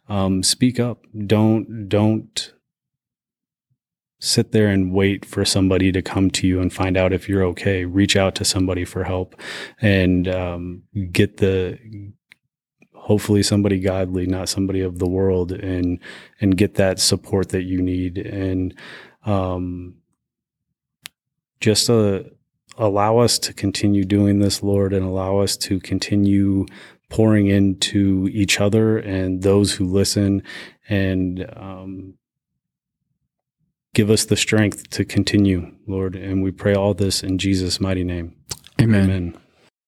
um, 0.08 0.42
speak 0.42 0.80
up. 0.80 1.04
Don't 1.26 1.88
don't 1.88 2.52
sit 4.20 4.50
there 4.52 4.68
and 4.68 4.92
wait 4.92 5.24
for 5.24 5.44
somebody 5.44 5.92
to 5.92 6.02
come 6.02 6.28
to 6.28 6.46
you 6.46 6.60
and 6.60 6.72
find 6.72 6.96
out 6.96 7.12
if 7.12 7.28
you're 7.28 7.44
okay. 7.44 7.84
Reach 7.84 8.16
out 8.16 8.34
to 8.34 8.44
somebody 8.44 8.84
for 8.84 9.04
help 9.04 9.40
and 9.80 10.26
um, 10.26 10.82
get 11.12 11.36
the 11.36 11.78
hopefully 12.94 13.42
somebody 13.42 13.78
godly, 13.78 14.26
not 14.26 14.48
somebody 14.48 14.80
of 14.80 14.98
the 14.98 15.08
world, 15.08 15.52
and 15.52 15.98
and 16.40 16.56
get 16.56 16.74
that 16.74 16.98
support 16.98 17.50
that 17.50 17.62
you 17.62 17.80
need 17.80 18.18
and 18.18 18.74
um, 19.24 19.94
just 21.60 21.88
uh, 21.90 22.22
allow 22.76 23.18
us 23.18 23.38
to 23.40 23.52
continue 23.52 24.04
doing 24.04 24.38
this, 24.38 24.62
Lord, 24.62 24.92
and 24.92 25.04
allow 25.04 25.38
us 25.38 25.56
to 25.58 25.80
continue 25.80 26.66
pouring 27.08 27.46
into 27.46 28.28
each 28.32 28.60
other 28.60 28.98
and 28.98 29.42
those 29.42 29.74
who 29.74 29.84
listen, 29.84 30.42
and 30.88 31.50
um, 31.56 32.14
give 33.94 34.10
us 34.10 34.24
the 34.24 34.36
strength 34.36 34.90
to 34.90 35.04
continue, 35.04 35.74
Lord. 35.86 36.14
And 36.14 36.42
we 36.42 36.50
pray 36.50 36.74
all 36.74 36.94
this 36.94 37.22
in 37.22 37.38
Jesus' 37.38 37.80
mighty 37.80 38.04
name. 38.04 38.34
Amen. 38.80 39.04
Amen. 39.04 39.38